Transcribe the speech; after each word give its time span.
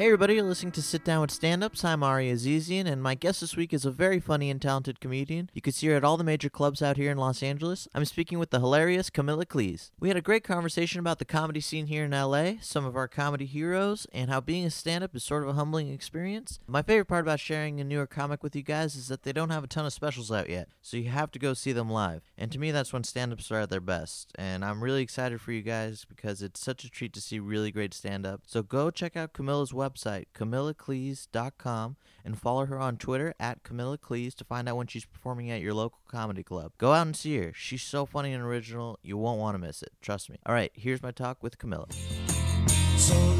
Hey 0.00 0.06
everybody, 0.06 0.36
you're 0.36 0.44
listening 0.44 0.72
to 0.72 0.80
Sit 0.80 1.04
Down 1.04 1.20
with 1.20 1.30
Stand-Ups. 1.30 1.84
I'm 1.84 2.02
Ari 2.02 2.32
Azizian, 2.32 2.86
and 2.86 3.02
my 3.02 3.14
guest 3.14 3.42
this 3.42 3.54
week 3.54 3.74
is 3.74 3.84
a 3.84 3.90
very 3.90 4.18
funny 4.18 4.48
and 4.48 4.58
talented 4.58 4.98
comedian. 4.98 5.50
You 5.52 5.60
can 5.60 5.74
see 5.74 5.88
her 5.88 5.94
at 5.94 6.04
all 6.04 6.16
the 6.16 6.24
major 6.24 6.48
clubs 6.48 6.80
out 6.80 6.96
here 6.96 7.10
in 7.10 7.18
Los 7.18 7.42
Angeles. 7.42 7.86
I'm 7.94 8.06
speaking 8.06 8.38
with 8.38 8.48
the 8.48 8.60
hilarious 8.60 9.10
Camilla 9.10 9.44
Cleese. 9.44 9.90
We 10.00 10.08
had 10.08 10.16
a 10.16 10.22
great 10.22 10.42
conversation 10.42 11.00
about 11.00 11.18
the 11.18 11.26
comedy 11.26 11.60
scene 11.60 11.84
here 11.84 12.06
in 12.06 12.12
LA, 12.12 12.52
some 12.62 12.86
of 12.86 12.96
our 12.96 13.08
comedy 13.08 13.44
heroes, 13.44 14.06
and 14.10 14.30
how 14.30 14.40
being 14.40 14.64
a 14.64 14.70
stand-up 14.70 15.14
is 15.14 15.22
sort 15.22 15.42
of 15.42 15.50
a 15.50 15.52
humbling 15.52 15.92
experience. 15.92 16.60
My 16.66 16.80
favorite 16.80 17.04
part 17.04 17.26
about 17.26 17.38
sharing 17.38 17.78
a 17.78 17.84
newer 17.84 18.06
comic 18.06 18.42
with 18.42 18.56
you 18.56 18.62
guys 18.62 18.96
is 18.96 19.08
that 19.08 19.24
they 19.24 19.34
don't 19.34 19.50
have 19.50 19.64
a 19.64 19.66
ton 19.66 19.84
of 19.84 19.92
specials 19.92 20.32
out 20.32 20.48
yet, 20.48 20.68
so 20.80 20.96
you 20.96 21.10
have 21.10 21.30
to 21.32 21.38
go 21.38 21.52
see 21.52 21.72
them 21.72 21.90
live. 21.90 22.22
And 22.38 22.50
to 22.52 22.58
me, 22.58 22.70
that's 22.70 22.94
when 22.94 23.04
stand-ups 23.04 23.50
are 23.50 23.60
at 23.60 23.68
their 23.68 23.82
best. 23.82 24.32
And 24.36 24.64
I'm 24.64 24.82
really 24.82 25.02
excited 25.02 25.42
for 25.42 25.52
you 25.52 25.60
guys 25.60 26.06
because 26.08 26.40
it's 26.40 26.58
such 26.58 26.84
a 26.84 26.90
treat 26.90 27.12
to 27.12 27.20
see 27.20 27.38
really 27.38 27.70
great 27.70 27.92
stand-up. 27.92 28.44
So 28.46 28.62
go 28.62 28.90
check 28.90 29.14
out 29.14 29.34
Camilla's 29.34 29.72
website, 29.72 29.89
CamillaCleese.com, 29.94 31.96
and 32.24 32.38
follow 32.38 32.66
her 32.66 32.78
on 32.78 32.96
Twitter 32.96 33.34
at 33.40 33.62
Camilla 33.62 33.98
Cleese 33.98 34.34
to 34.36 34.44
find 34.44 34.68
out 34.68 34.76
when 34.76 34.86
she's 34.86 35.04
performing 35.04 35.50
at 35.50 35.60
your 35.60 35.74
local 35.74 36.00
comedy 36.08 36.42
club. 36.42 36.72
Go 36.78 36.92
out 36.92 37.06
and 37.06 37.16
see 37.16 37.38
her. 37.38 37.52
She's 37.54 37.82
so 37.82 38.06
funny 38.06 38.32
and 38.32 38.42
original, 38.42 38.98
you 39.02 39.16
won't 39.16 39.40
want 39.40 39.54
to 39.54 39.58
miss 39.58 39.82
it. 39.82 39.92
Trust 40.00 40.30
me. 40.30 40.38
All 40.46 40.54
right, 40.54 40.70
here's 40.74 41.02
my 41.02 41.10
talk 41.10 41.42
with 41.42 41.58
Camilla. 41.58 41.86
So 42.96 43.39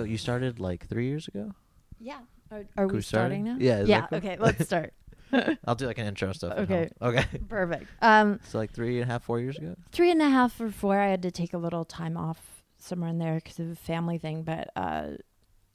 So 0.00 0.04
you 0.04 0.16
started 0.18 0.58
like 0.60 0.86
three 0.88 1.06
years 1.08 1.28
ago? 1.28 1.52
Yeah. 1.98 2.20
Are, 2.50 2.64
are 2.76 2.86
we 2.86 2.94
we 2.94 3.02
start? 3.02 3.20
starting 3.26 3.44
now? 3.44 3.56
Yeah, 3.58 3.82
Yeah. 3.82 4.06
cool? 4.06 4.18
Okay. 4.18 4.36
Let's 4.38 4.64
start. 4.70 4.94
I'll 5.66 5.74
do 5.74 5.86
like 5.86 5.98
an 5.98 6.06
intro 6.06 6.32
stuff. 6.32 6.56
Okay. 6.58 6.88
Okay. 7.02 7.24
Perfect. 7.48 7.86
Um, 8.02 8.40
So 8.48 8.58
like 8.58 8.72
three 8.72 9.00
and 9.00 9.08
a 9.10 9.12
half, 9.12 9.24
four 9.24 9.38
years 9.40 9.58
ago? 9.58 9.76
three 9.92 10.10
and 10.10 10.22
a 10.22 10.28
half 10.30 10.58
or 10.60 10.70
four. 10.70 10.98
I 10.98 11.08
had 11.08 11.22
to 11.22 11.30
take 11.30 11.52
a 11.52 11.58
little 11.58 11.84
time 11.84 12.16
off 12.16 12.64
somewhere 12.78 13.10
in 13.10 13.18
there 13.18 13.34
because 13.36 13.58
of 13.58 13.70
a 13.70 13.76
family 13.76 14.16
thing. 14.18 14.42
But 14.42 14.70
uh, 14.74 15.08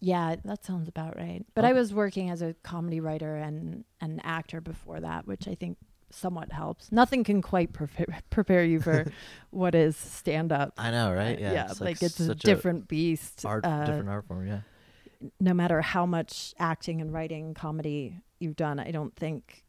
yeah, 0.02 0.36
that 0.44 0.66
sounds 0.66 0.88
about 0.90 1.16
right. 1.18 1.46
But 1.54 1.64
I 1.66 1.74
was 1.74 1.94
working 1.94 2.32
as 2.32 2.42
a 2.42 2.56
comedy 2.64 3.00
writer 3.00 3.36
and 3.36 3.86
an 4.02 4.20
actor 4.24 4.60
before 4.60 5.00
that, 5.02 5.28
which 5.28 5.48
I 5.48 5.54
think 5.56 5.78
somewhat 6.16 6.52
helps. 6.52 6.92
Nothing 6.92 7.24
can 7.24 7.42
quite 7.42 7.74
prepare 7.74 8.08
prepare 8.30 8.64
you 8.64 8.80
for 8.80 9.12
what 9.52 9.76
is 9.76 9.96
stand 9.98 10.52
up. 10.52 10.74
I 10.78 10.92
know, 10.92 11.14
right? 11.14 11.40
Yeah. 11.40 11.72
like, 11.80 12.02
it's 12.02 12.20
a 12.20 12.36
different 12.36 12.88
beast. 12.88 13.46
art, 13.46 13.66
uh, 13.66 13.86
different 13.86 14.10
art 14.10 14.26
form. 14.28 14.48
Yeah. 14.48 14.60
no 15.40 15.54
matter 15.54 15.82
how 15.82 16.06
much 16.06 16.54
acting 16.60 17.02
and 17.02 17.14
writing 17.14 17.54
comedy 17.54 18.22
you've 18.40 18.56
done, 18.56 18.80
I 18.80 18.92
don't 18.92 19.16
think 19.16 19.64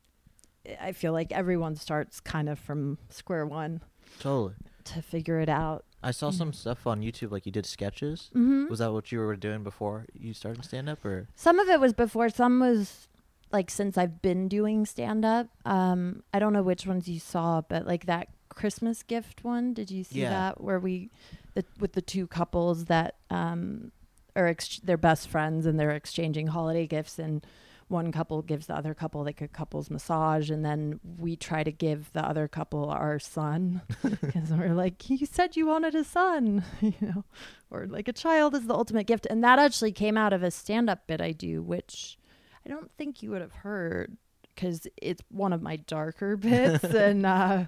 I 0.81 0.93
feel 0.93 1.13
like 1.13 1.33
everyone 1.33 1.77
starts 1.77 2.21
kind 2.21 2.49
of 2.49 2.59
from 2.59 2.99
square 3.09 3.47
one 3.47 3.81
Totally. 4.19 4.55
to 4.85 5.03
figure 5.03 5.39
it 5.41 5.49
out. 5.49 5.85
I 6.03 6.11
saw 6.11 6.31
some 6.31 6.53
stuff 6.53 6.87
on 6.87 7.01
YouTube, 7.01 7.31
like 7.33 7.47
you 7.47 7.53
did 7.53 7.67
sketches. 7.67 8.31
Mm-hmm. 8.35 8.69
Was 8.69 8.79
that 8.79 8.93
what 8.93 9.11
you 9.11 9.19
were 9.19 9.35
doing 9.37 9.65
before 9.65 10.07
you 10.13 10.35
started 10.35 10.65
stand 10.65 10.89
up, 10.89 11.05
or 11.05 11.29
Some 11.35 11.59
of 11.59 11.69
it 11.69 11.81
was 11.81 11.93
before, 11.93 12.29
some 12.29 12.61
was 12.61 13.09
like 13.53 13.71
since 13.71 13.97
I've 13.97 14.21
been 14.23 14.49
doing 14.49 14.87
stand 14.87 15.25
up. 15.25 15.49
Um, 15.65 16.23
I 16.35 16.39
don't 16.39 16.53
know 16.53 16.63
which 16.63 16.87
ones 16.87 17.09
you 17.09 17.21
saw, 17.21 17.61
but 17.61 17.87
like 17.87 18.07
that 18.07 18.29
Christmas 18.49 19.03
gift 19.03 19.45
one, 19.45 19.73
did 19.75 19.91
you 19.91 20.03
see 20.05 20.23
Yeah. 20.23 20.31
that 20.31 20.61
where 20.61 20.79
we 20.81 21.11
the, 21.55 21.65
with 21.79 21.93
the 21.93 22.03
two 22.03 22.27
couples 22.27 22.87
that 22.87 23.17
um 23.31 23.93
are 24.35 24.47
ex- 24.47 24.81
they're 24.85 24.97
best 24.99 25.29
friends 25.29 25.65
and 25.67 25.79
they're 25.81 25.91
exchanging 25.93 26.49
holiday 26.49 26.87
gifts 26.87 27.19
and 27.19 27.47
one 27.89 28.11
couple 28.11 28.43
gives 28.43 28.67
the 28.67 28.75
other 28.77 28.93
couple 28.95 29.23
like 29.25 29.41
a 29.41 29.47
couple's 29.49 29.89
massage 29.91 30.51
and 30.51 30.65
then 30.65 30.99
we 31.19 31.37
try 31.37 31.63
to 31.63 31.71
give 31.71 32.13
the 32.15 32.23
other 32.27 32.49
couple 32.49 32.91
our 32.91 33.19
son 33.21 33.81
because 34.03 34.51
we're 34.51 34.75
like 34.75 35.09
you 35.09 35.25
said 35.25 35.57
you 35.57 35.67
wanted 35.67 35.95
a 35.95 36.03
son 36.05 36.65
you 36.81 36.93
know 37.01 37.25
or 37.71 37.87
like 37.87 38.09
a 38.09 38.13
child 38.13 38.55
is 38.57 38.67
the 38.67 38.75
ultimate 38.75 39.07
gift 39.07 39.25
and 39.31 39.43
that 39.45 39.59
actually 39.61 39.93
came 39.93 40.17
out 40.19 40.33
of 40.33 40.43
a 40.43 40.51
stand-up 40.51 41.07
bit 41.07 41.21
i 41.21 41.31
do 41.31 41.63
which 41.63 42.19
i 42.67 42.69
don't 42.69 42.91
think 42.99 43.23
you 43.23 43.31
would 43.31 43.41
have 43.41 43.53
heard 43.53 44.17
because 44.55 44.87
it's 44.97 45.23
one 45.31 45.53
of 45.53 45.63
my 45.63 45.77
darker 45.77 46.37
bits 46.37 46.85
and 46.85 47.25
uh 47.25 47.65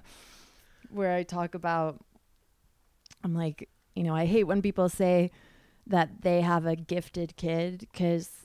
where 0.89 1.15
i 1.15 1.23
talk 1.23 1.55
about 1.55 2.03
i'm 3.23 3.33
like 3.33 3.67
you 3.95 4.03
know 4.03 4.15
i 4.15 4.25
hate 4.25 4.43
when 4.43 4.61
people 4.61 4.89
say 4.89 5.31
that 5.87 6.21
they 6.21 6.41
have 6.41 6.67
a 6.67 6.75
gifted 6.75 7.35
kid 7.35 7.79
because 7.79 8.39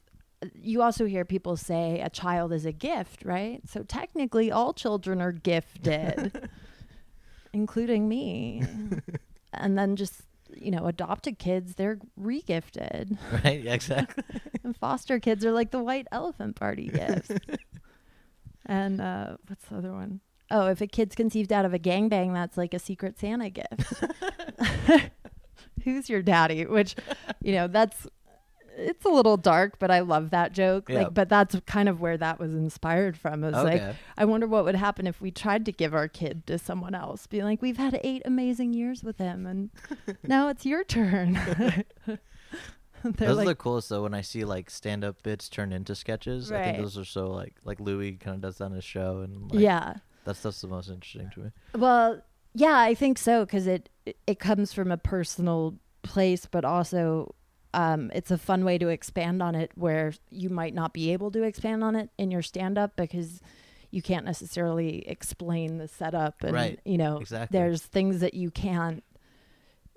you 0.55 0.83
also 0.83 1.05
hear 1.07 1.25
people 1.25 1.57
say 1.57 2.01
a 2.01 2.11
child 2.11 2.53
is 2.53 2.67
a 2.67 2.73
gift, 2.73 3.25
right? 3.25 3.61
So 3.69 3.83
technically, 3.83 4.51
all 4.51 4.73
children 4.73 5.21
are 5.21 5.33
gifted, 5.33 6.49
including 7.53 8.09
me. 8.09 8.63
and 9.53 9.79
then 9.79 9.97
just, 9.97 10.23
you 10.57 10.71
know, 10.71 10.87
adopted 10.87 11.39
kids, 11.39 11.75
they're 11.75 11.99
regifted. 12.21 13.19
right? 13.45 13.63
Yeah, 13.63 13.75
exactly. 13.75 14.25
and 14.65 14.77
foster 14.77 15.21
kids 15.21 15.45
are 15.45 15.53
like 15.53 15.71
the 15.71 15.83
white 15.83 16.07
elephant 16.13 16.57
party 16.57 16.89
gifts. 16.89 17.31
and 18.67 19.01
uh, 19.01 19.37
what's 19.47 19.67
the 19.67 19.77
other 19.77 19.93
one? 19.93 20.21
Oh, 20.51 20.67
if 20.67 20.81
a 20.81 20.87
kid's 20.87 21.15
conceived 21.15 21.53
out 21.53 21.65
of 21.65 21.73
a 21.73 21.79
gangbang, 21.79 22.35
that's 22.35 22.57
like 22.57 22.75
a 22.75 22.79
secret 22.79 23.19
Santa 23.19 23.51
gift. 23.51 24.05
Who's 25.85 26.09
your 26.09 26.23
daddy? 26.23 26.67
Which, 26.67 26.95
you 27.43 27.53
know, 27.53 27.67
that's 27.67 28.07
it's 28.77 29.05
a 29.05 29.09
little 29.09 29.37
dark, 29.37 29.79
but 29.79 29.91
I 29.91 30.01
love 30.01 30.31
that 30.31 30.53
joke. 30.53 30.89
Yeah. 30.89 31.01
Like, 31.01 31.15
but 31.15 31.29
that's 31.29 31.57
kind 31.67 31.89
of 31.89 32.01
where 32.01 32.17
that 32.17 32.39
was 32.39 32.55
inspired 32.55 33.17
from. 33.17 33.45
It 33.45 33.53
was 33.53 33.65
like, 33.65 33.83
I 34.17 34.25
wonder 34.25 34.47
what 34.47 34.65
would 34.65 34.75
happen 34.75 35.07
if 35.07 35.21
we 35.21 35.31
tried 35.31 35.65
to 35.67 35.73
give 35.73 35.95
our 35.95 36.09
kid 36.09 36.47
to 36.47 36.59
someone 36.59 36.95
else. 36.95 37.27
Be 37.27 37.43
like, 37.43 37.63
we've 37.63 37.77
had 37.77 38.01
eight 38.03 38.23
amazing 38.25 38.73
years 38.73 39.03
with 39.03 39.19
him, 39.19 39.47
and 39.47 39.71
now 40.23 40.49
it's 40.49 40.67
your 40.67 40.85
turn. 40.85 41.35
Those 43.05 43.37
like, 43.37 43.47
are 43.47 43.51
the 43.51 43.55
coolest 43.55 43.91
though. 43.91 44.03
When 44.03 44.15
I 44.15 44.23
see 44.23 44.45
like 44.45 44.71
stand 44.71 45.05
up 45.05 45.23
bits 45.23 45.51
turn 45.51 45.73
into 45.73 45.95
sketches, 45.95 46.51
I 46.51 46.63
think 46.63 46.79
those 46.79 46.97
are 46.97 47.05
so 47.05 47.31
like 47.31 47.55
like 47.63 47.79
Louis 47.79 48.13
kind 48.13 48.37
of 48.37 48.41
does 48.41 48.57
that 48.59 48.65
on 48.65 48.73
his 48.73 48.85
show, 48.85 49.21
and 49.21 49.53
like, 49.53 49.61
yeah. 49.61 49.97
that 50.25 50.37
stuff's 50.37 50.63
the 50.63 50.69
most 50.69 50.89
interesting 50.89 51.31
to 51.35 51.41
me. 51.41 51.51
Well, 51.75 52.23
yeah, 52.55 52.79
I 52.79 52.95
think 52.95 53.19
so 53.19 53.45
because 53.45 53.67
it 53.67 53.91
it 54.27 54.39
comes 54.39 54.73
from 54.73 54.91
a 54.91 54.97
personal 54.97 55.75
place, 56.03 56.47
but 56.51 56.65
also 56.65 57.35
um, 57.75 58.11
it's 58.15 58.31
a 58.31 58.39
fun 58.39 58.65
way 58.65 58.79
to 58.79 58.89
expand 58.89 59.43
on 59.43 59.55
it 59.55 59.73
where 59.75 60.13
you 60.31 60.49
might 60.51 60.75
not 60.75 60.93
be 60.93 61.13
able 61.13 61.31
to 61.33 61.43
expand 61.43 61.83
on 61.85 61.97
it 61.97 62.09
in 62.19 62.31
your 62.31 62.43
stand 62.43 62.79
up 62.79 62.97
because 62.97 63.41
you 63.91 64.01
can't 64.03 64.25
necessarily 64.25 65.07
explain 65.09 65.79
the 65.79 65.87
setup 65.89 66.43
and 66.43 66.53
Right. 66.53 66.81
you 66.85 66.99
know 66.99 67.19
Exactly. 67.19 67.59
there's 67.59 67.83
things 67.83 68.21
that 68.21 68.35
you 68.35 68.51
can't 68.51 69.03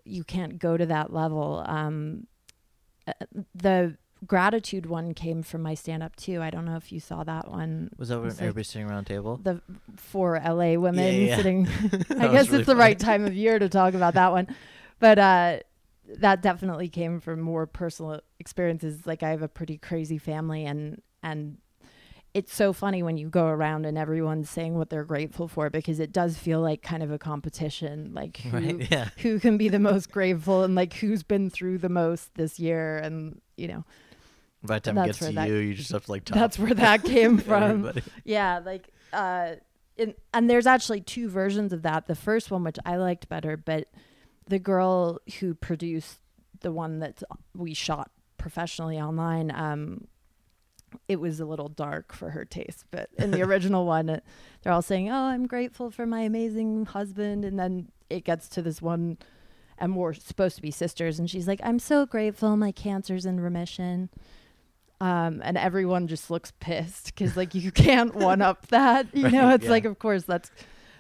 you 0.06 0.24
can't 0.24 0.60
go 0.60 0.78
to 0.78 0.86
that 0.86 1.12
level 1.14 1.64
um 1.68 2.28
uh, 3.08 3.14
the 3.56 3.98
gratitude 4.26 4.86
one 4.88 5.14
came 5.14 5.44
from 5.44 5.62
my 5.62 5.74
stand 5.76 6.02
up 6.02 6.16
too 6.16 6.42
i 6.42 6.50
don't 6.50 6.66
know 6.66 6.76
if 6.76 6.92
you 6.92 7.00
saw 7.00 7.24
that 7.24 7.50
one 7.52 7.90
Was 7.98 8.10
It's 8.12 8.42
like- 8.42 8.66
sitting 8.66 8.90
around 8.90 9.06
table? 9.06 9.38
the 9.44 9.62
four 9.96 10.40
LA 10.44 10.74
women 10.76 11.14
Yeah, 11.14 11.28
yeah, 11.30 11.36
sitting. 11.36 11.68
I 12.20 12.28
guess 12.30 12.48
really 12.50 12.60
it's 12.60 12.68
the 12.68 12.76
right 12.76 12.98
time 12.98 13.26
of 13.26 13.34
year 13.36 13.60
to 13.60 13.70
talk 13.70 13.94
about 13.94 14.14
that 14.16 14.32
one, 14.32 14.48
but 15.00 15.20
uh, 15.20 15.60
that 16.08 16.42
definitely 16.42 16.90
came 16.90 17.20
from 17.20 17.42
more 17.42 17.66
personal 17.68 18.22
experiences. 18.40 19.06
Like 19.06 19.24
I 19.24 19.30
have 19.30 19.42
a 19.42 19.48
pretty 19.48 19.78
crazy 19.78 20.18
family, 20.18 20.66
and 20.66 21.02
and 21.22 21.58
it's 22.34 22.54
so 22.54 22.72
funny 22.72 23.02
when 23.02 23.18
you 23.18 23.30
go 23.30 23.48
around 23.48 23.86
and 23.86 23.98
everyone's 23.98 24.50
saying 24.50 24.76
what 24.78 24.90
they're 24.90 25.04
grateful 25.04 25.48
for 25.48 25.70
because 25.70 26.00
it 26.00 26.12
does 26.12 26.38
feel 26.38 26.62
like 26.62 26.82
kind 26.82 27.02
of 27.02 27.12
a 27.12 27.18
competition. 27.18 28.12
Like 28.14 28.38
who 28.38 28.50
Right? 28.58 28.92
Yeah. 28.92 29.10
who 29.18 29.40
can 29.40 29.58
be 29.58 29.70
the 29.70 29.80
most 29.80 30.12
grateful 30.12 30.64
and 30.64 30.76
like 30.76 30.94
who's 30.94 31.24
been 31.24 31.50
through 31.50 31.80
the 31.80 31.90
most 31.90 32.34
this 32.36 32.60
year, 32.60 32.98
and 32.98 33.42
you 33.58 33.68
know 33.68 33.84
By 34.64 34.76
the 34.76 34.92
time 34.92 34.98
it 35.00 35.06
gets 35.08 35.20
to 35.20 35.32
that- 35.32 35.50
you, 35.50 35.56
you 35.56 35.74
just 35.74 35.92
have 35.92 36.06
to 36.06 36.12
like 36.12 36.26
top 36.26 36.36
that's 36.40 36.60
where 36.60 36.74
that 36.74 37.04
came 37.04 37.38
from. 37.38 37.92
Yeah, 38.24 38.60
like 38.64 38.90
uh 39.14 39.56
in, 39.98 40.14
and 40.32 40.48
there's 40.48 40.68
actually 40.68 41.02
two 41.02 41.28
versions 41.28 41.74
of 41.74 41.82
that. 41.82 42.08
The 42.08 42.16
first 42.16 42.52
one 42.52 42.64
which 42.64 42.78
I 42.86 42.98
liked 42.98 43.28
better, 43.30 43.58
but 43.58 43.88
the 44.48 44.60
girl 44.60 45.20
who 45.40 45.54
produced 45.54 46.20
the 46.62 46.72
one 46.72 47.00
that 47.00 47.22
we 47.56 47.74
shot 47.74 48.10
professionally 48.38 49.00
online 49.00 49.52
um 49.52 50.08
it 51.10 51.20
was 51.20 51.40
a 51.42 51.46
little 51.46 51.68
dark 51.68 52.14
for 52.14 52.30
her 52.30 52.46
taste, 52.46 52.86
but 52.92 53.10
in 53.18 53.32
the 53.32 53.42
original 53.48 53.86
one 53.86 54.22
they're 54.62 54.72
all 54.74 54.82
saying, 54.82 55.10
"Oh, 55.10 55.14
I'm 55.26 55.46
grateful 55.46 55.92
for 55.92 56.06
my 56.06 56.22
amazing 56.22 56.86
husband." 56.86 57.44
And 57.44 57.60
then 57.60 57.90
it 58.10 58.24
gets 58.24 58.48
to 58.50 58.62
this 58.62 58.82
one 58.82 59.18
and 59.78 59.96
we're 59.96 60.14
supposed 60.14 60.56
to 60.56 60.62
be 60.62 60.72
sisters 60.72 61.20
and 61.20 61.30
she's 61.30 61.48
like, 61.48 61.60
"I'm 61.64 61.78
so 61.80 62.06
grateful 62.06 62.56
my 62.56 62.72
cancer's 62.72 63.26
in 63.26 63.40
remission." 63.42 64.10
Um, 65.00 65.42
and 65.44 65.58
everyone 65.58 66.08
just 66.08 66.32
looks 66.32 66.54
pissed 66.60 67.08
because 67.08 67.36
like 67.38 67.54
you 67.54 67.72
can't 67.72 68.16
one 68.16 68.42
up 68.42 68.68
that. 68.68 69.08
You 69.14 69.24
Right, 69.26 69.34
know, 69.34 69.50
it's 69.50 69.66
yeah. 69.66 69.72
like 69.72 69.86
of 69.86 70.00
course 70.00 70.24
that's. 70.24 70.50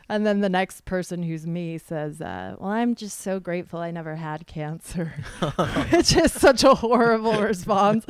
And 0.09 0.25
then 0.25 0.39
the 0.39 0.49
next 0.49 0.85
person 0.85 1.21
who's 1.21 1.45
me 1.45 1.77
says, 1.77 2.21
uh, 2.21 2.55
"Well, 2.59 2.69
I'm 2.69 2.95
just 2.95 3.19
so 3.19 3.39
grateful 3.41 3.79
I 3.79 3.91
never 3.91 4.15
had 4.15 4.47
cancer," 4.47 5.13
which 5.91 6.15
is 6.15 6.31
such 6.31 6.63
a 6.63 6.73
horrible 6.75 7.41
response. 7.41 8.05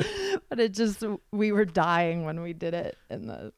But 0.48 0.60
it 0.60 0.74
just 0.74 1.04
we 1.32 1.52
were 1.52 1.66
dying 1.66 2.24
when 2.24 2.42
we 2.42 2.54
did 2.54 2.74
it 2.76 2.98
in 3.10 3.26
the 3.26 3.52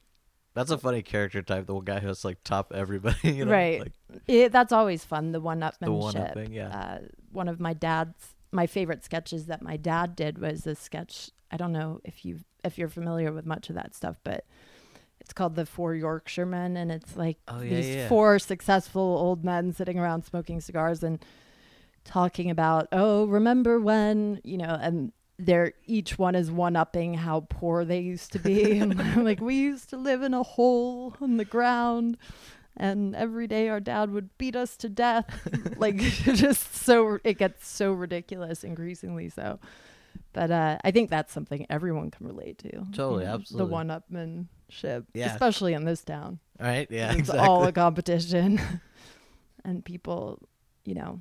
That's 0.54 0.72
a 0.72 0.78
funny 0.78 1.02
character 1.02 1.42
type. 1.42 1.66
The 1.68 1.74
one 1.76 1.84
guy 1.84 2.00
who's 2.00 2.24
like 2.24 2.38
top 2.44 2.72
everybody. 2.74 3.18
You 3.34 3.46
know? 3.46 3.52
Right. 3.52 3.82
Like 3.82 3.92
It, 4.28 4.52
that's 4.54 4.72
always 4.72 5.04
fun. 5.04 5.34
The 5.34 5.42
one 5.42 5.60
upmanship. 5.60 5.80
the 5.82 5.92
one 5.92 6.18
up 6.18 6.34
thing. 6.34 6.54
Yeah. 6.54 6.70
Uh, 6.70 7.00
one 7.32 7.50
of 7.50 7.60
my 7.60 7.74
dad's 7.74 8.36
my 8.52 8.68
favorite 8.68 9.04
sketches 9.04 9.46
that 9.48 9.62
my 9.62 9.76
dad 9.78 10.16
did 10.16 10.40
was 10.40 10.66
a 10.66 10.76
sketch. 10.76 11.30
I 11.52 11.58
don't 11.58 11.74
know 11.74 12.00
if 12.06 12.24
you 12.24 12.40
if 12.64 12.78
you're 12.78 12.90
familiar 12.90 13.32
with 13.34 13.46
much 13.46 13.70
of 13.70 13.76
that 13.76 13.94
stuff, 13.96 14.18
but 14.24 14.46
it's 15.21 15.33
called 15.33 15.56
the 15.56 15.66
Four 15.66 15.95
Yorkshiremen, 15.95 16.77
and 16.77 16.92
it's 16.92 17.16
like 17.16 17.38
Oh, 17.48 17.62
yeah, 17.62 17.75
these 17.75 17.95
yeah. 17.95 18.07
four 18.07 18.39
successful 18.39 19.01
old 19.01 19.44
men 19.44 19.74
sitting 19.74 20.00
around 20.00 20.25
smoking 20.25 20.62
cigars 20.62 21.04
and 21.04 21.24
talking 22.06 22.50
about, 22.50 22.88
oh, 22.92 23.25
remember 23.25 23.80
when 23.80 24.42
you 24.44 24.57
know, 24.57 24.77
and 24.81 25.12
they're 25.38 25.74
each 25.86 26.18
one 26.19 26.36
is 26.36 26.51
one 26.51 26.75
upping 26.75 27.13
how 27.13 27.45
poor 27.50 27.86
they 27.86 28.00
used 28.00 28.31
to 28.33 28.39
be, 28.39 28.77
and 28.80 29.24
like 29.24 29.39
we 29.39 29.56
used 29.56 29.89
to 29.89 29.98
live 29.98 30.21
in 30.24 30.33
a 30.33 30.44
hole 30.44 31.16
in 31.21 31.38
the 31.38 31.45
ground 31.45 32.18
and 32.77 33.16
every 33.16 33.45
day 33.48 33.68
our 33.68 33.80
dad 33.80 34.10
would 34.10 34.30
beat 34.38 34.56
us 34.56 34.77
to 34.77 34.88
death 34.88 35.25
like 35.77 35.98
just 35.98 36.74
so 36.75 37.19
it 37.24 37.38
gets 37.38 37.68
so 37.68 37.92
ridiculous 37.92 38.63
increasingly 38.63 39.27
so 39.27 39.60
but 40.33 40.50
uh 40.50 40.77
i 40.83 40.92
think 40.92 41.10
that's 41.10 41.33
something 41.33 41.66
everyone 41.69 42.10
can 42.10 42.25
relate 42.25 42.57
to 42.57 42.69
Totally, 42.94 43.24
you 43.24 43.27
know, 43.30 43.36
absolutely. 43.36 43.68
the 43.68 43.74
one-upmanship 44.69 45.06
Yeah. 45.13 45.31
especially 45.33 45.74
in 45.74 45.86
this 45.86 46.04
town 46.04 46.39
right. 46.60 46.88
Yeah. 46.89 47.12
it's 47.12 47.19
Exactly. 47.19 47.45
all 47.48 47.66
a 47.66 47.71
competition 47.86 48.60
and 49.66 49.83
people 49.83 50.39
you 50.86 50.95
know 50.95 51.19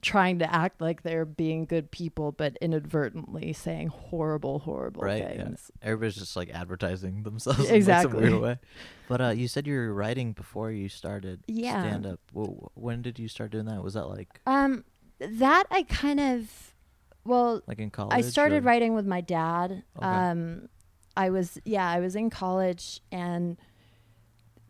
trying 0.00 0.38
to 0.38 0.50
act 0.50 0.80
like 0.80 1.02
they're 1.02 1.26
being 1.26 1.66
good 1.66 1.90
people 1.90 2.32
but 2.32 2.56
inadvertently 2.62 3.52
saying 3.52 3.88
horrible 3.88 4.60
horrible 4.60 5.02
Right, 5.02 5.18
yeah. 5.18 5.44
things 5.44 5.70
Everybody's 5.82 6.14
just 6.14 6.34
like 6.34 6.48
advertising 6.48 7.24
themselves 7.24 7.58
in 7.58 7.64
like, 7.66 7.74
Exactly. 7.74 8.12
some 8.22 8.30
weird 8.30 8.42
way. 8.42 8.58
But 9.08 9.20
uh, 9.20 9.28
you 9.30 9.48
said 9.48 9.66
you 9.66 9.74
were 9.76 9.92
writing 9.92 10.32
before 10.32 10.70
you 10.70 10.88
started 10.88 11.44
Yeah. 11.46 11.82
stand 11.82 12.06
up. 12.06 12.20
When 12.32 13.02
did 13.02 13.18
you 13.18 13.28
start 13.28 13.50
doing 13.50 13.66
that? 13.66 13.82
Was 13.84 13.92
that 13.92 14.06
like 14.06 14.40
um 14.46 14.84
that 15.20 15.64
i 15.70 15.82
kind 15.82 16.18
of 16.18 16.48
well 17.26 17.60
like 17.66 17.78
in 17.78 17.90
college? 17.90 18.14
I 18.16 18.22
started 18.22 18.62
or- 18.64 18.66
writing 18.66 18.94
with 18.94 19.04
my 19.06 19.20
dad. 19.20 19.82
Okay. 19.98 20.06
Um, 20.06 20.70
I 21.16 21.30
was 21.30 21.58
yeah, 21.64 21.88
I 21.88 22.00
was 22.00 22.16
in 22.16 22.30
college, 22.30 23.00
and 23.10 23.56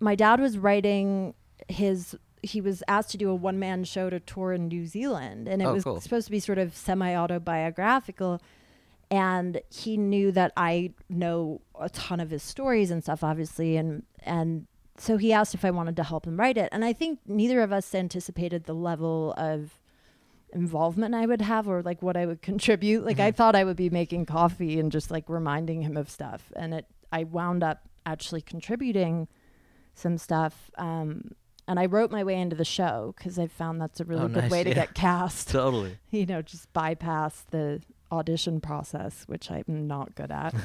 my 0.00 0.14
dad 0.14 0.40
was 0.40 0.58
writing 0.58 1.34
his. 1.68 2.16
He 2.44 2.60
was 2.60 2.82
asked 2.88 3.10
to 3.12 3.16
do 3.18 3.30
a 3.30 3.34
one 3.34 3.58
man 3.60 3.84
show 3.84 4.10
to 4.10 4.18
tour 4.18 4.52
in 4.52 4.66
New 4.68 4.86
Zealand, 4.86 5.46
and 5.48 5.62
it 5.62 5.66
Oh, 5.66 5.74
was 5.74 5.84
cool. 5.84 6.00
supposed 6.00 6.26
to 6.26 6.30
be 6.32 6.40
sort 6.40 6.58
of 6.58 6.74
semi 6.76 7.14
autobiographical. 7.14 8.40
And 9.10 9.60
he 9.70 9.96
knew 9.98 10.32
that 10.32 10.52
I 10.56 10.94
know 11.10 11.60
a 11.78 11.90
ton 11.90 12.18
of 12.18 12.30
his 12.30 12.42
stories 12.42 12.90
and 12.90 13.02
stuff, 13.02 13.22
obviously, 13.22 13.76
and 13.76 14.02
and 14.24 14.66
so 14.96 15.16
he 15.18 15.32
asked 15.32 15.54
if 15.54 15.64
I 15.64 15.70
wanted 15.70 15.96
to 15.96 16.02
help 16.02 16.26
him 16.26 16.36
write 16.38 16.56
it. 16.56 16.68
And 16.72 16.84
I 16.84 16.92
think 16.92 17.20
neither 17.26 17.60
of 17.62 17.72
us 17.72 17.94
anticipated 17.94 18.64
the 18.64 18.74
level 18.74 19.34
of 19.36 19.78
involvement 20.52 21.14
I 21.14 21.26
would 21.26 21.40
have 21.43 21.69
or 21.69 21.82
like 21.82 22.02
what 22.02 22.16
I 22.16 22.26
would 22.26 22.43
contribute. 22.43 23.04
Like 23.04 23.20
I 23.20 23.31
Mhm. 23.32 23.37
thought 23.37 23.56
I 23.56 23.64
would 23.64 23.76
be 23.76 23.90
making 23.90 24.26
coffee 24.26 24.78
and 24.78 24.93
just 24.93 25.10
like 25.10 25.28
reminding 25.28 25.82
him 25.82 25.96
of 25.96 26.10
stuff. 26.10 26.52
And 26.56 26.75
it 26.75 26.87
I 27.10 27.25
wound 27.25 27.62
up 27.62 27.88
actually 28.06 28.40
contributing 28.43 29.28
some 29.94 30.19
stuff. 30.19 30.70
Um 30.76 31.32
and 31.69 31.78
I 31.78 31.87
wrote 31.87 32.10
my 32.10 32.25
way 32.25 32.40
into 32.40 32.56
the 32.56 32.64
show 32.64 33.14
because 33.16 33.38
I 33.38 33.46
found 33.46 33.81
that's 33.81 34.00
a 34.00 34.04
really 34.04 34.22
Oh, 34.25 34.28
good 34.28 34.43
nice, 34.44 34.50
way 34.50 34.62
to 34.64 34.70
yeah. 34.70 34.75
get 34.75 34.94
cast. 35.06 35.49
Totally. 35.50 35.96
you 36.10 36.26
know, 36.26 36.43
just 36.43 36.72
bypass 36.72 37.44
the 37.50 37.81
audition 38.10 38.60
process, 38.60 39.22
which 39.26 39.50
I'm 39.50 39.87
not 39.87 40.14
good 40.14 40.31
at. 40.32 40.54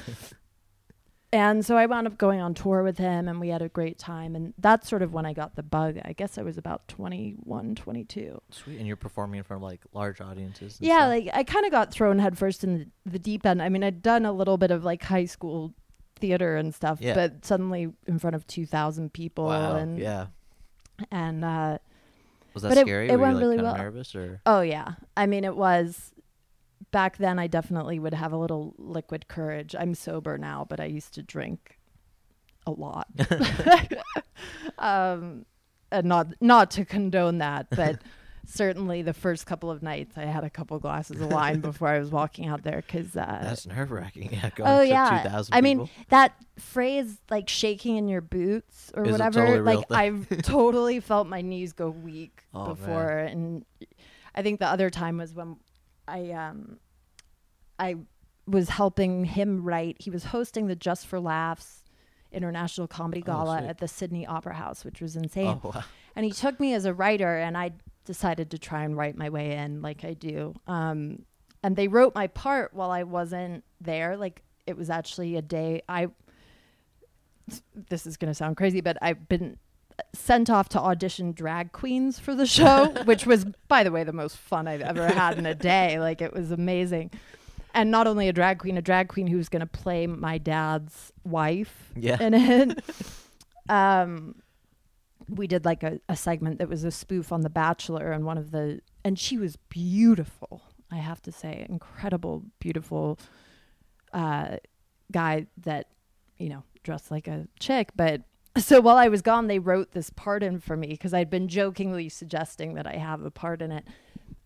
and 1.34 1.66
so 1.66 1.76
I 1.78 1.86
wound 1.88 2.08
up 2.08 2.18
going 2.18 2.40
on 2.40 2.54
tour 2.54 2.84
with 2.84 2.98
him 2.98 3.28
and 3.28 3.40
we 3.42 3.50
had 3.50 3.62
a 3.62 3.68
great 3.70 3.98
time. 3.98 4.36
And 4.36 4.54
that's 4.58 4.88
sort 4.90 5.02
of 5.02 5.12
when 5.14 5.26
I 5.26 5.34
got 5.34 5.56
the 5.56 5.64
bug. 5.64 6.00
I 6.06 6.14
guess 6.14 6.38
I 6.38 6.42
was 6.42 6.58
about 6.58 6.88
21, 6.88 7.76
22. 7.76 8.42
Sweet. 8.52 8.78
And 8.78 8.88
you're 8.88 8.96
performing 8.96 9.40
in 9.40 9.44
front 9.44 9.62
of 9.62 9.70
like 9.70 9.82
large 9.94 10.22
audiences. 10.22 10.78
and 10.80 10.88
Yeah, 10.88 11.00
stuff? 11.00 11.10
like 11.10 11.30
I 11.34 11.44
kind 11.44 11.66
of 11.66 11.72
got 11.72 11.92
thrown 11.92 12.20
headfirst 12.20 12.64
in 12.64 12.78
the, 13.06 13.12
the 13.12 13.20
deep 13.20 13.46
end. 13.46 13.62
I 13.62 13.68
mean, 13.70 13.84
I'd 13.84 14.02
done 14.02 14.26
a 14.26 14.32
little 14.32 14.58
bit 14.58 14.72
of 14.72 14.86
like 14.86 15.04
high 15.04 15.26
school 15.26 15.74
theater 16.16 16.56
and 16.56 16.74
stuff, 16.74 17.00
Yeah. 17.02 17.14
but 17.14 17.44
suddenly 17.46 17.92
in 18.08 18.20
front 18.20 18.36
of 18.36 18.48
2,000 18.48 19.12
people. 19.12 19.46
wow. 19.48 19.76
And, 19.76 20.00
yeah. 20.00 20.28
and, 21.12 21.44
uh, 21.44 21.78
Was 22.54 22.64
that 22.64 22.70
but 22.70 22.78
it- 22.78 22.86
scary? 22.88 23.10
it 23.10 23.12
Were 23.12 23.18
went 23.24 23.36
like 23.36 23.42
really 23.42 23.62
well. 23.62 23.78
nervous 23.78 24.16
or? 24.16 24.42
Oh 24.46 24.62
yeah. 24.62 24.94
I 25.18 25.26
mean 25.28 25.44
it 25.44 25.56
was 25.58 26.14
back 26.92 27.18
then 27.18 27.38
I 27.40 27.48
definitely 27.48 28.00
would 28.00 28.14
have 28.14 28.32
a 28.32 28.38
little 28.38 28.74
liquid 28.78 29.28
courage. 29.28 29.76
I'm 29.78 29.94
sober 29.96 30.38
now, 30.38 30.66
but 30.68 30.80
I 30.80 30.86
used 30.86 31.14
to 31.16 31.22
drink 31.24 31.78
a 32.66 32.72
lot. 32.72 33.08
um 34.78 35.46
and 35.92 36.06
not 36.08 36.28
not 36.42 36.72
to 36.72 36.86
condone 36.86 37.38
that, 37.40 37.68
but 37.70 38.02
certainly 38.46 39.02
the 39.02 39.14
first 39.14 39.46
couple 39.46 39.70
of 39.70 39.82
nights 39.84 40.18
I 40.18 40.24
had 40.26 40.44
a 40.46 40.50
couple 40.50 40.80
glasses 40.80 41.20
of 41.20 41.32
wine 41.32 41.60
before 41.60 41.90
I 41.90 42.00
was 42.00 42.10
walking 42.12 42.48
out 42.48 42.64
there 42.64 42.82
cuz 42.82 43.16
uh 43.16 43.40
That's 43.44 43.66
nerve 43.66 43.92
wracking. 43.92 44.32
Yeah. 44.34 44.50
Going 44.56 44.70
Oh 44.70 44.80
to 44.82 44.88
yeah. 44.88 45.22
2,000 45.24 45.54
I 45.54 45.62
mean 45.62 45.90
that 46.10 46.34
phrase 46.58 47.18
like 47.30 47.50
shaking 47.50 47.98
in 47.98 48.08
your 48.08 48.22
boots 48.22 48.92
or 48.96 49.06
Is 49.06 49.12
whatever 49.12 49.46
totally 49.46 49.60
like. 49.76 49.86
I've 49.92 50.28
totally 50.44 51.00
felt 51.00 51.28
my 51.28 51.42
knees 51.42 51.74
go 51.74 51.90
weak 51.90 52.44
Oh, 52.54 52.66
man. 52.68 52.76
before 52.76 53.18
and 53.20 53.66
I 54.36 54.42
think 54.44 54.60
the 54.60 54.68
other 54.68 54.90
time 54.90 55.18
was 55.18 55.34
when 55.34 55.58
I 56.08 56.32
um 56.32 56.78
I 57.80 57.96
was 58.46 58.70
helping 58.70 59.26
him 59.26 59.64
write 59.64 59.98
he 60.00 60.10
was 60.10 60.26
hosting 60.26 60.68
the 60.68 60.76
Just 60.76 61.06
for 61.08 61.20
Laughs 61.20 61.84
International 62.32 62.88
Comedy 62.88 63.22
Oh, 63.24 63.26
Gala 63.26 63.58
sweet. 63.60 63.70
at 63.70 63.78
the 63.80 63.88
Sydney 63.88 64.26
Opera 64.26 64.54
House 64.56 64.86
which 64.86 65.02
was 65.02 65.16
insane 65.16 65.60
Oh 65.64 65.72
wow. 65.76 65.84
and 66.16 66.26
he 66.26 66.32
took 66.32 66.60
me 66.60 66.74
as 66.74 66.86
a 66.86 66.94
writer 66.94 67.38
and 67.38 67.58
i 67.58 67.72
decided 68.06 68.52
to 68.52 68.58
try 68.58 68.84
and 68.84 68.96
write 68.96 69.18
my 69.18 69.30
way 69.30 69.52
in 69.58 69.82
like 69.82 70.06
i 70.06 70.14
do 70.14 70.54
um, 70.68 71.24
and 71.62 71.76
they 71.76 71.90
wrote 71.90 72.16
my 72.16 72.28
part 72.28 72.74
while 72.74 72.90
i 72.92 73.04
wasn't 73.04 73.64
there 73.82 74.16
like 74.16 74.42
it 74.66 74.78
was 74.78 74.90
actually 74.90 75.36
a 75.36 75.42
day 75.42 75.82
i 75.90 76.08
this 77.90 78.06
is 78.06 78.18
going 78.18 78.30
to 78.30 78.34
sound 78.34 78.56
crazy 78.58 78.82
but 78.82 78.98
i've 79.02 79.28
been 79.28 79.58
sent 80.14 80.50
off 80.50 80.70
to 80.70 80.80
audition 80.80 81.32
drag 81.32 81.72
queens 81.72 82.20
for 82.20 82.36
the 82.36 82.46
show 82.46 82.88
which 83.06 83.26
was 83.26 83.46
by 83.68 83.84
the 83.84 83.92
way 83.92 84.04
the 84.04 84.14
most 84.14 84.38
fun 84.38 84.68
i've 84.68 84.82
ever 84.82 85.08
had 85.08 85.38
in 85.38 85.46
a 85.46 85.56
day. 85.56 86.00
Like 86.00 86.22
it 86.22 86.34
was 86.34 86.52
amazing. 86.52 87.12
And 87.74 87.92
not 87.92 88.08
only 88.08 88.28
a 88.28 88.34
drag 88.34 88.60
queen 88.60 88.78
a 88.78 88.82
drag 88.82 89.08
queen 89.08 89.28
who 89.28 89.38
was 89.38 89.50
going 89.50 89.60
to 89.62 89.66
play 89.68 90.08
my 90.08 90.38
dad's 90.38 91.12
wife 91.24 91.92
Yeah. 91.96 92.22
in 92.22 92.34
it. 92.34 92.84
Um 93.70 94.36
we 95.30 95.46
did 95.46 95.66
like 95.66 95.84
a, 95.84 96.00
a 96.08 96.16
segment 96.16 96.60
that 96.60 96.70
was 96.70 96.86
a 96.86 96.92
spoof 96.92 97.34
on 97.34 97.42
the 97.42 97.50
bachelor 97.50 98.12
and 98.14 98.24
one 98.26 98.38
of 98.38 98.52
the 98.52 98.80
and 99.04 99.20
she 99.20 99.38
was 99.38 99.58
beautiful 99.70 100.62
i 100.92 100.96
have 100.96 101.22
to 101.24 101.32
say. 101.32 101.66
Incredible 101.68 102.44
beautiful 102.60 103.20
uh 104.14 104.58
guy 105.12 105.48
that 105.58 105.88
you 106.38 106.48
know 106.50 106.64
dressed 106.84 107.12
like 107.12 107.28
a 107.28 107.48
chick 107.60 107.90
but 107.96 108.22
so 108.60 108.80
while 108.82 108.98
i 108.98 109.08
was 109.08 109.22
gone 109.22 109.48
they 109.48 109.60
wrote 109.60 109.92
this 109.92 110.10
part 110.12 110.44
in 110.44 110.60
for 110.60 110.76
me 110.78 110.88
because 110.90 111.14
i'd 111.14 111.30
been 111.30 111.48
jokingly 111.48 112.10
suggesting 112.10 112.74
that 112.76 112.88
i 112.88 112.94
have 112.96 113.24
a 113.24 113.32
part 113.32 113.62
in 113.62 113.72
it 113.72 113.86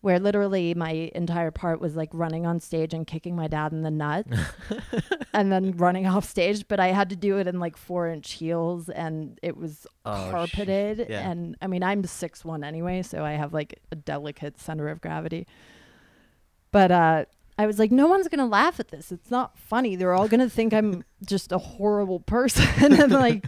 where 0.00 0.18
literally 0.18 0.74
my 0.74 1.10
entire 1.14 1.52
part 1.52 1.80
was 1.80 1.94
like 1.94 2.08
running 2.12 2.44
on 2.44 2.58
stage 2.58 2.92
and 2.92 3.06
kicking 3.06 3.36
my 3.36 3.46
dad 3.46 3.70
in 3.72 3.82
the 3.82 3.90
nuts 3.90 4.28
and 5.32 5.52
then 5.52 5.70
running 5.76 6.06
off 6.06 6.24
stage 6.28 6.66
but 6.66 6.80
i 6.80 6.88
had 6.88 7.08
to 7.10 7.16
do 7.16 7.38
it 7.38 7.46
in 7.46 7.60
like 7.60 7.76
four 7.76 8.08
inch 8.08 8.32
heels 8.32 8.88
and 8.88 9.38
it 9.42 9.56
was 9.56 9.86
Oh, 10.04 10.28
carpeted 10.32 11.06
yeah. 11.08 11.30
and 11.30 11.56
i 11.62 11.68
mean 11.68 11.82
i'm 11.84 12.02
six 12.04 12.44
one 12.44 12.64
anyway 12.64 13.02
so 13.02 13.24
i 13.24 13.32
have 13.32 13.52
like 13.54 13.80
a 13.92 13.96
delicate 13.96 14.58
center 14.60 14.88
of 14.88 15.00
gravity. 15.00 15.46
But 16.72 16.90
uh 16.90 17.24
i 17.58 17.66
was 17.66 17.78
like 17.78 17.92
no 17.92 18.08
one's 18.08 18.26
gonna 18.28 18.46
laugh 18.46 18.80
at 18.80 18.88
this. 18.88 19.12
It's 19.12 19.30
not 19.30 19.56
funny. 19.58 19.94
They're 19.94 20.14
all 20.14 20.26
gonna 20.26 20.48
think 20.48 20.72
i'm 20.74 21.04
just 21.24 21.52
a 21.52 21.58
horrible 21.58 22.18
person. 22.18 22.66
And 23.00 23.12
like 23.12 23.46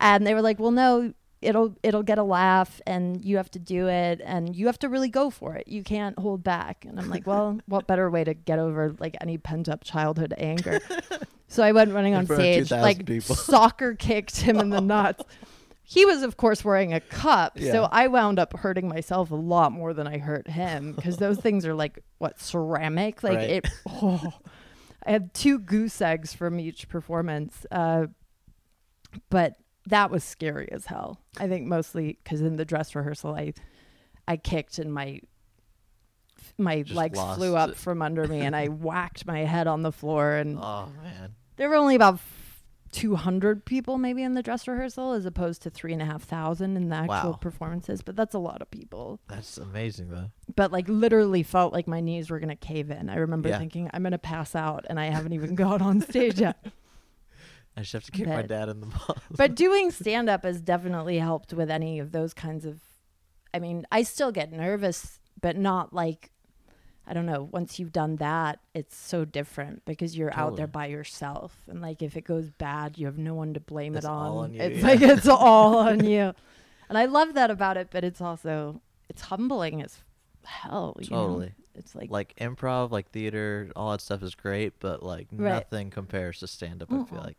and 0.00 0.26
they 0.26 0.34
were 0.34 0.42
like 0.42 0.58
well 0.58 0.70
no 0.70 1.12
it'll 1.40 1.74
it'll 1.82 2.02
get 2.02 2.18
a 2.18 2.22
laugh 2.22 2.80
and 2.86 3.24
you 3.24 3.36
have 3.36 3.50
to 3.50 3.58
do 3.58 3.86
it 3.88 4.20
and 4.24 4.56
you 4.56 4.66
have 4.66 4.78
to 4.78 4.88
really 4.88 5.08
go 5.08 5.30
for 5.30 5.54
it 5.54 5.68
you 5.68 5.82
can't 5.84 6.18
hold 6.18 6.42
back 6.42 6.84
and 6.84 6.98
i'm 6.98 7.08
like 7.08 7.26
well 7.26 7.58
what 7.66 7.86
better 7.86 8.10
way 8.10 8.24
to 8.24 8.34
get 8.34 8.58
over 8.58 8.94
like 8.98 9.16
any 9.20 9.38
pent 9.38 9.68
up 9.68 9.84
childhood 9.84 10.34
anger 10.38 10.80
so 11.48 11.62
i 11.62 11.70
went 11.70 11.92
running 11.92 12.14
on 12.14 12.26
stage 12.26 12.70
like 12.72 13.06
people. 13.06 13.34
soccer 13.36 13.94
kicked 13.94 14.40
him 14.40 14.58
in 14.58 14.70
the 14.70 14.80
nuts 14.80 15.22
he 15.84 16.04
was 16.04 16.22
of 16.22 16.36
course 16.36 16.64
wearing 16.64 16.92
a 16.92 17.00
cup 17.00 17.52
Yeah. 17.54 17.70
so 17.70 17.88
i 17.92 18.08
wound 18.08 18.40
up 18.40 18.56
hurting 18.58 18.88
myself 18.88 19.30
a 19.30 19.36
lot 19.36 19.70
more 19.70 19.94
than 19.94 20.08
i 20.08 20.18
hurt 20.18 20.48
him 20.48 20.92
because 20.92 21.18
those 21.18 21.38
things 21.38 21.64
are 21.64 21.74
like 21.74 22.02
what 22.18 22.40
ceramic 22.40 23.22
like 23.22 23.36
Right. 23.36 23.50
it 23.50 23.68
oh. 23.86 24.32
I 25.06 25.12
had 25.12 25.32
two 25.32 25.58
goose 25.60 26.02
eggs 26.02 26.34
from 26.34 26.60
each 26.60 26.88
performance. 26.88 27.64
Uh, 27.70 28.08
but 29.30 29.54
that 29.88 30.10
was 30.10 30.24
scary 30.24 30.68
as 30.72 30.86
hell. 30.86 31.20
I 31.38 31.48
think 31.48 31.66
mostly 31.66 32.18
because 32.22 32.40
in 32.40 32.56
the 32.56 32.64
dress 32.64 32.94
rehearsal, 32.94 33.34
I 33.34 33.52
I 34.26 34.36
kicked 34.36 34.78
and 34.78 34.92
my 34.92 35.20
my 36.56 36.82
Just 36.82 36.96
legs 36.96 37.18
flew 37.36 37.56
up 37.56 37.70
it. 37.70 37.76
from 37.76 38.02
under 38.02 38.26
me, 38.26 38.40
and 38.40 38.54
I 38.54 38.66
whacked 38.68 39.26
my 39.26 39.40
head 39.40 39.66
on 39.66 39.82
the 39.82 39.92
floor. 39.92 40.32
And 40.34 40.58
Oh 40.58 40.88
man. 41.02 41.34
there 41.56 41.68
were 41.68 41.76
only 41.76 41.94
about 41.94 42.20
two 42.90 43.16
hundred 43.16 43.64
people 43.66 43.98
maybe 43.98 44.22
in 44.22 44.34
the 44.34 44.42
dress 44.42 44.66
rehearsal, 44.66 45.12
as 45.12 45.26
opposed 45.26 45.62
to 45.62 45.70
three 45.70 45.92
and 45.92 46.00
a 46.00 46.04
half 46.04 46.22
thousand 46.22 46.76
in 46.76 46.88
the 46.88 46.96
actual 46.96 47.32
Wow. 47.32 47.38
performances. 47.40 48.02
But 48.02 48.16
that's 48.16 48.34
a 48.34 48.38
lot 48.38 48.62
of 48.62 48.70
people. 48.70 49.20
That's 49.28 49.58
amazing 49.58 50.10
though. 50.10 50.30
But 50.56 50.72
like 50.72 50.88
literally 50.88 51.42
felt 51.42 51.72
like 51.72 51.86
my 51.88 52.00
knees 52.00 52.30
were 52.30 52.40
gonna 52.40 52.56
cave 52.56 52.90
in. 52.90 53.10
I 53.10 53.16
remember 53.16 53.48
Yeah. 53.50 53.58
thinking 53.58 53.90
I'm 53.92 54.02
gonna 54.02 54.18
pass 54.18 54.54
out, 54.54 54.84
and 54.88 54.98
I 54.98 55.06
haven't 55.06 55.32
even 55.32 55.54
got 55.64 55.82
on 55.82 56.00
stage 56.00 56.40
yet. 56.40 56.64
I 57.78 57.82
just 57.82 57.92
have 57.92 58.04
to 58.04 58.10
kick 58.12 58.26
my 58.26 58.42
dad 58.42 58.68
in 58.68 58.80
the 58.80 58.86
balls. 59.06 59.18
but 59.30 59.54
doing 59.54 59.90
stand 59.92 60.28
up 60.28 60.42
has 60.44 60.60
definitely 60.60 61.18
helped 61.18 61.52
with 61.52 61.70
any 61.70 61.98
of 62.00 62.10
those 62.12 62.34
kinds 62.34 62.64
of 62.64 62.80
I 63.54 63.60
mean, 63.60 63.86
I 63.90 64.02
still 64.02 64.30
get 64.32 64.52
nervous, 64.52 65.20
but 65.40 65.56
not 65.56 65.92
like 65.94 66.30
I 67.06 67.14
don't 67.14 67.24
know, 67.24 67.48
once 67.50 67.78
you've 67.78 67.92
done 67.92 68.16
that, 68.16 68.58
it's 68.74 68.94
so 68.96 69.24
different 69.24 69.84
because 69.86 70.14
you're 70.16 70.34
out 70.34 70.56
there 70.56 70.66
by 70.66 70.86
yourself 70.86 71.56
and 71.68 71.80
like 71.80 72.02
if 72.02 72.16
it 72.16 72.24
goes 72.24 72.50
bad, 72.50 72.98
you 72.98 73.06
have 73.06 73.16
no 73.16 73.34
one 73.34 73.54
to 73.54 73.60
blame 73.60 73.94
It's 73.96 74.04
it 74.04 74.08
on. 74.10 74.26
all 74.26 74.38
on 74.38 74.52
you, 74.54 74.60
it's 74.60 74.80
yeah. 74.80 74.86
like 74.86 75.00
it's 75.00 75.28
all 75.28 75.78
on 75.78 76.04
you. 76.04 76.34
And 76.88 76.98
I 76.98 77.04
love 77.04 77.34
that 77.34 77.50
about 77.50 77.76
it, 77.76 77.88
but 77.90 78.02
it's 78.04 78.20
also 78.20 78.82
it's 79.08 79.22
humbling 79.22 79.82
as 79.82 79.98
hell, 80.44 80.96
you 81.00 81.08
know? 81.10 81.26
Totally. 81.28 81.52
It's 81.74 81.94
like, 81.94 82.10
like 82.10 82.34
improv, 82.40 82.90
like 82.90 83.10
theater, 83.10 83.70
all 83.76 83.92
that 83.92 84.00
stuff 84.00 84.22
is 84.22 84.34
great, 84.34 84.80
but 84.80 85.02
like 85.02 85.28
Right. 85.32 85.52
nothing 85.54 85.90
compares 85.90 86.40
to 86.40 86.46
stand 86.48 86.82
up. 86.82 86.92
I 86.92 87.04
feel 87.04 87.20
like 87.20 87.38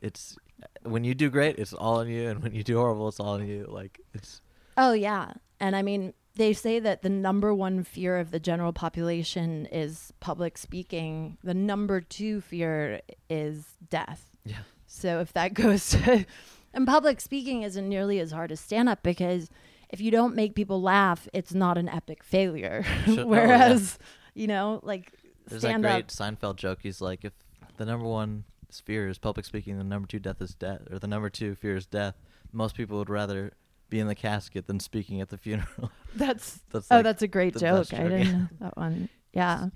it's 0.00 0.36
when 0.82 1.04
you 1.04 1.14
do 1.14 1.30
great, 1.30 1.58
it's 1.58 1.72
all 1.72 1.98
on 1.98 2.08
you, 2.08 2.28
and 2.28 2.42
when 2.42 2.54
you 2.54 2.62
do 2.62 2.76
horrible, 2.76 3.08
it's 3.08 3.20
all 3.20 3.34
on 3.34 3.46
you. 3.46 3.66
Like 3.68 4.00
it's 4.14 4.40
Oh 4.76 4.92
yeah. 4.92 5.32
And 5.58 5.76
I 5.76 5.82
mean, 5.82 6.14
they 6.36 6.52
say 6.52 6.78
that 6.78 7.02
the 7.02 7.10
number 7.10 7.54
one 7.54 7.84
fear 7.84 8.18
of 8.18 8.30
the 8.30 8.40
general 8.40 8.72
population 8.72 9.66
is 9.66 10.12
public 10.20 10.56
speaking. 10.56 11.36
The 11.44 11.54
number 11.54 12.00
two 12.00 12.40
fear 12.40 13.00
is 13.28 13.76
death. 13.90 14.30
yeah, 14.44 14.62
So 14.86 15.20
if 15.20 15.32
that 15.34 15.54
goes 15.54 15.90
to 15.90 16.24
and 16.72 16.86
public 16.86 17.20
speaking 17.20 17.62
isn't 17.62 17.88
nearly 17.88 18.20
as 18.20 18.32
hard 18.32 18.52
as 18.52 18.60
stand 18.60 18.88
up 18.88 19.02
because 19.02 19.50
if 19.88 20.00
you 20.00 20.10
don't 20.10 20.36
make 20.36 20.54
people 20.54 20.80
laugh, 20.80 21.28
it's 21.32 21.52
not 21.52 21.76
an 21.76 21.88
epic 21.88 22.22
failure. 22.22 22.84
Sure. 23.04 23.12
Oh, 23.12 23.16
yeah. 23.16 23.24
Whereas, 23.24 23.98
you 24.34 24.46
know, 24.46 24.80
like 24.82 25.12
there's 25.48 25.62
that 25.62 25.80
great 25.82 25.92
up 25.92 26.06
Seinfeld 26.08 26.56
joke. 26.56 26.78
He's 26.82 27.00
like, 27.00 27.24
if 27.24 27.32
the 27.76 27.84
number 27.84 28.06
one 28.06 28.44
fear 28.78 29.08
is 29.08 29.18
public 29.18 29.46
speaking, 29.46 29.78
the 29.78 29.84
number 29.84 30.06
two 30.06 30.20
death 30.20 30.40
is 30.40 30.54
death, 30.54 30.82
or 30.90 30.98
the 30.98 31.08
number 31.08 31.30
two 31.30 31.54
fear 31.54 31.76
is 31.76 31.86
death. 31.86 32.14
Most 32.52 32.76
people 32.76 32.98
would 32.98 33.10
rather 33.10 33.52
be 33.88 33.98
in 33.98 34.06
the 34.06 34.14
casket 34.14 34.66
than 34.66 34.78
speaking 34.78 35.20
at 35.20 35.30
the 35.30 35.36
funeral. 35.36 35.90
that's 36.14 36.60
That's 36.70 36.86
oh, 36.90 36.96
like 36.96 37.04
that's 37.04 37.22
a 37.22 37.28
great 37.28 37.54
the 37.54 37.60
joke. 37.60 37.92
I 37.92 38.04
didn't 38.04 38.32
know 38.32 38.48
that 38.60 38.76
one. 38.76 39.08
Yeah, 39.32 39.68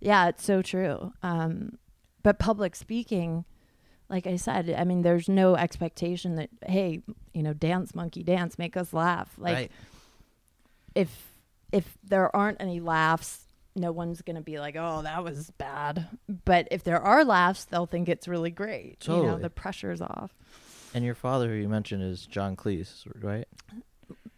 yeah, 0.00 0.28
it's 0.28 0.44
so 0.44 0.62
true. 0.62 1.12
Um, 1.22 1.78
but 2.22 2.38
public 2.38 2.74
speaking, 2.76 3.44
like 4.08 4.26
I 4.26 4.36
said, 4.36 4.74
I 4.76 4.84
mean, 4.84 5.02
there's 5.02 5.28
no 5.28 5.56
expectation 5.56 6.36
that 6.36 6.50
hey, 6.66 7.02
you 7.34 7.42
know, 7.42 7.52
dance 7.52 7.94
monkey 7.94 8.22
dance, 8.22 8.58
make 8.58 8.76
us 8.76 8.92
laugh. 8.92 9.34
Like 9.36 9.54
right. 9.54 9.72
if 10.94 11.34
if 11.72 11.98
there 12.02 12.34
aren't 12.34 12.60
any 12.60 12.80
laughs, 12.80 13.46
no 13.76 13.92
one's 13.92 14.22
gonna 14.22 14.40
be 14.42 14.58
like, 14.58 14.76
oh, 14.78 15.02
that 15.02 15.22
was 15.24 15.50
bad. 15.58 16.08
But 16.44 16.68
if 16.70 16.84
there 16.84 17.00
are 17.00 17.24
laughs, 17.24 17.64
they'll 17.66 17.86
think 17.86 18.08
it's 18.08 18.26
really 18.28 18.50
great. 18.50 19.06
You 19.06 19.14
know, 19.14 19.22
Totally. 19.22 19.42
the 19.42 19.50
pressure's 19.50 20.00
off. 20.00 20.34
And 20.94 21.04
your 21.04 21.14
father, 21.14 21.48
who 21.48 21.54
you 21.54 21.68
mentioned, 21.68 22.02
is 22.02 22.26
John 22.26 22.56
Cleese, 22.56 23.06
right? 23.22 23.46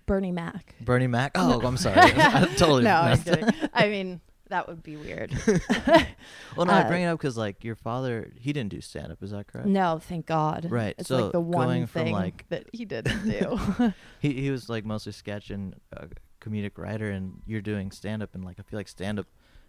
Bernie 0.06 0.32
Mac. 0.32 0.74
Bernie 0.80 1.06
Mac. 1.06 1.32
Oh, 1.34 1.60
I'm 1.66 1.76
sorry. 1.78 1.96
I 2.02 2.44
totally. 2.56 2.82
no, 2.84 2.94
I'm 2.96 3.18
kidding. 3.22 3.48
I 3.72 3.88
mean, 3.88 4.20
that 4.48 4.68
would 4.68 4.82
be 4.82 4.96
weird. 4.96 5.32
Well, 6.54 6.66
no, 6.66 6.74
I 6.74 6.82
Uh, 6.82 6.88
bring 6.88 7.02
it 7.02 7.06
up 7.06 7.18
because 7.18 7.38
like 7.38 7.64
your 7.64 7.74
father, 7.76 8.30
he 8.38 8.52
didn't 8.52 8.68
do 8.70 8.82
stand 8.82 9.10
up. 9.10 9.22
Is 9.22 9.30
that 9.30 9.46
correct? 9.46 9.66
No, 9.66 9.98
thank 9.98 10.26
God. 10.26 10.66
Right, 10.70 10.94
It's 10.98 11.08
so 11.08 11.22
like 11.24 11.32
the 11.32 11.40
one 11.40 11.86
thing 11.86 12.12
like- 12.12 12.44
that 12.50 12.66
he 12.74 12.84
didn't 12.84 13.24
do. 13.26 13.94
He 14.20 14.34
he 14.34 14.50
was 14.50 14.68
like 14.68 14.84
mostly 14.84 15.12
sketch 15.12 15.50
and 15.50 15.74
a 15.94 16.06
comedic 16.42 16.76
writer, 16.76 17.10
and 17.10 17.40
you're 17.46 17.60
doing 17.60 17.90
stand 17.90 18.22
up, 18.22 18.34
and 18.34 18.44
like 18.44 18.56
I 18.58 18.62
feel 18.62 18.78
like 18.78 18.88
stand 18.88 19.18
up, 19.18 19.26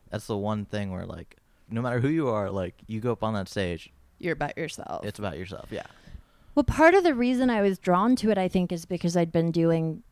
that's 0.09 0.27
the 0.27 0.37
one 0.37 0.65
thing 0.65 0.91
where 0.91 1.05
like 1.05 1.37
no 1.69 1.81
matter 1.81 1.99
who 1.99 2.09
you 2.09 2.27
are, 2.29 2.49
like 2.49 2.75
you 2.87 2.99
go 2.99 3.11
up 3.11 3.23
on 3.23 3.33
that 3.33 3.47
stage, 3.49 3.91
You're 4.19 4.33
about 4.33 4.57
yourself. 4.57 5.05
it's 5.05 5.19
about 5.19 5.37
yourself. 5.37 5.67
Yeah. 5.71 5.85
well, 6.55 6.63
part 6.63 6.93
of 6.93 7.03
the 7.03 7.13
reason 7.15 7.49
I 7.49 7.61
was 7.61 7.77
drawn 7.79 8.15
to 8.17 8.29
it, 8.31 8.37
I 8.37 8.47
think, 8.47 8.71
is 8.71 8.85
because 8.85 9.15
I'd 9.17 9.31
been 9.31 9.51
doing 9.51 10.03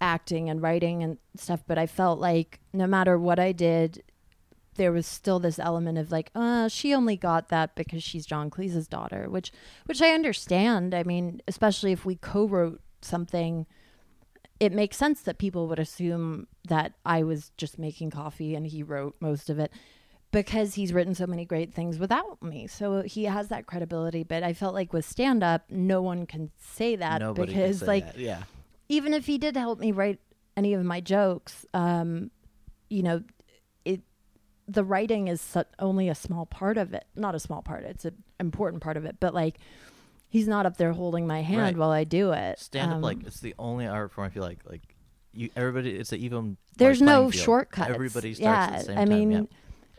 acting 0.00 0.48
and 0.50 0.62
writing 0.62 1.02
and 1.02 1.18
stuff, 1.36 1.62
but 1.66 1.78
I 1.78 1.86
felt 1.86 2.18
like 2.20 2.58
no 2.72 2.86
matter 2.86 3.18
what 3.18 3.38
I 3.38 3.52
did, 3.52 4.02
there 4.76 4.92
was 4.92 5.06
still 5.06 5.38
this 5.38 5.58
element 5.58 5.98
of 5.98 6.10
like, 6.10 6.30
uh, 6.34 6.68
she 6.68 6.94
only 6.94 7.16
got 7.16 7.48
that 7.50 7.74
because 7.74 8.02
she's 8.02 8.24
John 8.26 8.48
Cleese's 8.50 8.88
daughter, 8.88 9.28
which 9.28 9.52
which 9.86 10.00
I 10.00 10.10
understand. 10.10 10.94
I 10.94 11.02
mean, 11.02 11.40
especially 11.46 11.92
if 11.92 12.04
we 12.06 12.16
co-wrote 12.16 12.80
something, 13.02 13.66
it 14.60 14.72
makes 14.72 14.96
sense 14.98 15.22
that 15.22 15.38
people 15.38 15.66
would 15.68 15.78
assume 15.78 16.46
that 16.68 16.92
I 17.04 17.22
was 17.22 17.50
just 17.56 17.78
making 17.78 18.10
coffee 18.10 18.54
and 18.54 18.66
he 18.66 18.82
wrote 18.82 19.16
most 19.18 19.48
of 19.48 19.58
it 19.58 19.72
because 20.32 20.74
he's 20.74 20.92
written 20.92 21.14
so 21.14 21.26
many 21.26 21.44
great 21.44 21.72
things 21.74 21.98
without 21.98 22.42
me. 22.42 22.66
So 22.66 23.02
he 23.02 23.24
has 23.24 23.48
that 23.48 23.66
credibility, 23.66 24.22
but 24.22 24.42
I 24.42 24.52
felt 24.52 24.74
like 24.74 24.92
with 24.92 25.04
stand 25.08 25.42
up, 25.42 25.64
no 25.70 26.02
one 26.02 26.26
can 26.26 26.50
say 26.58 26.94
that 26.96 27.20
Nobody 27.20 27.52
because 27.52 27.80
say 27.80 27.86
like 27.86 28.06
that. 28.12 28.18
yeah, 28.18 28.42
even 28.88 29.14
if 29.14 29.26
he 29.26 29.38
did 29.38 29.56
help 29.56 29.80
me 29.80 29.92
write 29.92 30.20
any 30.56 30.74
of 30.74 30.84
my 30.84 31.00
jokes, 31.00 31.64
um, 31.74 32.30
you 32.90 33.02
know, 33.02 33.22
it 33.84 34.02
the 34.68 34.84
writing 34.84 35.26
is 35.28 35.40
su- 35.40 35.64
only 35.78 36.08
a 36.08 36.14
small 36.14 36.44
part 36.46 36.76
of 36.76 36.92
it. 36.92 37.06
Not 37.16 37.34
a 37.34 37.40
small 37.40 37.62
part; 37.62 37.84
it's 37.84 38.04
an 38.04 38.22
important 38.38 38.82
part 38.82 38.96
of 38.96 39.04
it. 39.04 39.16
But 39.18 39.32
like, 39.34 39.56
he's 40.30 40.48
not 40.48 40.64
up 40.64 40.78
there 40.78 40.92
holding 40.94 41.26
my 41.26 41.42
hand 41.42 41.60
Right. 41.60 41.76
while 41.76 41.90
I 41.90 42.04
do 42.04 42.32
it. 42.32 42.58
stand 42.58 42.90
up 42.90 42.96
Um, 42.96 43.02
like 43.02 43.18
it's 43.26 43.40
the 43.40 43.54
only 43.58 43.86
art 43.86 44.10
form 44.12 44.26
I 44.26 44.30
feel 44.30 44.42
like 44.42 44.60
like 44.64 44.80
you 45.32 45.50
everybody. 45.54 45.90
It's 45.96 46.12
an 46.12 46.20
even. 46.20 46.48
like, 46.48 46.56
there's 46.78 47.02
no 47.02 47.16
playing 47.18 47.30
field. 47.32 47.44
shortcuts. 47.44 47.90
Everybody 47.90 48.34
starts 48.34 48.40
yeah, 48.40 48.76
at 48.76 48.78
the 48.80 48.84
same 48.86 48.98
I 48.98 49.04
time. 49.04 49.08
mean, 49.10 49.30
yeah. 49.30 49.42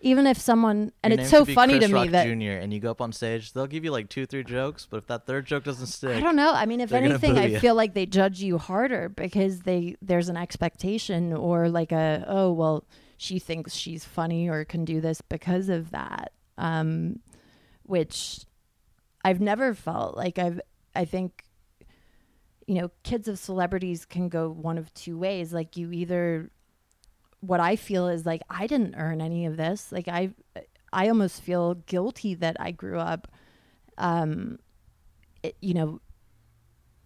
even 0.01 0.27
if 0.27 0.37
someone 0.39 0.91
and 1.03 1.13
Your 1.13 1.21
it's 1.21 1.29
so 1.29 1.45
be 1.45 1.53
funny 1.53 1.77
Chris 1.77 1.89
to 1.89 1.93
me 2.01 2.07
that 2.09 2.25
Jr. 2.25 2.59
and 2.61 2.73
you 2.73 2.79
go 2.81 2.91
up 2.91 2.99
on 3.01 3.13
stage, 3.13 3.53
they'll 3.53 3.67
give 3.67 3.85
you 3.85 3.91
like 3.91 4.09
two, 4.09 4.25
three 4.25 4.43
jokes, 4.43 4.87
but 4.89 4.97
if 4.97 5.07
that 5.07 5.25
third 5.25 5.45
joke 5.45 5.63
doesn't 5.63 5.87
stick, 5.87 6.17
I 6.17 6.19
don't 6.19 6.35
know. 6.35 6.51
I 6.53 6.65
mean, 6.65 6.81
if 6.81 6.89
They're 6.89 6.99
gonna 7.01 7.13
anything, 7.13 7.35
boo 7.35 7.39
I 7.57 7.59
feel 7.59 7.75
like 7.75 7.93
they 7.93 8.05
judge 8.05 8.41
you 8.41 8.57
harder 8.57 9.07
because 9.09 9.61
they 9.61 9.95
there's 10.01 10.27
an 10.27 10.35
expectation 10.37 11.31
or 11.33 11.69
like 11.69 11.91
a 11.93 12.25
oh 12.27 12.51
well 12.51 12.83
she 13.15 13.37
thinks 13.39 13.73
she's 13.75 14.03
funny 14.03 14.49
or 14.49 14.65
can 14.65 14.83
do 14.83 14.99
this 14.99 15.21
because 15.21 15.69
of 15.69 15.91
that, 15.91 16.33
um, 16.57 17.19
which 17.83 18.45
I've 19.23 19.41
never 19.41 19.73
felt 19.73 20.15
like 20.15 20.39
I've. 20.39 20.61
I 20.95 21.05
think 21.05 21.45
you 22.67 22.75
know 22.81 22.91
kids 23.03 23.27
of 23.27 23.39
celebrities 23.39 24.05
can 24.05 24.29
go 24.29 24.49
one 24.49 24.77
of 24.77 24.93
two 24.93 25.17
ways. 25.17 25.53
Like 25.53 25.77
you 25.77 25.91
either 25.91 26.49
what 27.39 27.59
I 27.59 27.75
feel 27.75 28.07
is 28.07 28.25
like 28.25 28.41
I 28.49 28.67
didn't 28.67 28.95
earn 28.97 29.21
any 29.21 29.45
of 29.45 29.57
this. 29.57 29.91
Like 29.91 30.07
I 30.07 30.31
I 30.93 31.07
almost 31.07 31.41
feel 31.41 31.75
guilty 31.75 32.33
that 32.35 32.57
I 32.59 32.71
grew 32.71 32.99
up 32.99 33.27
um 33.97 34.57
it, 35.43 35.55
you 35.61 35.73
know 35.73 35.99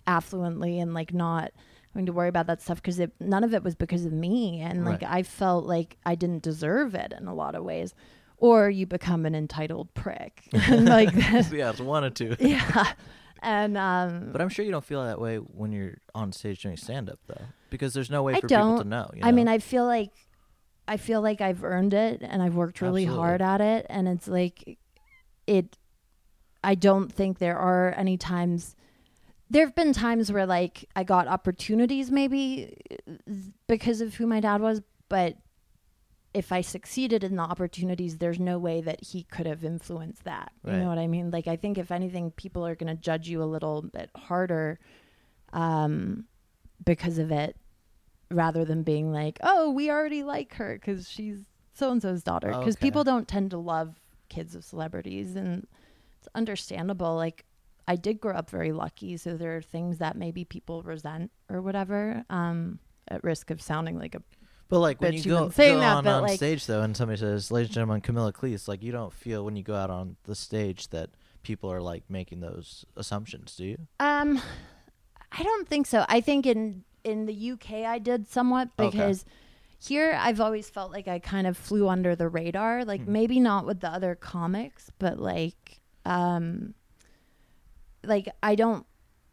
affluently 0.07 0.81
and 0.81 0.93
like 0.93 1.13
not 1.13 1.51
having 1.93 2.05
to 2.05 2.13
worry 2.13 2.29
about 2.29 2.47
that 2.47 2.61
stuff 2.61 2.81
because 2.81 2.99
none 3.19 3.43
of 3.43 3.53
it 3.53 3.63
was 3.63 3.75
because 3.75 4.05
of 4.05 4.11
me 4.11 4.61
and 4.61 4.85
like 4.85 5.01
I 5.01 5.23
felt 5.23 5.65
like 5.65 5.97
I 6.05 6.15
didn't 6.15 6.43
deserve 6.43 6.93
it 6.93 7.13
in 7.17 7.27
a 7.27 7.33
lot 7.33 7.55
of 7.55 7.63
ways 7.63 7.95
or 8.37 8.69
you 8.69 8.85
become 8.85 9.25
an 9.25 9.33
entitled 9.35 9.93
prick 9.93 10.47
like 10.69 11.13
yeah, 11.51 11.69
it's 11.69 11.79
one 11.79 12.03
or 12.03 12.09
two. 12.09 12.35
yeah 12.39 12.93
and 13.41 13.77
um 13.77 14.29
But 14.31 14.41
I'm 14.41 14.49
sure 14.49 14.65
you 14.65 14.71
don't 14.71 14.83
feel 14.85 15.03
that 15.05 15.19
way 15.19 15.37
when 15.37 15.71
you're 15.71 15.97
on 16.13 16.31
stage 16.31 16.61
doing 16.63 16.77
stand 16.77 17.09
up 17.09 17.19
though, 17.27 17.45
because 17.69 17.93
there's 17.93 18.09
no 18.09 18.23
way 18.23 18.33
I 18.33 18.39
for 18.41 18.47
people 18.47 18.77
to 18.77 18.83
don't. 18.83 18.89
know. 18.89 19.09
I 19.21 19.31
mean. 19.31 19.47
I 19.47 19.59
feel 19.59 19.85
like 19.85 20.11
I 20.87 20.97
feel 20.97 21.21
like 21.21 21.41
I've 21.41 21.63
earned 21.63 21.93
it 21.93 22.21
and 22.21 22.41
I've 22.41 22.55
worked 22.55 22.81
really 22.81 23.03
Absolutely. 23.03 23.27
hard 23.27 23.41
at 23.41 23.61
it 23.61 23.85
and 23.89 24.07
it's 24.07 24.27
like 24.27 24.77
it 25.47 25.77
I 26.63 26.75
don't 26.75 27.11
think 27.11 27.37
there 27.39 27.57
are 27.57 27.93
any 27.97 28.17
times 28.17 28.75
there 29.49 29.63
have 29.65 29.75
been 29.75 29.93
times 29.93 30.31
where 30.31 30.45
like 30.47 30.85
I 30.95 31.03
got 31.03 31.27
opportunities 31.27 32.09
maybe 32.09 32.75
because 33.67 34.01
of 34.01 34.15
who 34.15 34.25
my 34.25 34.39
dad 34.39 34.61
was, 34.61 34.81
but 35.09 35.37
if 36.35 36.51
I 36.51 36.59
succeeded 36.59 37.23
in 37.23 37.37
the 37.37 37.43
opportunities, 37.43 38.17
there's 38.17 38.39
no 38.39 38.59
way 38.59 38.81
that 38.81 39.01
he 39.01 39.23
could 39.23 39.45
have 39.45 39.63
influenced 39.63 40.25
that. 40.25 40.51
You 40.65 40.73
know 40.73 40.89
what 40.89 40.97
I 40.97 41.07
mean? 41.07 41.31
Like 41.31 41.47
I 41.47 41.55
think 41.55 41.77
if 41.77 41.91
anything, 41.91 42.29
people 42.31 42.67
are 42.67 42.75
going 42.75 42.93
to 42.93 43.01
judge 43.01 43.29
you 43.29 43.41
a 43.41 43.45
little 43.45 43.83
bit 43.83 44.09
harder 44.15 44.77
um, 45.53 46.25
because 46.83 47.19
of 47.19 47.31
it, 47.31 47.55
rather 48.29 48.65
than 48.65 48.83
being 48.83 49.13
like, 49.13 49.39
"Oh, 49.43 49.71
we 49.71 49.89
already 49.89 50.23
like 50.23 50.55
her 50.55 50.75
because 50.75 51.09
she's 51.09 51.45
so 51.73 51.89
and 51.89 52.01
so's 52.01 52.21
daughter." 52.21 52.49
Because 52.49 52.75
Okay. 52.75 52.87
people 52.87 53.05
don't 53.05 53.29
tend 53.29 53.51
to 53.51 53.57
love 53.57 53.95
kids 54.27 54.55
of 54.55 54.65
celebrities, 54.65 55.37
and 55.37 55.65
it's 56.19 56.27
understandable. 56.35 57.15
Like 57.15 57.45
I 57.87 57.95
did 57.95 58.19
grow 58.19 58.35
up 58.35 58.49
very 58.49 58.73
lucky, 58.73 59.15
so 59.15 59.37
there 59.37 59.55
are 59.55 59.61
things 59.61 59.99
that 59.99 60.17
maybe 60.17 60.43
people 60.43 60.83
resent 60.83 61.31
or 61.49 61.61
whatever. 61.61 62.25
Um, 62.29 62.79
at 63.07 63.23
risk 63.23 63.51
of 63.51 63.61
sounding 63.61 63.99
like 63.99 64.15
a 64.15 64.23
But 64.67 64.79
like 64.79 64.99
when 64.99 65.13
you 65.13 65.23
go, 65.23 65.49
saying 65.49 65.75
go 65.75 65.79
that, 65.81 65.95
on, 65.97 66.07
on 66.07 66.21
like- 66.23 66.37
stage 66.37 66.65
though, 66.65 66.81
and 66.81 66.97
somebody 66.97 67.19
says, 67.19 67.51
"Ladies 67.51 67.69
and 67.69 67.75
gentlemen, 67.75 68.01
Camilla 68.01 68.33
Cleese," 68.33 68.67
like 68.67 68.81
you 68.83 68.91
don't 68.91 69.13
feel 69.13 69.45
when 69.45 69.55
you 69.55 69.63
go 69.63 69.75
out 69.75 69.89
on 69.91 70.15
the 70.23 70.33
stage 70.35 70.87
that 70.89 71.11
people 71.43 71.71
are 71.71 71.81
like 71.81 72.03
making 72.09 72.39
those 72.39 72.83
assumptions, 72.97 73.55
do 73.55 73.65
you? 73.65 73.77
Um, 73.99 74.41
I 75.31 75.43
don't 75.43 75.67
think 75.67 75.85
so. 75.85 76.03
I 76.09 76.19
think 76.21 76.45
in 76.47 76.83
in 77.03 77.27
the 77.27 77.51
UK 77.51 77.85
I 77.85 77.99
did 77.99 78.27
somewhat 78.27 78.69
Okay. 78.79 78.89
because 78.89 79.23
here 79.77 80.17
I've 80.19 80.41
always 80.41 80.67
felt 80.67 80.91
like 80.91 81.07
I 81.07 81.19
kind 81.19 81.45
of 81.45 81.55
flew 81.55 81.87
under 81.87 82.15
the 82.15 82.27
radar. 82.27 82.83
Like 82.85 83.03
Hmm. 83.05 83.11
maybe 83.11 83.39
not 83.39 83.67
with 83.67 83.81
the 83.81 83.89
other 83.89 84.15
comics, 84.15 84.89
but 84.97 85.19
like 85.19 85.79
um 86.05 86.73
like 88.03 88.27
I 88.41 88.55
don't 88.55 88.85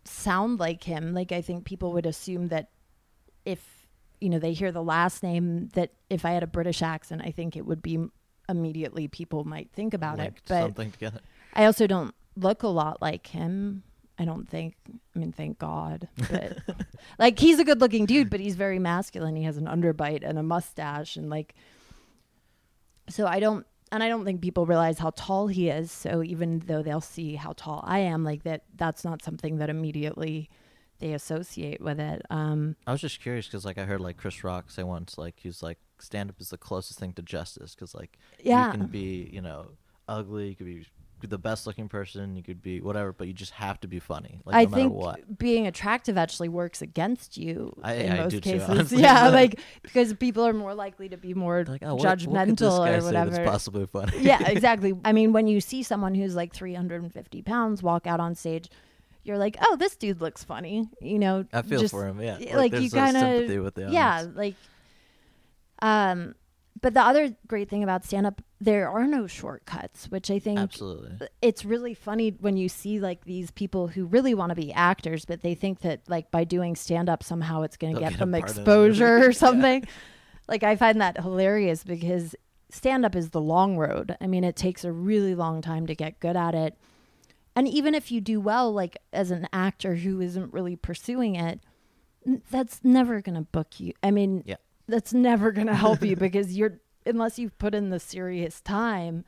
sound 0.05 0.59
like 0.61 0.85
him. 0.85 1.15
Like 1.15 1.33
I 1.33 1.41
think 1.41 1.65
people 1.65 1.93
would 1.95 2.05
assume 2.07 2.49
that 2.49 2.69
if 3.47 3.82
you 4.23 4.31
know 4.31 4.39
they 4.39 4.53
hear 4.53 4.71
the 4.71 4.83
last 4.83 5.23
name 5.23 5.69
that 5.75 5.91
if 6.09 6.25
I 6.25 6.31
had 6.31 6.43
a 6.43 6.47
British 6.47 6.81
accent, 6.81 7.23
I 7.25 7.33
think 7.33 7.57
it 7.57 7.67
would 7.67 7.83
be 7.83 7.99
immediately 8.49 9.09
people 9.09 9.45
might 9.45 9.71
think 9.73 9.95
about 9.95 10.21
it. 10.21 10.35
But 10.47 10.63
something 10.63 10.93
together. 10.93 11.21
I 11.55 11.65
also 11.65 11.87
don't 11.87 12.15
look 12.37 12.63
a 12.63 12.69
lot 12.69 13.03
like 13.03 13.27
him. 13.27 13.83
I 14.19 14.25
don't 14.25 14.49
think. 14.49 14.77
I 15.15 15.19
mean, 15.19 15.33
thank 15.33 15.59
God. 15.59 16.09
But 16.31 16.59
like, 17.19 17.39
he's 17.39 17.59
a 17.59 17.65
good-looking 17.65 18.07
dude, 18.07 18.31
but 18.31 18.41
he's 18.41 18.55
very 18.55 18.79
masculine. 18.79 19.35
He 19.35 19.43
has 19.43 19.57
an 19.57 19.67
underbite 19.67 20.23
and 20.23 20.39
a 20.39 20.43
mustache, 20.43 21.17
and 21.17 21.29
like, 21.29 21.55
so 23.09 23.27
I 23.27 23.41
don't. 23.41 23.67
And 23.91 24.03
I 24.03 24.09
don't 24.09 24.25
think 24.25 24.41
people 24.41 24.65
realize 24.65 24.99
how 24.99 25.11
tall 25.11 25.49
he 25.49 25.69
is. 25.69 25.93
So 25.93 26.23
even 26.23 26.61
though 26.61 26.83
they'll 26.83 27.03
see 27.03 27.35
how 27.35 27.53
tall 27.55 27.85
I 27.87 27.99
am, 27.99 28.25
like 28.25 28.45
that, 28.45 28.63
that's 28.75 29.05
not 29.05 29.23
something 29.23 29.59
that 29.59 29.69
immediately 29.69 30.49
they 31.03 31.13
associate 31.13 31.81
with 31.83 32.01
it. 32.01 32.23
Um, 32.31 32.77
I 32.87 32.93
was 32.93 33.01
just 33.01 33.21
curious 33.21 33.47
because 33.47 33.65
like 33.65 33.77
I 33.77 33.85
heard 33.85 34.01
like 34.01 34.17
Chris 34.17 34.43
Rock 34.45 34.71
say 34.71 34.83
once 34.85 35.19
like 35.19 35.35
he's 35.43 35.63
like 35.63 35.79
stand 35.99 36.31
up 36.31 36.41
is 36.41 36.51
the 36.51 36.59
closest 36.59 36.99
thing 36.99 37.13
to 37.15 37.23
justice 37.23 37.75
because 37.75 37.95
like 37.95 38.19
Yeah. 38.43 38.67
you 38.67 38.79
can 38.79 38.87
be 38.87 39.29
you 39.33 39.43
know 39.43 39.73
ugly, 40.09 40.49
you 40.51 40.55
could 40.57 40.67
be 40.67 40.87
the 41.29 41.39
best 41.39 41.69
looking 41.69 41.89
person, 41.89 42.35
you 42.35 42.43
could 42.43 42.61
be 42.61 42.81
whatever, 42.81 43.13
but 43.13 43.29
you 43.29 43.33
just 43.33 43.53
have 43.53 43.79
to 43.81 43.87
be 43.87 44.01
funny, 44.01 44.41
like 44.45 44.57
I 44.57 44.65
no 44.65 44.71
matter 44.71 44.83
think 44.83 44.93
what. 44.95 45.39
being 45.39 45.69
attractive 45.69 46.19
actually 46.19 46.49
works 46.49 46.83
against 46.83 47.37
you 47.37 47.77
I- 47.83 47.95
in 47.95 48.13
I 48.13 48.17
most 48.23 48.31
do 48.33 48.41
too, 48.41 48.51
cases. 48.53 48.69
honestly, 48.69 49.03
yeah, 49.03 49.29
like 49.41 49.61
because 49.83 50.13
people 50.15 50.45
are 50.45 50.53
more 50.53 50.75
likely 50.75 51.09
to 51.11 51.17
be 51.17 51.33
more 51.35 51.65
Like 51.65 51.83
oh, 51.85 51.95
what, 51.95 52.05
what 52.05 52.19
judgmental 52.19 52.79
guy 52.85 52.95
or 52.99 53.03
whatever. 53.03 53.31
that's 53.31 53.49
possibly 53.49 53.87
funny? 53.87 54.19
yeah, 54.21 54.49
exactly. 54.49 54.95
I 55.05 55.13
mean, 55.13 55.33
when 55.33 55.47
you 55.47 55.61
see 55.61 55.83
someone 55.85 56.15
who's 56.17 56.35
like 56.35 56.53
350 56.53 57.43
pounds 57.43 57.83
walk 57.85 58.07
out 58.09 58.19
on 58.19 58.35
stage, 58.35 58.69
you're 59.25 59.39
like, 59.39 59.57
oh, 59.61 59.77
this 59.77 59.97
dude 59.97 60.21
looks 60.21 60.43
funny. 60.45 60.89
You 61.01 61.19
know, 61.19 61.45
I 61.53 61.63
feel 61.63 61.81
just- 61.81 61.93
for 61.93 62.07
him. 62.07 62.21
Yeah, 62.21 62.39
y- 62.39 62.57
like, 62.57 62.73
you 62.73 62.91
kind 62.91 63.17
sympathy 63.17 63.57
of 63.57 63.93
yeah, 63.93 64.27
like 64.35 64.57
um. 65.81 66.35
But 66.81 66.95
the 66.95 67.01
other 67.01 67.37
great 67.47 67.71
thing 67.71 67.85
about 67.85 68.05
stand 68.05 68.27
up, 68.27 68.43
there 68.61 68.89
are 68.91 69.07
no 69.07 69.29
shortcuts, 69.29 70.11
which 70.11 70.33
I 70.33 70.41
think 70.41 70.59
absolutely. 70.59 71.29
it's 71.41 71.65
really 71.65 71.95
funny 71.95 72.35
when 72.41 72.57
you 72.57 72.69
see 72.69 72.99
like 72.99 73.25
these 73.25 73.53
people 73.53 73.87
who 73.87 74.07
really 74.07 74.35
want 74.35 74.51
to 74.51 74.57
be 74.57 74.73
actors, 74.73 75.25
but 75.25 75.43
they 75.43 75.55
think 75.55 75.81
that 75.83 76.01
like 76.09 76.33
by 76.33 76.43
doing 76.43 76.75
stand 76.75 77.09
up 77.09 77.23
somehow 77.23 77.63
it's 77.63 77.77
going 77.77 77.95
to 77.95 78.01
get 78.01 78.11
get 78.13 78.19
them 78.19 78.33
part 78.33 78.43
in 78.43 78.49
it. 78.49 78.51
exposure 78.51 79.25
or 79.29 79.33
something. 79.33 79.85
Like 80.49 80.65
I 80.65 80.75
find 80.75 81.01
that 81.01 81.21
hilarious 81.21 81.85
because 81.85 82.35
stand 82.71 83.05
up 83.05 83.15
is 83.15 83.31
the 83.31 83.41
long 83.41 83.77
road. 83.77 84.17
I 84.21 84.27
mean, 84.27 84.43
it 84.43 84.57
takes 84.57 84.85
a 84.85 84.91
really 84.91 85.37
long 85.37 85.63
time 85.63 85.87
to 85.87 85.95
get 85.95 86.19
good 86.19 86.37
at 86.37 86.57
it. 86.57 86.77
And 87.55 87.69
even 87.69 87.95
if 87.95 88.11
you 88.11 88.21
do 88.21 88.41
well, 88.41 88.73
like 88.73 88.97
as 89.13 89.31
an 89.31 89.47
actor 89.53 89.97
who 89.97 90.21
isn't 90.21 90.53
really 90.53 90.77
pursuing 90.77 91.35
it, 91.37 91.61
that's 92.51 92.81
never 92.83 93.21
going 93.21 93.35
to 93.35 93.43
book 93.43 93.79
you. 93.81 93.93
I 94.03 94.11
mean, 94.11 94.43
Yeah. 94.47 94.57
that's 94.87 95.13
never 95.13 95.51
going 95.53 95.67
to 95.67 95.75
help 95.75 96.03
you 96.03 96.17
because 96.27 96.57
you're, 96.57 96.79
unless 97.05 97.39
you've 97.39 97.59
put 97.59 97.75
in 97.75 97.91
the 97.91 98.01
serious 98.01 98.61
time, 98.61 99.25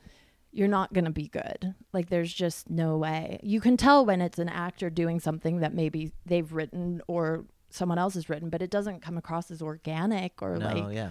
you're 0.51 0.67
not 0.69 0.93
going 0.93 1.03
to 1.05 1.11
be 1.11 1.27
good. 1.27 1.75
Like, 1.91 2.09
there's 2.09 2.33
just 2.33 2.69
no 2.69 2.97
way. 2.97 3.39
You 3.43 3.59
can 3.59 3.75
tell 3.75 4.05
when 4.05 4.21
it's 4.21 4.39
an 4.39 4.47
actor 4.49 4.89
doing 4.89 5.19
something 5.19 5.59
that 5.59 5.73
maybe 5.73 6.13
they've 6.25 6.51
written 6.53 7.01
or 7.07 7.43
someone 7.69 7.97
else 7.97 8.13
has 8.13 8.29
written, 8.29 8.49
but 8.49 8.61
it 8.61 8.69
doesn't 8.69 9.01
come 9.01 9.17
across 9.17 9.51
as 9.51 9.61
organic 9.61 10.41
or 10.41 10.55
No, 10.57 10.65
like, 10.67 10.95
yeah. 10.95 11.09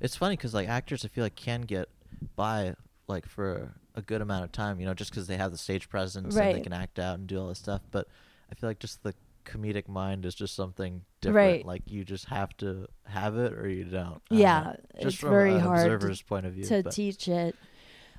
It's 0.00 0.16
funny 0.16 0.36
because 0.36 0.54
like 0.54 0.68
actors, 0.68 1.04
I 1.04 1.08
feel 1.08 1.22
like 1.22 1.36
can 1.36 1.60
get 1.60 1.88
by 2.34 2.74
like 3.08 3.26
for 3.26 3.74
a 3.94 4.02
good 4.02 4.20
amount 4.20 4.44
of 4.44 4.52
time, 4.52 4.80
you 4.80 4.86
know, 4.86 4.94
just 4.94 5.10
because 5.10 5.26
they 5.26 5.36
have 5.36 5.50
the 5.52 5.58
stage 5.58 5.88
presence 5.88 6.34
and 6.36 6.54
they 6.56 6.60
can 6.60 6.72
act 6.72 6.98
out 6.98 7.18
and 7.18 7.26
do 7.26 7.38
all 7.40 7.48
this 7.48 7.58
stuff. 7.58 7.82
But 7.90 8.08
I 8.50 8.54
feel 8.54 8.70
like 8.70 8.78
just 8.78 9.02
the 9.02 9.14
comedic 9.44 9.88
mind 9.88 10.24
is 10.24 10.34
just 10.34 10.54
something 10.54 11.02
different. 11.20 11.36
Right. 11.36 11.66
Like 11.66 11.82
you 11.86 12.04
just 12.04 12.26
have 12.26 12.56
to 12.58 12.86
have 13.04 13.36
it 13.36 13.52
or 13.52 13.68
you 13.68 13.84
don't. 13.84 14.22
Yeah, 14.30 14.76
it's 14.94 15.04
just 15.04 15.18
from 15.18 15.30
very 15.30 15.58
hard 15.58 16.00
to- 16.00 16.24
point 16.24 16.46
of 16.46 16.52
view. 16.54 16.64
to 16.64 16.82
but- 16.82 16.92
teach 16.92 17.28
it. 17.28 17.56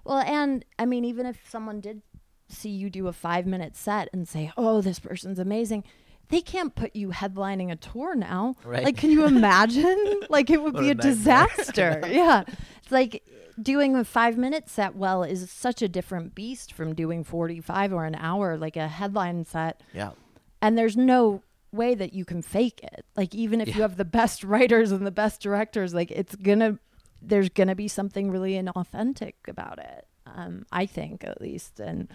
Well, 0.04 0.18
and 0.20 0.66
I 0.78 0.86
mean, 0.86 1.06
even 1.06 1.26
if 1.26 1.40
someone 1.50 1.80
did 1.80 2.02
see 2.50 2.70
you 2.70 2.90
do 2.90 3.08
a 3.08 3.14
five 3.14 3.46
minute 3.46 3.76
set 3.76 4.10
and 4.12 4.28
say, 4.28 4.52
"Oh, 4.58 4.82
this 4.82 5.00
person's 5.00 5.40
amazing," 5.40 5.86
they 6.34 6.42
can't 6.42 6.74
put 6.74 6.96
you 6.96 7.10
headlining 7.10 7.72
a 7.72 7.76
tour 7.76 8.16
now. 8.16 8.56
Right. 8.64 8.84
Like, 8.84 8.98
can 8.98 9.12
you 9.12 9.26
imagine? 9.26 10.22
like, 10.30 10.50
it 10.50 10.62
would 10.62 10.74
What 10.74 10.82
be 10.82 10.90
a 10.90 10.94
a, 10.94 10.96
disaster. 10.96 12.02
yeah, 12.08 12.44
it's 12.82 12.92
like 12.92 13.24
doing 13.62 13.96
a 13.96 14.04
five 14.04 14.38
minute 14.38 14.68
set 14.68 14.96
well 14.96 15.24
is 15.24 15.50
such 15.52 15.82
a 15.82 15.88
different 15.88 16.34
beast 16.34 16.74
from 16.74 16.96
doing 16.96 17.24
forty 17.24 17.62
five 17.62 17.94
or 17.94 18.06
an 18.06 18.16
hour, 18.16 18.58
like 18.58 18.76
a 18.76 18.88
headline 18.88 19.46
set 19.46 19.82
yeah. 19.94 20.12
and 20.62 20.76
there's 20.76 20.98
no 20.98 21.44
way 21.72 21.96
that 21.96 22.14
you 22.14 22.24
can 22.24 22.42
fake 22.42 22.80
it 22.84 23.04
like 23.16 23.34
even 23.34 23.60
if 23.60 23.76
you 23.76 23.82
have 23.82 23.98
the 23.98 24.06
best 24.06 24.44
writers 24.44 24.92
and 24.92 25.08
the 25.08 25.12
best 25.12 25.42
directors 25.42 25.92
like 25.92 26.12
it's 26.12 26.36
gonna 26.36 26.78
there's 27.20 27.50
gonna 27.50 27.74
be 27.74 27.88
something 27.88 28.30
really 28.30 28.54
inauthentic 28.54 29.34
about 29.48 29.80
it 29.80 30.06
um 30.28 30.64
i 30.72 30.86
think 30.86 31.24
at 31.24 31.42
least 31.42 31.80
and 31.80 32.08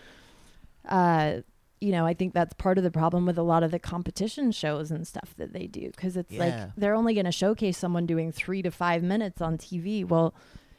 uh 0.89 1.39
you 1.81 1.93
know 1.93 2.05
i 2.07 2.13
think 2.15 2.35
that's 2.35 2.53
part 2.55 2.79
of 2.79 2.85
the 2.85 2.91
problem 2.91 3.25
with 3.27 3.39
a 3.39 3.43
lot 3.43 3.63
of 3.63 3.71
the 3.71 3.79
competition 3.79 4.51
shows 4.53 4.91
and 4.91 5.07
stuff 5.07 5.35
that 5.37 5.53
they 5.53 5.67
do 5.67 5.91
because 5.91 6.17
it's 6.17 6.33
Yeah. 6.33 6.41
like 6.45 6.71
they're 6.77 6.95
only 6.95 7.15
going 7.15 7.27
to 7.27 7.33
showcase 7.33 7.79
someone 7.79 8.07
doing 8.07 8.33
three 8.33 8.63
to 8.63 8.71
five 8.71 9.03
minutes 9.03 9.41
on 9.41 9.59
tv 9.59 10.07
well 10.07 10.35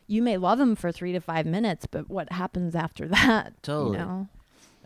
you 0.07 0.21
may 0.21 0.37
love 0.37 0.57
them 0.57 0.75
for 0.75 0.91
three 0.91 1.11
to 1.13 1.19
five 1.19 1.45
minutes 1.45 1.85
but 1.85 2.09
what 2.09 2.31
happens 2.31 2.75
after 2.75 3.07
that 3.17 3.61
Totally. 3.63 3.97
you 3.97 4.05
know 4.05 4.27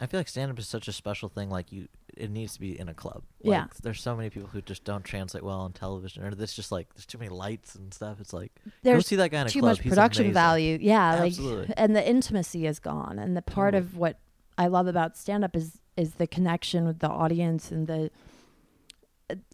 I 0.01 0.05
feel 0.07 0.19
like 0.19 0.27
stand 0.27 0.51
up 0.51 0.59
is 0.59 0.67
such 0.67 0.87
a 0.89 0.91
special 0.91 1.29
thing. 1.29 1.49
Like 1.51 1.71
you, 1.71 1.87
it 2.17 2.29
needs 2.29 2.55
to 2.55 2.59
be 2.59 2.77
in 2.77 2.89
a 2.89 2.93
club. 2.95 3.21
Yeah. 3.41 3.67
There's 3.83 4.01
so 4.01 4.17
many 4.17 4.29
people 4.31 4.49
who 4.49 4.59
just 4.61 4.83
don't 4.83 5.03
translate 5.05 5.43
well 5.43 5.59
on 5.61 5.71
television, 5.71 6.23
or 6.25 6.33
there's 6.35 6.51
just 6.53 6.71
like 6.73 6.93
there's 6.95 7.05
too 7.05 7.19
many 7.19 7.29
lights 7.29 7.75
and 7.75 7.93
stuff. 7.93 8.19
It's 8.19 8.33
like 8.33 8.51
go 8.65 8.71
there's 8.81 9.05
see 9.07 9.15
that 9.17 9.29
guy 9.29 9.41
in 9.41 9.47
a 9.47 9.49
too 9.51 9.59
club. 9.61 9.77
much 9.77 9.87
production 9.87 10.33
value. 10.33 10.77
Yeah, 10.81 11.13
Absolutely. 11.23 11.67
like 11.67 11.73
and 11.77 11.95
the 11.95 12.05
intimacy 12.05 12.65
is 12.65 12.79
gone. 12.79 13.17
And 13.17 13.37
the 13.37 13.41
part 13.43 13.75
Totally. 13.75 13.91
of 13.91 13.95
what 13.97 14.19
I 14.57 14.67
love 14.67 14.87
about 14.87 15.15
stand 15.15 15.45
up 15.45 15.55
is 15.55 15.79
is 15.97 16.15
the 16.15 16.27
connection 16.27 16.85
with 16.85 16.99
the 16.99 17.09
audience 17.09 17.71
and 17.71 17.87
the 17.87 18.09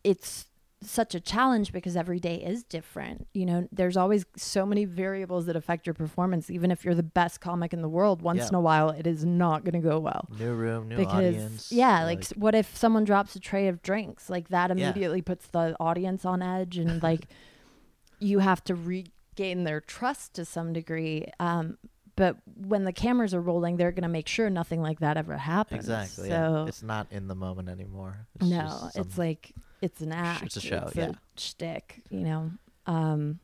it's 0.03 0.45
such 0.81 1.13
a 1.13 1.19
challenge 1.19 1.73
because 1.73 1.97
every 1.97 2.19
day 2.21 2.35
is 2.35 2.63
different. 2.63 3.27
You 3.33 3.45
know, 3.45 3.67
there's 3.71 3.97
always 3.97 4.25
so 4.37 4.65
many 4.65 4.85
variables 4.85 5.45
that 5.47 5.57
affect 5.57 5.85
your 5.85 5.93
performance. 5.93 6.49
Even 6.49 6.71
if 6.71 6.85
you're 6.85 6.95
the 6.95 7.03
best 7.03 7.41
comic 7.41 7.73
in 7.73 7.81
the 7.81 7.89
world, 7.89 8.21
once 8.21 8.37
Yeah. 8.39 8.47
in 8.49 8.55
a 8.55 8.61
while 8.61 8.89
it 8.89 9.05
is 9.05 9.25
not 9.25 9.65
going 9.65 9.81
to 9.81 9.85
go 9.85 9.99
well. 9.99 10.25
New 10.39 10.53
room, 10.53 10.87
new 10.87 10.95
because 10.95 11.35
audience. 11.35 11.71
yeah, 11.71 12.05
like, 12.05 12.19
s 12.19 12.33
what 12.37 12.55
if 12.55 12.75
someone 12.77 13.03
drops 13.03 13.35
a 13.35 13.39
tray 13.41 13.67
of 13.67 13.81
drinks? 13.81 14.29
Like 14.29 14.47
that 14.49 14.69
Yeah. 14.75 14.85
immediately 14.89 15.21
puts 15.21 15.47
the 15.47 15.75
audience 15.81 16.23
on 16.23 16.41
edge, 16.41 16.77
and 16.77 17.03
like 17.03 17.27
you 18.19 18.39
have 18.39 18.63
to 18.65 18.75
regain 18.75 19.65
their 19.65 19.81
trust 19.81 20.33
to 20.35 20.45
some 20.45 20.71
degree. 20.71 21.25
Um, 21.41 21.77
but 22.19 22.35
when 22.67 22.83
the 22.83 22.91
cameras 22.91 23.33
are 23.33 23.39
rolling, 23.39 23.77
they're 23.77 23.93
going 23.93 24.03
to 24.03 24.09
make 24.09 24.27
sure 24.27 24.49
nothing 24.49 24.81
like 24.81 24.99
that 24.99 25.15
ever 25.15 25.37
happens. 25.37 25.79
exactly. 25.85 26.27
So 26.27 26.35
yeah. 26.63 26.65
It's 26.67 26.83
not 26.83 27.07
in 27.11 27.29
the 27.29 27.35
moment 27.35 27.69
anymore. 27.69 28.27
It's 28.35 28.45
no, 28.49 28.89
it's 28.93 29.17
like 29.17 29.53
it's 29.81 30.01
an 30.01 30.11
act. 30.11 30.43
it's 30.43 30.57
a 30.57 30.61
show, 30.61 30.83
It's 30.87 30.95
yeah. 30.97 31.11
a 31.11 31.13
shtick. 31.39 32.01
You 32.09 32.19
know. 32.19 32.51
Um, 32.85 33.39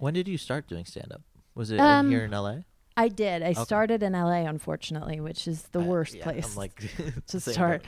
When 0.00 0.12
did 0.12 0.28
you 0.28 0.36
start 0.36 0.68
doing 0.68 0.84
stand 0.84 1.12
up? 1.12 1.22
Was 1.54 1.70
it 1.70 1.80
Um, 1.80 2.06
in 2.06 2.12
here 2.12 2.24
in 2.26 2.32
LA? 2.32 2.56
I 2.96 3.08
did. 3.08 3.42
I 3.42 3.52
Okay. 3.52 3.64
started 3.64 4.02
in 4.02 4.12
LA, 4.12 4.44
unfortunately, 4.46 5.18
which 5.20 5.48
is 5.48 5.62
the 5.72 5.80
I- 5.80 5.84
worst 5.86 6.14
yeah, 6.14 6.24
place 6.24 6.50
I'm 6.52 6.56
like 6.58 6.82
to 7.28 7.40
start. 7.40 7.86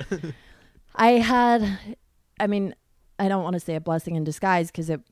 I 0.96 1.10
had, 1.18 1.78
I 2.40 2.46
mean, 2.46 2.74
I 3.18 3.28
don't 3.28 3.42
want 3.44 3.52
to 3.54 3.60
say 3.60 3.74
a 3.74 3.80
blessing 3.80 4.16
in 4.16 4.24
disguise 4.24 4.68
because 4.70 4.88
it 4.88 5.02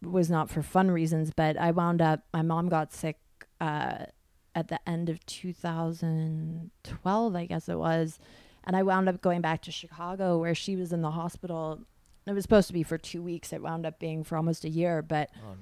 was 0.00 0.30
not 0.30 0.50
for 0.50 0.62
fun 0.62 0.90
reasons, 0.90 1.32
but 1.34 1.56
I 1.56 1.72
wound 1.72 2.00
up, 2.00 2.20
my 2.32 2.42
mom 2.42 2.68
got 2.68 2.92
sick 2.92 3.18
uh, 3.60 4.06
at 4.54 4.68
the 4.68 4.78
end 4.88 5.08
of 5.08 5.24
2012, 5.26 7.36
I 7.36 7.46
guess 7.46 7.68
it 7.68 7.78
was. 7.78 8.18
And 8.64 8.76
I 8.76 8.82
wound 8.82 9.08
up 9.08 9.20
going 9.20 9.40
back 9.40 9.62
to 9.62 9.72
Chicago 9.72 10.38
where 10.38 10.54
she 10.54 10.76
was 10.76 10.92
in 10.92 11.02
the 11.02 11.10
hospital. 11.10 11.80
It 12.26 12.32
was 12.32 12.42
supposed 12.42 12.68
to 12.68 12.72
be 12.72 12.82
for 12.82 12.98
two 12.98 13.22
weeks. 13.22 13.52
It 13.52 13.62
wound 13.62 13.86
up 13.86 13.98
being 13.98 14.22
for 14.24 14.36
almost 14.36 14.64
a 14.64 14.68
year. 14.68 15.02
But 15.02 15.30
oh 15.42 15.50
no. 15.50 15.56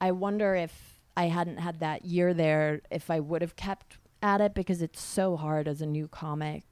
I 0.00 0.10
wonder 0.12 0.54
if 0.54 0.98
I 1.16 1.26
hadn't 1.26 1.58
had 1.58 1.80
that 1.80 2.04
year 2.04 2.34
there, 2.34 2.80
if 2.90 3.10
I 3.10 3.20
would 3.20 3.42
have 3.42 3.56
kept 3.56 3.98
at 4.22 4.40
it 4.40 4.54
because 4.54 4.82
it's 4.82 5.00
so 5.00 5.36
hard 5.36 5.68
as 5.68 5.80
a 5.80 5.86
new 5.86 6.08
comic 6.08 6.64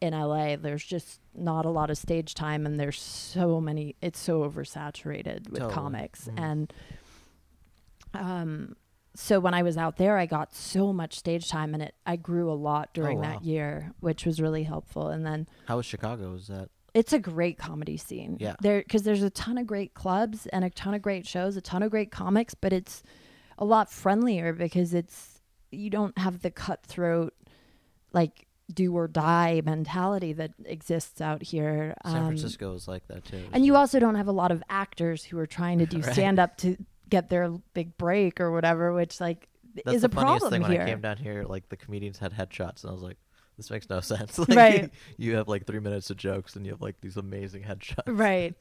in 0.00 0.12
LA. 0.14 0.56
There's 0.56 0.84
just 0.84 1.20
not 1.34 1.64
a 1.64 1.70
lot 1.70 1.90
of 1.90 1.98
stage 1.98 2.34
time, 2.34 2.66
and 2.66 2.78
there's 2.78 3.00
so 3.00 3.60
many. 3.60 3.96
It's 4.00 4.18
so 4.18 4.48
oversaturated 4.48 5.50
with 5.50 5.60
Totally. 5.60 5.74
comics, 5.74 6.28
Mhm. 6.28 6.40
and 6.40 6.72
um, 8.14 8.76
so 9.20 9.40
when 9.40 9.52
I 9.52 9.62
was 9.64 9.76
out 9.76 9.96
there, 9.96 10.16
I 10.16 10.26
got 10.26 10.54
so 10.54 10.92
much 10.92 11.18
stage 11.18 11.48
time, 11.48 11.74
and 11.74 11.82
it 11.82 11.94
I 12.06 12.14
grew 12.16 12.50
a 12.50 12.54
lot 12.54 12.94
during 12.94 13.18
Oh, 13.18 13.22
wow. 13.22 13.28
that 13.32 13.44
year, 13.44 13.92
which 14.00 14.24
was 14.24 14.40
really 14.40 14.62
helpful. 14.62 15.08
And 15.08 15.26
then 15.26 15.48
How 15.66 15.76
was 15.78 15.86
Chicago? 15.86 16.30
Was 16.30 16.46
that 16.46 16.68
it's 16.94 17.12
a 17.12 17.18
great 17.18 17.58
comedy 17.58 17.96
scene. 17.96 18.36
Yeah. 18.40 18.54
There 18.60 18.78
because 18.80 19.02
there's 19.02 19.22
a 19.22 19.30
ton 19.30 19.58
of 19.58 19.66
great 19.66 19.94
clubs 19.94 20.46
and 20.46 20.64
a 20.64 20.70
ton 20.70 20.94
of 20.94 21.02
great 21.02 21.26
shows, 21.26 21.56
a 21.56 21.60
ton 21.60 21.82
of 21.82 21.90
great 21.90 22.10
comics, 22.10 22.54
but 22.54 22.72
it's 22.72 23.02
a 23.58 23.64
lot 23.64 23.90
friendlier 23.90 24.52
because 24.52 24.94
it's 24.94 25.40
you 25.70 25.90
don't 25.90 26.16
have 26.16 26.40
the 26.42 26.50
cutthroat 26.50 27.34
like 28.12 28.46
do 28.72 28.94
or 28.96 29.08
die 29.08 29.60
mentality 29.64 30.32
that 30.34 30.52
exists 30.64 31.20
out 31.20 31.42
here. 31.42 31.94
San 32.06 32.16
Um, 32.16 32.26
Francisco 32.26 32.74
is 32.74 32.86
like 32.86 33.06
that 33.08 33.24
too? 33.24 33.42
and 33.52 33.64
you 33.66 33.74
also 33.76 33.98
don't 33.98 34.14
have 34.14 34.28
a 34.28 34.32
lot 34.32 34.50
of 34.52 34.62
actors 34.70 35.24
who 35.24 35.38
are 35.38 35.46
trying 35.46 35.78
to 35.80 35.86
do 35.86 35.98
Right. 36.02 36.12
stand 36.12 36.38
up 36.38 36.56
to 36.58 36.76
get 37.08 37.28
their 37.28 37.48
big 37.74 37.96
break 37.98 38.40
or 38.40 38.50
whatever, 38.52 38.92
which 38.92 39.20
like 39.20 39.48
That's 39.84 39.96
is 39.96 40.02
the 40.02 40.08
a 40.08 40.10
funniest 40.10 40.40
problem 40.40 40.50
thing 40.52 40.62
when 40.62 40.70
here. 40.72 40.82
I 40.82 40.86
came 40.86 41.00
down 41.00 41.16
here. 41.16 41.44
Like 41.44 41.68
the 41.68 41.76
comedians 41.76 42.18
had 42.18 42.32
headshots, 42.32 42.82
and 42.82 42.90
I 42.90 42.92
was 42.92 43.02
like, 43.02 43.16
"This 43.56 43.70
makes 43.70 43.88
no 43.88 44.00
sense." 44.12 44.38
like, 44.38 44.48
Right. 44.56 44.90
You 45.16 45.36
have 45.36 45.48
like 45.48 45.66
three 45.66 45.80
minutes 45.80 46.10
of 46.10 46.16
jokes, 46.16 46.56
and 46.56 46.64
you 46.66 46.72
have 46.72 46.80
like 46.82 47.00
these 47.00 47.16
amazing 47.16 47.62
headshots. 47.64 48.02
right. 48.06 48.54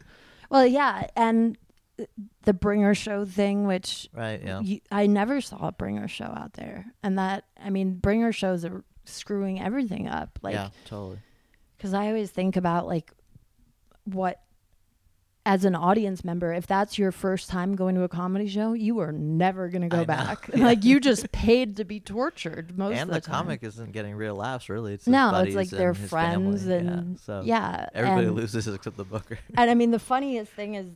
Well, 0.50 0.66
yeah, 0.66 1.08
and 1.16 1.58
the 2.44 2.54
bringer 2.54 2.94
show 2.94 3.26
thing, 3.26 3.66
which 3.68 4.08
Right. 4.14 4.42
Yeah. 4.44 4.62
you, 4.62 4.80
I 4.92 5.08
never 5.08 5.42
saw 5.42 5.68
a 5.68 5.72
bringer 5.72 6.08
show 6.08 6.26
out 6.26 6.54
there, 6.54 6.86
and 7.04 7.18
that 7.18 7.46
I 7.62 7.70
mean, 7.70 7.96
bringer 7.96 8.32
shows 8.32 8.64
are 8.66 8.84
screwing 9.06 9.60
everything 9.60 10.08
up. 10.08 10.38
Like, 10.42 10.54
yeah. 10.56 10.70
Totally. 10.86 11.20
because 11.78 11.94
I 11.94 12.08
always 12.08 12.30
think 12.30 12.56
about 12.56 12.86
like 12.88 13.12
what, 14.06 14.40
as 15.48 15.64
an 15.64 15.76
audience 15.76 16.26
member, 16.26 16.54
if 16.54 16.68
that's 16.68 16.98
your 16.98 17.14
first 17.14 17.50
time 17.50 17.74
going 17.76 17.96
to 17.96 18.04
a 18.04 18.10
comedy 18.10 18.48
show, 18.50 18.74
you 18.74 19.00
are 19.00 19.14
never 19.14 19.70
gonna 19.70 19.88
go 19.88 20.00
know. 20.00 20.06
back. 20.06 20.50
Yeah. 20.54 20.66
like 20.66 20.84
you 20.84 21.00
just 21.00 21.32
paid 21.32 21.78
to 21.78 21.86
be 21.86 22.02
tortured 22.02 22.78
most 22.78 22.98
and 22.98 23.10
of 23.10 23.14
the, 23.14 23.14
time. 23.14 23.14
And 23.14 23.16
the, 23.16 23.22
time. 23.22 23.36
comic 23.46 23.64
isn't 23.64 23.92
getting 23.94 24.14
real 24.16 24.36
laughs 24.36 24.68
really. 24.68 24.94
It's 24.94 25.08
No, 25.08 25.34
it's 25.42 25.56
like 25.56 25.70
their 25.70 25.94
friends 25.94 26.64
family. 26.64 26.76
and 26.78 27.12
yeah. 27.12 27.22
So 27.26 27.42
yeah, 27.46 27.90
everybody 27.94 28.28
and- 28.28 28.36
loses 28.36 28.68
except 28.68 28.98
the 28.98 29.06
booker. 29.06 29.40
And 29.58 29.72
I 29.72 29.74
mean, 29.74 29.92
the 29.92 30.00
funniest 30.00 30.52
thing 30.52 30.76
is 30.76 30.90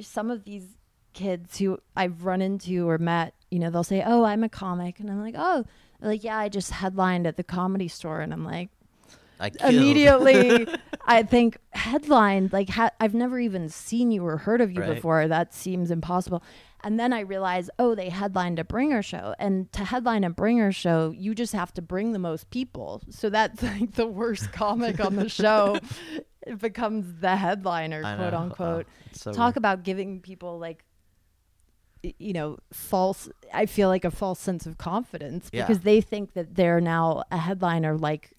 some 0.00 0.30
of 0.30 0.44
these 0.44 0.64
kids 1.12 1.58
who 1.58 1.78
I've 1.94 2.24
run 2.24 2.40
into 2.40 2.88
or 2.88 2.96
met, 2.96 3.34
you 3.50 3.58
know, 3.58 3.68
they'll 3.70 3.84
say, 3.84 4.02
"Oh, 4.06 4.24
I'm 4.24 4.42
a 4.42 4.48
comic," 4.48 5.00
and 5.00 5.10
I'm 5.10 5.20
like, 5.20 5.34
"Oh." 5.36 5.64
They're 6.00 6.10
like, 6.10 6.22
yeah, 6.22 6.38
I 6.38 6.48
just 6.48 6.70
headlined 6.70 7.26
at 7.26 7.36
the 7.36 7.42
comedy 7.42 7.88
store, 7.88 8.20
and 8.20 8.32
I'm 8.32 8.44
like, 8.44 8.68
I 9.40 9.50
killed. 9.50 9.74
immediately, 9.74 10.66
I 11.06 11.22
think 11.22 11.58
headlined. 11.72 12.52
Like, 12.52 12.68
ha- 12.70 12.90
I've 13.00 13.14
never 13.14 13.38
even 13.38 13.68
seen 13.68 14.10
you 14.10 14.24
or 14.26 14.36
heard 14.38 14.60
of 14.60 14.72
you 14.72 14.80
Right. 14.80 14.94
before. 14.94 15.28
That 15.28 15.54
seems 15.54 15.90
impossible. 15.90 16.42
And 16.84 16.98
then 16.98 17.12
I 17.12 17.20
realize, 17.20 17.70
oh, 17.80 17.94
they 17.96 18.08
headlined 18.08 18.58
a 18.60 18.64
bringer 18.64 19.02
show, 19.02 19.34
and 19.40 19.70
to 19.72 19.84
headline 19.84 20.22
a 20.22 20.30
bringer 20.30 20.70
show, 20.70 21.10
you 21.16 21.34
just 21.34 21.52
have 21.52 21.74
to 21.74 21.82
bring 21.82 22.12
the 22.12 22.20
most 22.20 22.50
people. 22.50 23.02
So 23.10 23.30
that's 23.30 23.62
like 23.62 23.94
the 23.94 24.06
worst 24.06 24.52
comic 24.52 25.04
on 25.04 25.16
the 25.16 25.28
show. 25.28 25.78
It 26.46 26.60
becomes 26.60 27.20
the 27.20 27.34
headliner, 27.36 28.02
I 28.04 28.14
quote 28.16 28.32
know. 28.32 28.38
unquote 28.38 28.86
Oh, 28.88 29.06
it's 29.10 29.20
so 29.22 29.32
talk 29.32 29.54
weird. 29.54 29.56
about 29.58 29.82
giving 29.82 30.20
people 30.20 30.58
like 30.60 30.84
y- 32.04 32.14
you 32.18 32.32
know 32.32 32.58
false 32.72 33.28
i 33.52 33.66
feel 33.66 33.88
like 33.88 34.04
a 34.04 34.10
false 34.10 34.38
sense 34.38 34.66
of 34.66 34.78
confidence 34.78 35.50
Yeah. 35.52 35.66
because 35.66 35.82
they 35.82 36.00
think 36.00 36.32
that 36.34 36.54
they're 36.54 36.80
now 36.80 37.24
a 37.30 37.36
headliner 37.38 37.96
like 37.98 38.32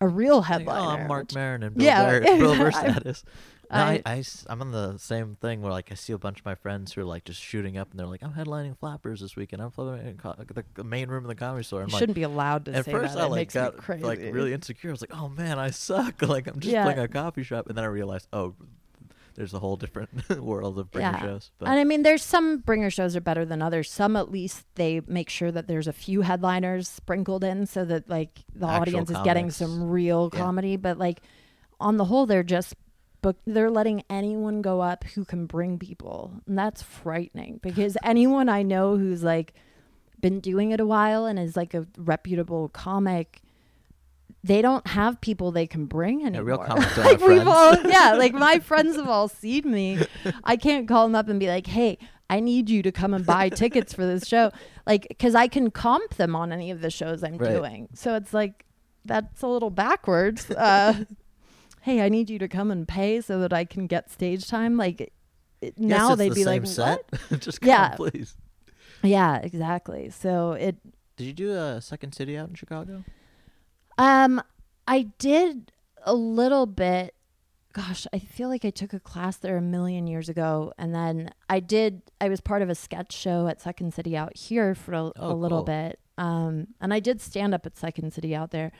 a 0.00 0.08
real 0.08 0.38
Like, 0.38 0.46
headliner 0.46 0.80
oh, 0.80 0.88
I'm 1.02 1.08
Marc 1.08 1.34
Maron 1.34 1.62
and 1.62 1.74
Bill 1.76 1.84
Yeah, 1.86 2.08
Burr, 2.10 2.20
Bill 2.38 2.56
Burr 2.56 2.70
status. 2.72 3.24
No, 3.70 3.76
I, 3.80 4.00
I- 4.06 4.24
am 4.48 4.62
on 4.62 4.70
the 4.72 4.96
same 4.96 5.36
thing 5.42 5.60
where 5.60 5.70
like 5.70 5.92
I 5.92 5.94
see 5.94 6.14
a 6.14 6.18
bunch 6.18 6.38
of 6.38 6.46
my 6.46 6.54
friends 6.54 6.94
who 6.94 7.02
are 7.02 7.04
like 7.04 7.24
just 7.26 7.38
shooting 7.42 7.76
up 7.76 7.90
and 7.90 8.00
they're 8.00 8.06
like, 8.06 8.22
I'm 8.22 8.32
headlining 8.32 8.78
Flappers 8.78 9.20
this 9.20 9.36
weekend. 9.36 9.60
I'm 9.60 9.70
flipping 9.70 10.16
co- 10.16 10.36
the, 10.38 10.64
the 10.72 10.84
main 10.84 11.10
room 11.10 11.24
in 11.24 11.28
the 11.28 11.34
comedy 11.34 11.64
store. 11.64 11.82
I'm 11.82 11.88
you 11.88 11.92
like, 11.92 11.98
shouldn't 12.00 12.16
be 12.16 12.22
allowed 12.22 12.64
to 12.64 12.72
at 12.72 12.86
say 12.86 12.92
first 12.92 13.12
that 13.12 13.20
I 13.24 13.26
it 13.26 13.28
like 13.28 13.38
makes 13.40 13.54
me 13.54 13.60
got 13.60 13.76
crazy. 13.76 14.04
like 14.04 14.20
really 14.20 14.54
insecure. 14.54 14.88
I 14.88 14.92
was 14.92 15.02
like, 15.02 15.14
oh 15.14 15.28
man, 15.28 15.58
I 15.58 15.68
suck. 15.68 16.22
Like 16.22 16.46
I'm 16.46 16.60
just 16.60 16.72
Yeah. 16.72 16.84
playing 16.84 16.98
a 17.00 17.08
coffee 17.08 17.42
shop, 17.42 17.66
and 17.66 17.76
then 17.76 17.84
I 17.84 17.88
realized, 17.88 18.26
oh, 18.32 18.54
there's 19.38 19.54
a 19.54 19.60
whole 19.60 19.76
different 19.76 20.28
world 20.42 20.78
of 20.80 20.90
bringer 20.90 21.10
Yeah. 21.12 21.20
shows. 21.22 21.52
But 21.58 21.68
and 21.68 21.78
I 21.78 21.84
mean, 21.84 22.02
there's 22.02 22.24
some 22.24 22.58
bringer 22.58 22.90
shows 22.90 23.14
are 23.14 23.20
better 23.20 23.44
than 23.44 23.62
others. 23.62 23.88
Some 23.88 24.16
at 24.16 24.32
least 24.32 24.66
they 24.74 25.00
make 25.06 25.30
sure 25.30 25.52
that 25.52 25.68
there's 25.68 25.86
a 25.86 25.92
few 25.92 26.22
headliners 26.22 26.88
sprinkled 26.88 27.44
in, 27.44 27.64
so 27.66 27.84
that 27.84 28.10
like 28.10 28.40
the 28.54 28.66
Actual 28.66 28.80
audience 28.82 29.10
is 29.10 29.18
getting 29.24 29.50
some 29.52 29.88
real 29.88 30.28
Yeah. 30.32 30.40
comedy. 30.40 30.76
But 30.76 30.98
like 30.98 31.20
on 31.80 31.98
the 31.98 32.06
whole, 32.06 32.26
they're 32.26 32.42
just 32.42 32.74
book. 33.22 33.36
They're 33.46 33.70
letting 33.70 34.02
anyone 34.10 34.60
go 34.60 34.80
up 34.80 35.04
who 35.04 35.24
can 35.24 35.46
bring 35.46 35.78
people, 35.78 36.32
and 36.48 36.58
that's 36.58 36.82
frightening 36.82 37.60
because 37.62 37.96
anyone 38.02 38.48
I 38.48 38.62
know 38.64 38.96
who's 38.96 39.22
like 39.22 39.54
been 40.20 40.40
doing 40.40 40.72
it 40.72 40.80
a 40.80 40.86
while 40.86 41.26
and 41.26 41.38
is 41.38 41.56
like 41.56 41.74
a 41.74 41.86
reputable 41.96 42.70
comic. 42.70 43.40
They 44.44 44.62
don't 44.62 44.86
have 44.86 45.20
people 45.20 45.50
they 45.50 45.66
can 45.66 45.86
bring 45.86 46.24
anymore. 46.24 46.44
real 46.44 46.58
comics 46.58 46.94
don't 46.96 47.04
like 47.04 47.20
we've 47.20 47.46
all, 47.46 47.76
yeah, 47.82 48.14
like 48.18 48.32
my 48.32 48.60
friends 48.60 48.96
have 48.96 49.08
all 49.08 49.28
seen 49.28 49.70
me. 49.70 49.98
I 50.44 50.56
can't 50.56 50.86
call 50.86 51.06
them 51.06 51.14
up 51.16 51.28
and 51.28 51.40
be 51.40 51.48
like, 51.48 51.66
"Hey, 51.66 51.98
I 52.30 52.38
need 52.40 52.70
you 52.70 52.82
to 52.82 52.92
come 52.92 53.14
and 53.14 53.26
buy 53.26 53.48
tickets 53.62 53.92
for 53.92 54.06
this 54.06 54.26
show," 54.26 54.52
like 54.86 55.06
because 55.08 55.34
I 55.34 55.48
can 55.48 55.70
comp 55.72 56.14
them 56.14 56.36
on 56.36 56.52
any 56.52 56.70
of 56.70 56.80
the 56.82 56.90
shows 56.90 57.24
I'm 57.24 57.36
Right. 57.36 57.50
doing. 57.50 57.88
So 57.94 58.14
it's 58.14 58.32
like 58.32 58.64
that's 59.04 59.42
a 59.42 59.46
little 59.48 59.70
backwards. 59.70 60.48
Uh, 60.50 61.04
hey, 61.82 62.00
I 62.02 62.08
need 62.08 62.30
you 62.30 62.38
to 62.38 62.48
come 62.48 62.70
and 62.70 62.86
pay 62.86 63.20
so 63.20 63.40
that 63.40 63.52
I 63.52 63.64
can 63.64 63.86
get 63.88 64.08
stage 64.10 64.46
time. 64.48 64.76
Like 64.76 65.12
it- 65.60 65.78
now 65.78 66.14
they'd 66.14 66.30
the 66.30 66.34
be 66.36 66.44
like, 66.44 66.64
set. 66.66 67.04
"What?" 67.28 67.40
just 67.40 67.60
come, 67.60 67.68
Yeah. 67.70 67.88
please. 67.96 68.36
Yeah, 69.02 69.38
exactly. 69.38 70.10
So 70.10 70.52
it 70.52 70.76
Did 71.16 71.24
you 71.26 71.32
do 71.32 71.52
a 71.54 71.80
second 71.80 72.14
city 72.14 72.36
out 72.38 72.48
in 72.50 72.54
Chicago? 72.54 73.02
Um, 73.98 74.40
I 74.86 75.08
did 75.18 75.72
a 76.04 76.14
little 76.14 76.66
bit. 76.66 77.14
Gosh, 77.72 78.06
I 78.12 78.18
feel 78.18 78.48
like 78.48 78.64
I 78.64 78.70
took 78.70 78.92
a 78.92 78.98
class 79.00 79.36
there 79.36 79.56
a 79.56 79.62
million 79.62 80.06
years 80.06 80.28
ago, 80.28 80.72
and 80.78 80.94
then 80.94 81.30
I 81.50 81.60
did. 81.60 82.02
I 82.20 82.28
was 82.28 82.40
part 82.40 82.62
of 82.62 82.70
a 82.70 82.74
sketch 82.74 83.12
show 83.12 83.46
at 83.46 83.60
Second 83.60 83.92
City 83.94 84.16
out 84.16 84.36
here 84.36 84.74
for 84.74 84.94
a, 84.94 85.02
Oh, 85.16 85.32
a 85.32 85.34
little 85.34 85.58
cool. 85.58 85.64
bit, 85.66 86.00
um, 86.16 86.68
and 86.80 86.94
I 86.94 87.00
did 87.00 87.20
stand 87.20 87.54
up 87.54 87.66
at 87.66 87.76
Second 87.76 88.12
City 88.12 88.34
out 88.34 88.50
there. 88.50 88.72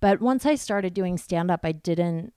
But 0.00 0.20
once 0.20 0.46
I 0.46 0.54
started 0.54 0.94
doing 0.94 1.16
stand 1.18 1.50
up, 1.50 1.60
I 1.64 1.72
didn't 1.72 2.32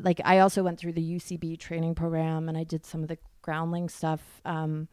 like. 0.00 0.20
I 0.24 0.38
also 0.40 0.62
went 0.62 0.78
through 0.78 0.92
the 0.92 1.16
UCB 1.16 1.58
training 1.58 1.94
program, 1.94 2.48
and 2.48 2.56
I 2.58 2.64
did 2.64 2.84
some 2.84 3.02
of 3.02 3.08
the 3.08 3.18
groundling 3.42 3.88
stuff. 3.88 4.40
Um, 4.44 4.88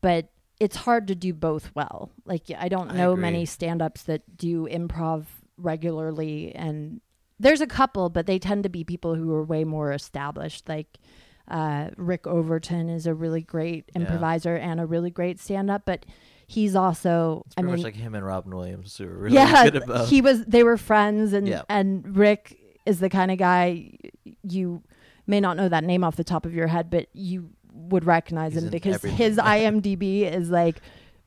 but 0.00 0.28
it's 0.60 0.76
hard 0.76 1.08
to 1.08 1.14
do 1.14 1.32
both 1.32 1.70
well. 1.74 2.10
Like 2.24 2.44
I 2.56 2.68
don't 2.68 2.94
know 2.94 3.12
agree. 3.12 3.22
many 3.22 3.46
stand-ups 3.46 4.02
that 4.04 4.36
do 4.36 4.68
improv 4.68 5.24
regularly 5.56 6.54
and 6.54 7.00
there's 7.38 7.60
a 7.60 7.66
couple 7.66 8.08
but 8.08 8.26
they 8.26 8.38
tend 8.38 8.62
to 8.62 8.68
be 8.68 8.84
people 8.84 9.14
who 9.14 9.32
are 9.32 9.42
way 9.44 9.64
more 9.64 9.92
established 9.92 10.68
like 10.68 10.98
uh, 11.46 11.90
Rick 11.98 12.26
Overton 12.26 12.88
is 12.88 13.06
a 13.06 13.12
really 13.14 13.42
great 13.42 13.84
Yeah. 13.94 14.02
improviser 14.02 14.56
and 14.56 14.80
a 14.80 14.86
really 14.86 15.10
great 15.10 15.38
stand-up 15.40 15.82
but 15.84 16.06
he's 16.46 16.74
also 16.74 17.42
It's 17.46 17.54
I 17.56 17.60
pretty 17.62 17.76
mean 17.76 17.82
much 17.82 17.84
like 17.94 17.96
him 18.02 18.14
and 18.14 18.24
Robin 18.24 18.54
Williams 18.54 18.96
who 18.96 19.04
are 19.06 19.08
really 19.18 19.34
yeah 19.36 19.64
good 19.70 19.76
at 19.76 19.86
both. 19.86 20.08
he 20.08 20.20
was 20.22 20.44
they 20.46 20.62
were 20.62 20.76
friends 20.76 21.32
and 21.32 21.46
Yeah. 21.46 21.62
and 21.68 22.16
Rick 22.16 22.58
is 22.86 23.00
the 23.00 23.10
kind 23.10 23.30
of 23.30 23.38
guy 23.38 23.92
you 24.42 24.82
may 25.26 25.40
not 25.40 25.56
know 25.56 25.68
that 25.68 25.84
name 25.84 26.02
off 26.04 26.16
the 26.16 26.24
top 26.24 26.46
of 26.46 26.54
your 26.54 26.66
head 26.66 26.88
but 26.90 27.08
you 27.12 27.50
would 27.72 28.04
recognize 28.04 28.54
He's 28.54 28.62
him 28.62 28.70
because 28.70 28.94
everything. 28.96 29.16
his 29.18 29.36
IMDb 29.38 30.22
is 30.30 30.48
like 30.50 30.80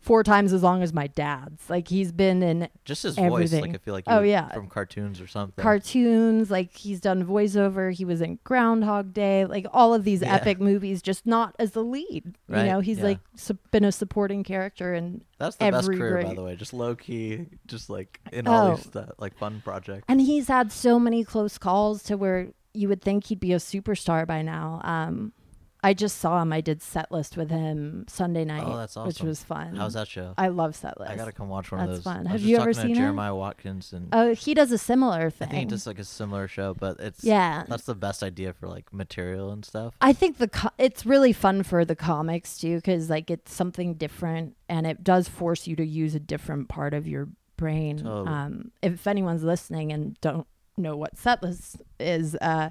four 0.07 0.23
times 0.23 0.53
as 0.53 0.63
long 0.63 0.81
as 0.81 0.93
my 0.93 1.07
dad's 1.07 1.69
like 1.69 1.87
he's 1.89 2.11
been 2.11 2.41
in 2.41 2.69
Just 2.85 3.03
his 3.03 3.15
voice, 3.15 3.25
everything. 3.53 3.61
like 3.73 3.75
I 3.75 3.77
feel 3.83 3.93
like 3.93 4.03
Oh, 4.07 4.21
yeah. 4.21 4.49
from 4.53 4.67
cartoons 4.69 5.19
or 5.21 5.27
something. 5.27 5.61
cartoons 5.61 6.49
like 6.49 6.75
he's 6.75 6.99
done 6.99 7.25
voiceover 7.25 7.91
he 7.91 8.05
was 8.05 8.21
in 8.21 8.39
groundhog 8.43 9.13
day 9.13 9.45
like 9.45 9.65
all 9.73 9.93
of 9.93 10.03
these 10.05 10.21
Yeah. 10.21 10.35
epic 10.35 10.59
movies 10.59 11.01
just 11.01 11.25
not 11.25 11.55
as 11.59 11.71
the 11.71 11.83
lead 11.83 12.35
Right, 12.47 12.63
you 12.65 12.71
know 12.71 12.79
he's 12.79 12.99
yeah. 12.99 13.03
like 13.03 13.19
su- 13.35 13.57
been 13.71 13.83
a 13.83 13.91
supporting 13.91 14.43
character 14.43 14.93
and 14.93 15.23
That's 15.39 15.55
the 15.57 15.69
best 15.71 15.83
every 15.85 15.97
career, 15.97 16.23
by 16.23 16.33
the 16.33 16.43
way. 16.43 16.55
Just 16.55 16.73
low 16.73 16.95
key, 16.95 17.45
just 17.67 17.89
like 17.89 18.19
in 18.31 18.47
all 18.47 18.71
Oh. 18.71 18.75
these 18.75 18.85
stuff, 18.85 19.09
like 19.19 19.37
fun 19.37 19.61
projects. 19.63 20.05
and 20.07 20.21
he's 20.21 20.47
had 20.47 20.71
so 20.71 20.99
many 20.99 21.23
close 21.23 21.57
calls 21.57 22.01
to 22.03 22.15
where 22.17 22.47
you 22.73 22.87
would 22.87 23.01
think 23.01 23.25
he'd 23.25 23.39
be 23.39 23.53
a 23.53 23.57
superstar 23.57 24.25
by 24.27 24.41
now 24.41 24.79
um 24.83 25.33
i 25.83 25.93
just 25.93 26.17
saw 26.17 26.41
him 26.41 26.51
i 26.51 26.59
did 26.61 26.81
set 26.81 27.11
list 27.11 27.37
with 27.37 27.49
him 27.49 28.03
sunday 28.07 28.43
night 28.43 28.63
Oh, 28.65 28.77
that's 28.77 28.97
awesome. 28.97 29.07
which 29.07 29.21
was 29.21 29.43
fun 29.43 29.75
How's 29.75 29.93
that 29.93 30.07
show? 30.07 30.33
i 30.37 30.47
love 30.47 30.75
set 30.75 30.99
list 30.99 31.11
I 31.11 31.15
gotta 31.15 31.31
come 31.31 31.49
watch 31.49 31.71
one 31.71 31.79
That's 31.79 31.89
of 31.89 31.95
those. 31.95 32.03
That's 32.03 32.17
fun. 32.17 32.27
I 32.27 32.31
Have 32.31 32.41
was 32.41 32.45
you 32.49 32.55
just 32.57 32.61
ever 32.63 32.73
talking 32.73 32.87
seen? 32.89 32.95
Jeremiah 32.95 33.35
Watkins, 33.35 33.93
and 33.93 34.09
oh 34.11 34.33
he 34.33 34.53
does 34.53 34.71
a 34.71 34.77
similar 34.77 35.29
thing. 35.29 35.47
I 35.49 35.51
think 35.51 35.69
does 35.69 35.85
like 35.87 35.99
a 35.99 36.03
similar 36.03 36.47
show, 36.47 36.73
but 36.73 36.99
it's 36.99 37.23
yeah 37.23 37.63
That's 37.67 37.83
the 37.83 37.95
best 37.95 38.23
idea 38.23 38.53
for 38.53 38.67
like 38.67 38.91
material 38.91 39.51
and 39.51 39.63
stuff. 39.63 39.93
I 40.01 40.13
think 40.13 40.37
the 40.37 40.47
co- 40.47 40.69
it's 40.77 41.05
really 41.05 41.33
fun 41.33 41.63
for 41.63 41.85
the 41.85 41.95
comics 41.95 42.57
too 42.59 42.75
because 42.77 43.09
like 43.09 43.29
it's 43.29 43.53
something 43.53 43.93
different 43.95 44.55
and 44.67 44.87
it 44.87 45.03
does 45.03 45.27
force 45.29 45.67
you 45.67 45.75
to 45.77 45.85
use 45.85 46.15
a 46.15 46.19
different 46.19 46.69
part 46.69 46.93
of 46.93 47.07
your 47.07 47.29
brain. 47.55 47.97
Totally. 47.97 48.27
Um, 48.27 48.71
if 48.81 49.07
anyone's 49.07 49.43
listening 49.43 49.91
and 49.91 50.19
don't 50.21 50.45
know 50.77 50.95
what 50.95 51.15
setlist 51.15 51.81
is, 51.99 52.35
uh, 52.41 52.69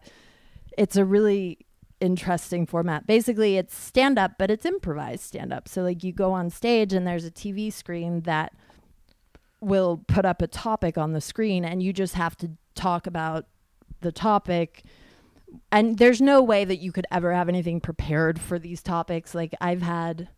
it's 0.78 0.96
a 0.96 1.04
really 1.04 1.58
interesting 2.00 2.66
format. 2.66 3.06
Basically, 3.06 3.56
it's 3.56 3.76
stand 3.76 4.18
up, 4.18 4.32
but 4.38 4.50
it's 4.50 4.66
improvised 4.66 5.22
stand 5.22 5.52
up. 5.52 5.68
So 5.68 5.82
like 5.82 6.04
you 6.04 6.12
go 6.12 6.32
on 6.32 6.50
stage 6.50 6.92
and 6.92 7.06
there's 7.06 7.24
a 7.24 7.30
TV 7.30 7.72
screen 7.72 8.20
that 8.22 8.52
will 9.61 10.02
put 10.06 10.24
up 10.24 10.42
a 10.42 10.46
topic 10.46 10.98
on 10.98 11.12
the 11.12 11.20
screen 11.20 11.64
and 11.64 11.82
you 11.82 11.92
just 11.92 12.14
have 12.14 12.37
to 12.37 12.50
talk 12.74 13.06
about 13.06 13.46
the 14.00 14.12
topic 14.12 14.82
and 15.72 15.96
there's 15.98 16.20
no 16.20 16.42
way 16.42 16.64
that 16.64 16.76
you 16.78 16.92
could 16.92 17.06
ever 17.11 17.32
have 17.32 17.48
anything 17.48 17.80
prepared 17.80 18.38
for 18.38 18.59
these 18.59 18.82
topics 18.82 19.35
like 19.35 19.54
i've 19.62 19.80
had 19.80 20.28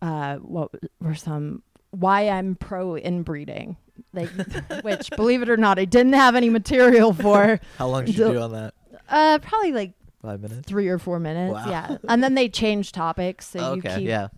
uh 0.00 0.36
what 0.36 0.70
were 1.00 1.16
some 1.16 1.60
why 1.90 2.28
i'm 2.28 2.54
pro 2.54 2.96
inbreeding 2.96 3.76
like 4.12 4.28
which 4.82 5.10
believe 5.16 5.42
it 5.42 5.50
or 5.50 5.56
not 5.56 5.78
i 5.80 5.84
didn't 5.84 6.12
have 6.12 6.36
any 6.36 6.48
material 6.48 7.12
for 7.12 7.58
How 7.76 7.88
long 7.88 8.04
did 8.04 8.16
you 8.16 8.32
do 8.32 8.38
on 8.40 8.52
that? 8.52 8.74
uh 9.08 9.38
probably 9.40 9.72
like 9.72 9.92
Five 10.24 10.40
minutes. 10.40 10.66
three 10.66 10.88
or 10.88 10.98
four 10.98 11.18
minutes 11.20 11.52
Wow. 11.52 11.68
yeah 11.68 11.96
and 12.08 12.24
then 12.24 12.34
they 12.34 12.48
change 12.48 12.92
topics 12.92 13.46
so 13.46 13.74
you 13.74 13.82
keep 13.82 14.08
Yeah. 14.08 14.28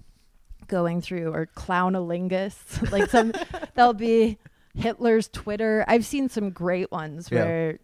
going 0.67 1.01
through 1.01 1.33
or 1.33 1.47
clownalingus 1.47 2.91
like 2.93 3.09
some 3.09 3.33
there'll 3.75 3.95
be 3.95 4.37
hitler's 4.75 5.29
twitter 5.29 5.85
i've 5.87 6.05
seen 6.05 6.29
some 6.29 6.51
great 6.51 6.91
ones 6.91 7.29
Yeah. 7.31 7.45
where 7.45 7.79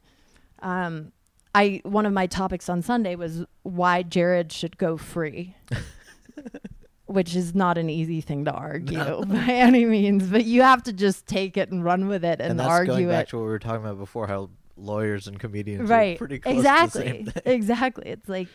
um 0.63 1.13
i 1.55 1.81
one 1.85 2.05
of 2.07 2.13
my 2.13 2.27
topics 2.27 2.69
on 2.69 2.83
sunday 2.83 3.15
was 3.15 3.45
why 3.63 4.03
jared 4.03 4.51
should 4.53 4.77
go 4.79 4.97
free 4.97 5.55
which 7.07 7.37
is 7.37 7.55
not 7.55 7.77
an 7.79 7.91
easy 7.91 8.21
thing 8.21 8.45
to 8.47 8.51
argue 8.53 8.97
No. 8.99 9.23
by 9.27 9.45
any 9.49 9.85
means 9.85 10.27
but 10.29 10.45
you 10.45 10.63
have 10.63 10.83
to 10.85 10.93
just 10.93 11.27
take 11.27 11.57
it 11.57 11.71
and 11.71 11.85
run 11.85 12.09
with 12.09 12.25
it 12.25 12.41
and, 12.41 12.53
And, 12.53 12.61
that's 12.61 12.69
argue 12.69 12.93
going 12.95 13.09
back 13.09 13.27
it 13.27 13.31
to 13.31 13.37
what 13.39 13.45
we 13.45 13.51
were 13.51 13.59
talking 13.59 13.85
about 13.85 13.99
before, 13.99 14.27
how 14.27 14.51
lawyers 14.83 15.27
and 15.27 15.39
comedians 15.39 15.89
right 15.89 16.17
are 16.17 16.19
pretty 16.19 16.39
close 16.39 16.57
to 16.57 16.63
the 16.63 16.69
exactly 16.69 17.03
same 17.07 17.27
thing. 17.27 17.43
exactly 17.47 18.05
it's 18.09 18.29
like 18.29 18.49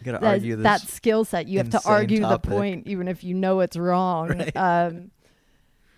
You 0.00 0.04
gotta 0.04 0.18
that, 0.18 0.26
argue 0.26 0.56
that 0.56 0.80
skill 0.82 1.24
set. 1.24 1.48
You 1.48 1.58
have 1.58 1.70
to 1.70 1.80
argue 1.84 2.20
topic. 2.20 2.42
the 2.42 2.56
point, 2.56 2.86
even 2.86 3.08
if 3.08 3.22
you 3.24 3.34
know 3.34 3.60
it's 3.60 3.76
wrong, 3.76 4.28
Right. 4.28 4.56
um, 4.56 5.10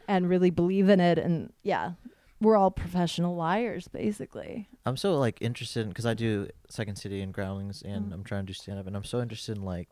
and 0.09 0.29
really 0.29 0.51
believe 0.51 0.88
in 0.88 1.01
it. 1.01 1.19
And 1.19 1.53
yeah, 1.62 1.93
we're 2.40 2.57
all 2.57 2.71
professional 2.71 3.37
liars, 3.37 3.87
basically. 3.88 4.69
I'm 4.87 4.97
so 4.97 5.16
like 5.19 5.38
interested 5.40 5.88
because 5.88 6.07
I 6.07 6.14
do 6.14 6.49
Second 6.69 6.97
City 6.97 7.21
and 7.21 7.33
Groundlings, 7.33 7.83
and 7.83 8.11
Mm. 8.11 8.14
I'm 8.14 8.25
trying 8.25 8.43
to 8.45 8.47
do 8.49 8.55
stand 8.55 8.79
up, 8.79 8.87
and 8.87 8.97
I'm 8.97 9.05
so 9.05 9.21
interested 9.21 9.57
in 9.57 9.62
like 9.64 9.88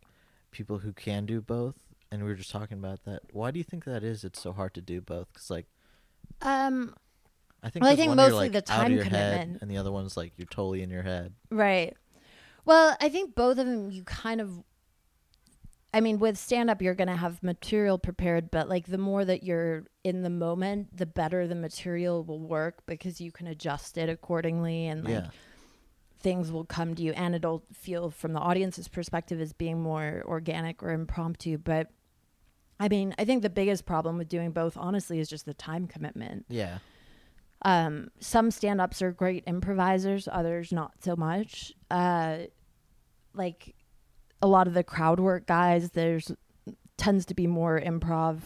people 0.50 0.78
who 0.78 0.92
can 0.92 1.26
do 1.26 1.40
both. 1.40 1.74
And 2.10 2.22
we 2.22 2.28
were 2.30 2.34
just 2.36 2.50
talking 2.50 2.78
about 2.78 3.04
that. 3.04 3.20
Why 3.32 3.50
do 3.50 3.58
you 3.58 3.64
think 3.64 3.84
that 3.84 4.02
is? 4.02 4.24
It's 4.24 4.40
so 4.40 4.52
hard 4.52 4.72
to 4.74 4.80
do 4.80 5.00
both 5.02 5.28
because 5.32 5.50
like 5.50 5.66
Um, 6.40 6.94
I 7.62 7.70
think 7.70 7.82
Well, 7.82 7.92
I 7.92 7.96
think 7.96 8.14
mostly 8.14 8.38
like, 8.38 8.52
the 8.52 8.62
time 8.62 8.98
commitment. 8.98 9.60
and 9.60 9.70
the 9.70 9.76
other 9.78 9.90
one's 9.90 10.16
like 10.16 10.32
you're 10.36 10.46
totally 10.46 10.82
in 10.82 10.90
your 10.90 11.02
head. 11.02 11.34
right. 11.50 11.96
Well, 12.64 12.96
I 13.00 13.08
think 13.08 13.34
both 13.34 13.58
of 13.58 13.66
them. 13.66 13.90
You 13.90 14.02
kind 14.04 14.40
of. 14.40 14.62
I 15.94 16.00
mean, 16.00 16.18
with 16.18 16.36
stand 16.36 16.68
up, 16.68 16.82
you're 16.82 16.94
going 16.94 17.08
to 17.08 17.16
have 17.16 17.42
material 17.42 17.96
prepared, 17.98 18.50
but 18.50 18.68
like 18.68 18.88
the 18.88 18.98
more 18.98 19.24
that 19.24 19.42
you're 19.42 19.86
in 20.04 20.22
the 20.22 20.28
moment, 20.30 20.94
the 20.94 21.06
better 21.06 21.46
the 21.46 21.54
material 21.54 22.22
will 22.24 22.40
work 22.40 22.84
because 22.84 23.22
you 23.22 23.32
can 23.32 23.46
adjust 23.46 23.96
it 23.96 24.10
accordingly 24.10 24.86
and 24.86 25.02
like 25.04 25.12
yeah, 25.14 25.30
things 26.20 26.52
will 26.52 26.64
come 26.64 26.94
to 26.94 27.02
you 27.02 27.12
and 27.12 27.34
it'll 27.34 27.64
feel 27.72 28.10
from 28.10 28.32
the 28.32 28.40
audience's 28.40 28.88
perspective 28.88 29.40
as 29.40 29.52
being 29.52 29.80
more 29.80 30.22
organic 30.26 30.82
or 30.82 30.90
impromptu 30.90 31.56
but 31.56 31.88
i 32.80 32.88
mean 32.88 33.14
i 33.18 33.24
think 33.24 33.42
the 33.42 33.50
biggest 33.50 33.86
problem 33.86 34.18
with 34.18 34.28
doing 34.28 34.50
both 34.50 34.76
honestly 34.76 35.20
is 35.20 35.28
just 35.28 35.46
the 35.46 35.54
time 35.54 35.86
commitment 35.86 36.44
yeah, 36.48 36.78
um, 37.62 38.08
some 38.20 38.50
stand-ups 38.50 39.02
are 39.02 39.12
great 39.12 39.44
improvisers 39.46 40.28
others 40.30 40.72
not 40.72 40.92
so 41.02 41.16
much. 41.16 41.72
Uh, 41.90 42.38
like 43.34 43.74
a 44.40 44.46
lot 44.46 44.66
of 44.66 44.74
the 44.74 44.84
crowd 44.84 45.18
work 45.20 45.46
guys 45.46 45.90
there's 45.90 46.32
tends 46.96 47.24
to 47.26 47.34
be 47.34 47.46
more 47.46 47.80
improv 47.80 48.40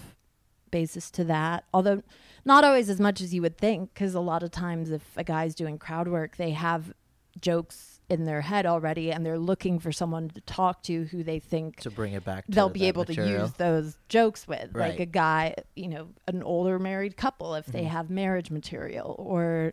basis 0.70 1.10
to 1.10 1.24
that. 1.24 1.64
Although 1.72 2.02
not 2.44 2.64
always 2.64 2.88
as 2.88 3.00
much 3.00 3.20
as 3.20 3.34
you 3.34 3.42
would 3.42 3.58
think 3.58 3.92
because 3.92 4.14
a 4.14 4.20
lot 4.20 4.42
of 4.42 4.50
times 4.50 4.90
if 4.90 5.02
a 5.16 5.24
guy's 5.24 5.54
doing 5.54 5.78
crowd 5.78 6.08
work 6.08 6.36
they 6.36 6.50
have 6.50 6.92
jokes 7.40 7.91
in 8.12 8.24
their 8.26 8.40
head 8.42 8.66
already 8.66 9.10
and 9.10 9.24
they're 9.26 9.38
looking 9.38 9.78
for 9.80 9.90
someone 9.90 10.28
to 10.28 10.40
talk 10.42 10.82
to 10.84 11.04
who 11.06 11.22
they 11.24 11.38
think 11.38 11.80
to 11.80 11.90
bring 11.90 12.12
it 12.12 12.24
back. 12.24 12.44
To 12.46 12.50
they'll 12.52 12.68
be 12.68 12.86
able 12.86 13.04
material. 13.04 13.32
to 13.38 13.42
use 13.42 13.52
those 13.54 13.96
jokes 14.08 14.46
with 14.46 14.74
like 14.74 15.00
a 15.00 15.06
guy 15.06 15.54
you 15.74 15.88
know 15.88 16.08
an 16.28 16.42
older 16.42 16.78
married 16.78 17.16
couple 17.16 17.54
if 17.54 17.66
they 17.66 17.82
Mhm. 17.84 17.88
have 17.88 18.10
marriage 18.10 18.50
material 18.50 19.16
or 19.18 19.72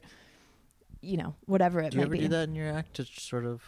you 1.01 1.17
know 1.17 1.35
whatever 1.45 1.79
it 1.81 1.91
Do 1.91 1.97
you 1.97 1.99
might 1.99 2.05
ever 2.05 2.11
be 2.13 2.19
do 2.21 2.27
that 2.29 2.49
in 2.49 2.55
your 2.55 2.71
act 2.71 2.95
to 2.95 3.05
sort 3.05 3.45
of? 3.45 3.61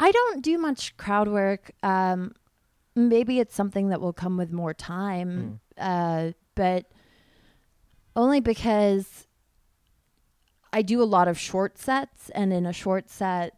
i 0.00 0.10
don't 0.10 0.42
do 0.42 0.58
much 0.58 0.96
crowd 0.96 1.28
work 1.28 1.70
um 1.82 2.32
maybe 2.96 3.38
it's 3.40 3.54
something 3.54 3.88
that 3.90 4.00
will 4.00 4.12
come 4.12 4.36
with 4.36 4.52
more 4.52 4.74
time 4.74 5.60
uh 5.78 6.30
but 6.54 6.86
only 8.16 8.40
because 8.40 9.26
i 10.72 10.82
do 10.82 11.00
a 11.02 11.04
lot 11.04 11.26
of 11.28 11.38
short 11.38 11.78
sets 11.78 12.30
and 12.30 12.52
in 12.52 12.66
a 12.66 12.72
short 12.72 13.08
set 13.10 13.54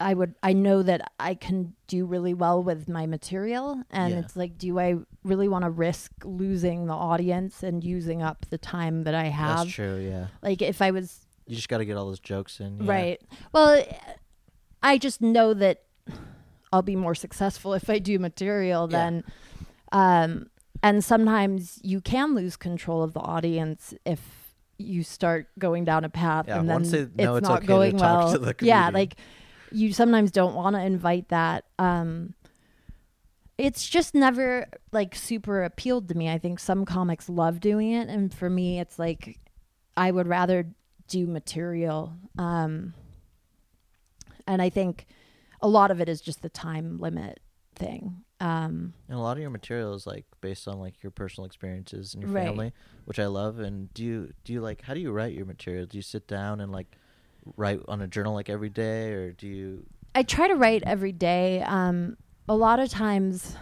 I 0.00 0.14
would 0.14 0.34
I 0.42 0.52
know 0.52 0.82
that 0.82 1.12
I 1.18 1.34
can 1.34 1.74
do 1.88 2.06
really 2.06 2.32
well 2.34 2.62
with 2.62 2.88
my 2.88 3.06
material 3.06 3.82
and 3.90 4.12
Yeah. 4.14 4.20
it's 4.20 4.36
like 4.36 4.56
do 4.56 4.78
I 4.78 4.96
really 5.24 5.48
want 5.48 5.64
to 5.64 5.70
risk 5.70 6.12
losing 6.24 6.86
the 6.86 6.92
audience 6.94 7.62
and 7.64 7.82
using 7.82 8.22
up 8.22 8.46
the 8.50 8.58
time 8.58 9.04
that 9.04 9.14
I 9.14 9.24
have 9.24 9.58
That's 9.64 9.70
true. 9.72 9.96
Yeah, 9.98 10.28
like 10.42 10.62
if 10.62 10.80
I 10.80 10.92
was 10.92 11.26
you 11.46 11.56
just 11.56 11.68
got 11.68 11.78
to 11.78 11.84
get 11.84 11.96
all 11.96 12.06
those 12.06 12.20
jokes 12.20 12.60
in. 12.60 12.78
yeah. 12.80 12.90
right 12.92 13.20
well 13.52 13.82
I 14.82 14.98
just 14.98 15.20
know 15.20 15.52
that 15.54 15.82
I'll 16.72 16.82
be 16.82 16.96
more 16.96 17.14
successful 17.14 17.74
if 17.74 17.90
I 17.90 17.98
do 17.98 18.18
material 18.18 18.88
Yeah. 18.90 18.98
than 18.98 19.24
um 19.92 20.50
and 20.82 21.02
sometimes 21.04 21.80
you 21.82 22.00
can 22.00 22.36
lose 22.36 22.56
control 22.56 23.02
of 23.02 23.14
the 23.14 23.20
audience 23.20 23.94
if 24.04 24.20
you 24.78 25.02
start 25.02 25.48
going 25.58 25.84
down 25.84 26.04
a 26.04 26.08
path 26.08 26.44
Yeah, 26.46 26.60
and 26.60 26.68
then 26.68 26.74
once 26.76 26.92
they 26.92 27.06
know 27.16 27.34
it's 27.34 27.38
it's 27.38 27.48
not 27.48 27.56
okay 27.58 27.60
to 27.62 27.66
going 27.66 27.96
talk 27.98 28.20
well 28.20 28.32
to 28.32 28.38
the 28.38 28.54
yeah 28.60 28.90
like 28.94 29.16
you 29.72 29.92
sometimes 29.92 30.30
don't 30.30 30.54
want 30.54 30.74
to 30.76 30.82
invite 30.82 31.28
that 31.28 31.64
um 31.78 32.34
it's 33.56 33.88
just 33.88 34.14
never 34.14 34.66
like 34.92 35.14
super 35.14 35.64
appealed 35.64 36.08
to 36.08 36.14
me 36.14 36.28
i 36.30 36.38
think 36.38 36.58
some 36.58 36.84
comics 36.84 37.28
love 37.28 37.60
doing 37.60 37.92
it 37.92 38.08
and 38.08 38.32
for 38.32 38.48
me 38.48 38.78
it's 38.80 38.98
like 38.98 39.38
i 39.96 40.10
would 40.10 40.26
rather 40.28 40.66
do 41.08 41.26
material 41.26 42.12
um 42.38 42.94
and 44.46 44.62
i 44.62 44.68
think 44.68 45.06
a 45.60 45.68
lot 45.68 45.90
of 45.90 46.00
it 46.00 46.08
is 46.08 46.20
just 46.20 46.42
the 46.42 46.48
time 46.48 46.98
limit 46.98 47.40
thing 47.74 48.22
um 48.40 48.92
And 49.08 49.18
a 49.18 49.20
lot 49.20 49.36
of 49.36 49.40
your 49.40 49.50
material 49.50 49.94
is 49.94 50.06
like 50.06 50.24
based 50.40 50.68
on 50.68 50.78
like 50.78 51.02
your 51.02 51.10
personal 51.10 51.46
experiences 51.46 52.14
and 52.14 52.22
your 52.22 52.30
Right. 52.30 52.44
family, 52.44 52.72
which 53.04 53.18
I 53.18 53.26
love. 53.26 53.58
And 53.58 53.92
do 53.94 54.04
you 54.04 54.32
do 54.44 54.52
you 54.52 54.60
like 54.60 54.82
how 54.82 54.94
do 54.94 55.00
you 55.00 55.10
write 55.10 55.34
your 55.34 55.46
material? 55.46 55.86
Do 55.86 55.96
you 55.98 56.02
sit 56.02 56.28
down 56.28 56.60
and 56.60 56.70
like 56.70 56.96
write 57.56 57.80
on 57.88 58.00
a 58.02 58.06
journal 58.06 58.34
like 58.34 58.48
every 58.48 58.68
day, 58.70 59.12
or 59.12 59.32
do 59.32 59.46
you? 59.46 59.86
I 60.14 60.22
try 60.22 60.48
to 60.48 60.54
write 60.54 60.82
every 60.84 61.12
day. 61.12 61.62
Um, 61.62 62.16
a 62.48 62.54
lot 62.56 62.80
of 62.80 62.88
times, 62.88 63.56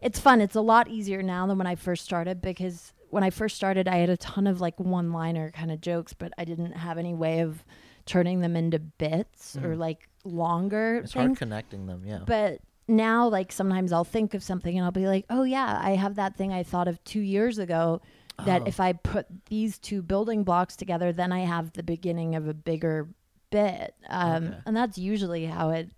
it's 0.00 0.18
fun. 0.18 0.40
It's 0.40 0.56
a 0.56 0.60
lot 0.60 0.88
easier 0.88 1.22
now 1.22 1.46
than 1.46 1.58
when 1.58 1.66
I 1.66 1.74
first 1.74 2.04
started 2.04 2.40
because 2.40 2.92
when 3.10 3.22
I 3.22 3.30
first 3.30 3.56
started, 3.56 3.88
I 3.88 3.96
had 3.96 4.10
a 4.10 4.16
ton 4.16 4.46
of 4.46 4.60
like 4.60 4.78
one-liner 4.78 5.50
kind 5.50 5.70
of 5.70 5.80
jokes, 5.80 6.12
but 6.12 6.32
I 6.38 6.44
didn't 6.44 6.72
have 6.72 6.96
any 6.98 7.14
way 7.14 7.40
of 7.40 7.64
turning 8.06 8.40
them 8.40 8.56
into 8.56 8.78
bits 8.78 9.56
or 9.56 9.74
Mhm. 9.74 9.78
like 9.78 10.08
longer 10.24 11.00
It's 11.04 11.12
hard 11.14 11.36
connecting 11.36 11.86
them. 11.86 12.02
Yeah. 12.06 12.20
But 12.26 12.60
now, 12.88 13.28
like 13.28 13.52
sometimes 13.52 13.92
I'll 13.92 14.04
think 14.04 14.34
of 14.34 14.42
something 14.42 14.76
and 14.76 14.84
I'll 14.84 14.90
be 14.92 15.06
like, 15.06 15.24
"Oh 15.30 15.42
yeah, 15.44 15.78
I 15.82 15.92
have 15.96 16.16
that 16.16 16.36
thing 16.36 16.52
I 16.52 16.62
thought 16.62 16.88
of 16.88 17.02
two 17.04 17.20
years 17.20 17.58
ago." 17.58 18.00
That 18.46 18.62
Oh. 18.62 18.66
if 18.66 18.80
I 18.80 18.92
put 18.92 19.26
these 19.46 19.78
two 19.78 20.02
building 20.02 20.44
blocks 20.44 20.76
together, 20.76 21.12
then 21.12 21.32
I 21.32 21.40
have 21.40 21.72
the 21.72 21.82
beginning 21.82 22.34
of 22.34 22.46
a 22.48 22.54
bigger 22.54 23.08
bit, 23.50 23.94
um, 24.08 24.46
Okay. 24.46 24.58
and 24.66 24.76
that's 24.76 24.96
usually 24.98 25.46
how 25.46 25.70
it 25.70 25.90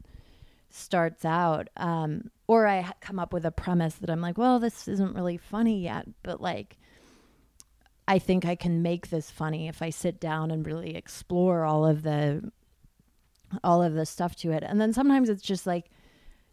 starts 0.70 1.24
out. 1.24 1.68
Um, 1.76 2.31
or 2.46 2.66
I 2.66 2.81
ha- 2.81 2.94
come 3.00 3.18
up 3.18 3.33
with 3.33 3.44
a 3.44 3.50
premise 3.50 3.94
that 3.96 4.09
I'm 4.11 4.20
like, 4.22 4.38
"Well, 4.38 4.59
this 4.59 4.88
isn't 4.88 5.14
really 5.14 5.37
funny 5.37 5.81
yet," 5.83 6.07
but 6.22 6.40
like. 6.40 6.78
I 8.09 8.18
think 8.18 8.44
I 8.44 8.57
can 8.57 8.83
make 8.83 9.11
this 9.11 9.31
funny 9.31 9.68
if 9.68 9.81
I 9.81 9.90
sit 9.90 10.18
down 10.18 10.50
and 10.50 10.66
really 10.66 10.96
explore 10.96 11.64
all 11.64 11.87
of 11.87 12.02
the 12.02 12.50
all 13.62 13.81
of 13.83 13.94
the 13.94 14.05
stuff 14.05 14.35
to 14.37 14.50
it. 14.50 14.64
And 14.66 14.81
then 14.81 14.92
sometimes 14.92 15.28
it's 15.28 15.40
just 15.40 15.66
like 15.68 15.88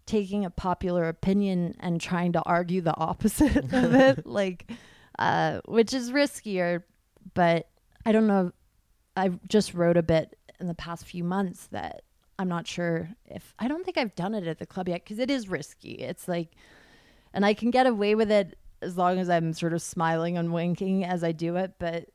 taking 0.05 0.45
a 0.45 0.49
popular 0.51 1.07
opinion 1.07 1.75
and 1.79 1.99
trying 1.99 2.33
to 2.33 2.41
argue 2.43 2.81
the 2.81 2.95
opposite 2.95 3.57
of 3.73 3.93
it, 3.95 4.25
like, 4.27 4.71
uh, 5.19 5.59
which 5.65 5.93
is 5.93 6.11
riskier. 6.11 6.81
But 7.35 7.69
I 8.05 8.11
don't 8.11 8.25
know. 8.27 8.51
I 9.15 9.29
just 9.47 9.73
wrote 9.75 9.97
a 9.97 10.03
bit 10.03 10.35
in 10.59 10.67
the 10.67 10.73
past 10.73 11.05
few 11.05 11.23
months 11.23 11.67
that 11.67 12.01
I'm 12.39 12.47
not 12.47 12.65
sure 12.65 13.09
if 13.25 13.53
I 13.59 13.67
don't 13.67 13.83
think 13.85 13.97
I've 13.97 14.15
done 14.15 14.33
it 14.33 14.47
at 14.47 14.57
the 14.59 14.65
club 14.65 14.87
yet 14.89 15.03
because 15.03 15.19
it 15.19 15.29
is 15.29 15.47
risky. 15.49 15.91
It's 15.95 16.27
like, 16.27 16.55
and 17.33 17.45
I 17.45 17.53
can 17.53 17.69
get 17.69 17.85
away 17.85 18.15
with 18.15 18.31
it 18.31 18.57
as 18.81 18.97
long 18.97 19.19
as 19.19 19.29
I'm 19.29 19.53
sort 19.53 19.73
of 19.73 19.81
smiling 19.81 20.37
and 20.37 20.53
winking 20.53 21.03
as 21.03 21.23
I 21.23 21.33
do 21.33 21.57
it, 21.57 21.73
but 21.79 22.05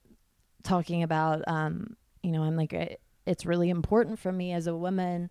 talking 0.63 1.03
about, 1.03 1.47
um, 1.47 1.95
you 2.23 2.31
know, 2.33 2.43
I'm 2.43 2.57
like, 2.57 2.73
it- 2.73 3.01
it's 3.27 3.45
really 3.47 3.69
important 3.71 4.19
for 4.19 4.33
me 4.33 4.53
as 4.53 4.67
a 4.67 4.75
woman 4.77 5.31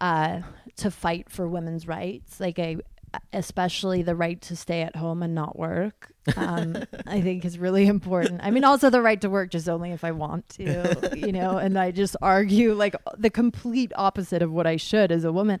uh, 0.00 0.40
to 0.76 0.90
fight 0.90 1.30
for 1.30 1.46
women's 1.48 1.86
rights. 1.86 2.40
Like, 2.40 2.58
I, 2.58 2.76
especially 3.32 4.02
the 4.02 4.14
right 4.16 4.40
to 4.42 4.56
stay 4.56 4.82
at 4.82 4.96
home 4.96 5.22
and 5.22 5.34
not 5.34 5.58
work, 5.58 6.12
um, 6.36 6.76
I 7.06 7.20
think 7.20 7.44
is 7.44 7.58
really 7.58 7.86
important. 7.86 8.40
I 8.42 8.50
mean, 8.50 8.64
also 8.64 8.90
the 8.90 9.02
right 9.02 9.20
to 9.20 9.30
work 9.30 9.50
just 9.50 9.68
only 9.68 9.92
if 9.92 10.04
I 10.04 10.10
want 10.12 10.48
to, 10.50 11.10
you 11.16 11.32
know, 11.32 11.58
and 11.58 11.78
I 11.78 11.90
just 11.90 12.16
argue 12.22 12.74
like 12.74 12.96
the 13.16 13.30
complete 13.30 13.92
opposite 13.96 14.42
of 14.42 14.52
what 14.52 14.66
I 14.66 14.76
should 14.76 15.10
as 15.12 15.24
a 15.24 15.32
woman. 15.32 15.60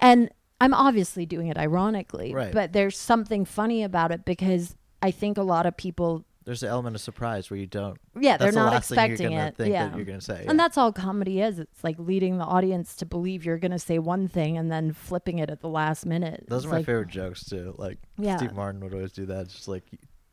And 0.00 0.30
I'm 0.60 0.74
obviously 0.74 1.26
doing 1.26 1.48
it 1.48 1.56
ironically, 1.58 2.34
Right. 2.34 2.52
but 2.52 2.72
there's 2.72 2.96
something 2.98 3.44
funny 3.44 3.82
about 3.82 4.10
it 4.12 4.24
because 4.24 4.76
I 5.02 5.10
think 5.10 5.38
a 5.38 5.42
lot 5.42 5.66
of 5.66 5.76
people, 5.76 6.24
There's 6.48 6.62
an 6.62 6.70
element 6.70 6.96
of 6.96 7.02
surprise 7.02 7.50
where 7.50 7.60
you 7.60 7.66
don't. 7.66 7.98
yeah, 8.18 8.38
That's 8.38 8.44
they're 8.44 8.52
the 8.52 8.58
not 8.64 8.72
last 8.72 8.88
thing 8.88 8.96
you're 8.96 9.04
expecting 9.12 9.36
gonna 9.36 9.46
it. 9.48 9.56
think 9.58 9.70
yeah. 9.70 9.88
that 9.88 9.96
you're 9.96 10.06
gonna 10.06 10.22
say. 10.22 10.46
And 10.48 10.58
that's 10.58 10.78
all 10.78 10.94
comedy 10.94 11.42
is. 11.42 11.58
It's 11.58 11.84
like 11.84 11.96
leading 11.98 12.38
the 12.38 12.44
audience 12.44 12.96
to 12.96 13.04
believe 13.04 13.44
you're 13.44 13.58
going 13.58 13.72
to 13.72 13.78
say 13.78 13.98
one 13.98 14.28
thing 14.28 14.56
and 14.56 14.72
then 14.72 14.94
flipping 14.94 15.40
it 15.40 15.50
at 15.50 15.60
the 15.60 15.68
last 15.68 16.06
minute. 16.06 16.46
Those 16.48 16.64
It's 16.64 16.66
are 16.66 16.70
my 16.70 16.76
like, 16.78 16.86
favorite 16.86 17.08
jokes 17.08 17.44
too. 17.44 17.74
Like 17.76 17.98
Yeah. 18.16 18.38
Steve 18.38 18.54
Martin 18.54 18.80
would 18.82 18.94
always 18.94 19.12
do 19.12 19.26
that. 19.26 19.42
It's 19.42 19.52
just 19.56 19.68
like 19.68 19.84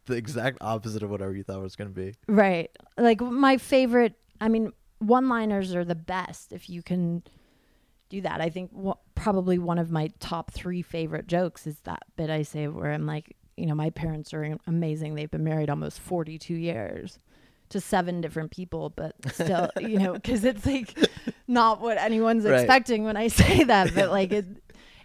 the 0.06 0.16
exact 0.16 0.60
opposite 0.62 1.04
of 1.04 1.10
whatever 1.10 1.34
you 1.36 1.44
thought 1.44 1.58
it 1.58 1.64
was 1.64 1.76
gonna 1.76 1.90
be. 1.90 2.16
Right. 2.28 2.72
Like 2.98 3.20
my 3.20 3.58
favorite, 3.58 4.14
I 4.40 4.48
mean, 4.48 4.72
one 5.00 5.28
liners 5.28 5.76
are 5.76 5.84
the 5.84 5.96
best 5.96 6.54
if 6.54 6.70
you 6.70 6.82
can 6.82 7.24
do 8.08 8.22
that. 8.22 8.40
I 8.40 8.50
think 8.50 8.72
probably 9.16 9.58
one 9.60 9.80
of 9.80 9.92
my 9.92 10.12
top 10.22 10.52
three 10.52 10.82
favorite 10.82 11.28
jokes 11.28 11.68
is 11.68 11.78
that 11.82 12.04
bit 12.16 12.30
I 12.30 12.44
say 12.44 12.70
where 12.70 12.92
I'm 12.94 13.06
like, 13.06 13.36
you 13.58 13.66
know, 13.66 13.76
my 13.76 13.90
parents 13.90 14.34
are 14.34 14.58
amazing. 14.68 15.16
They've 15.16 15.32
been 15.32 15.44
married 15.44 15.70
almost 15.70 16.00
42 16.00 16.54
years 16.54 17.20
to 17.70 17.80
seven 17.82 18.22
different 18.22 18.52
people, 18.52 18.92
but 18.96 19.16
still, 19.32 19.70
you 19.80 19.98
know, 20.00 20.14
because 20.14 20.44
it's 20.44 20.66
like 20.66 20.98
not 21.48 21.82
what 21.82 21.98
anyone's 21.98 22.44
Right. 22.46 22.60
expecting 22.62 23.04
when 23.04 23.18
I 23.18 23.28
say 23.42 23.64
that, 23.64 23.94
but 23.96 24.10
like 24.12 24.32
it, 24.32 24.46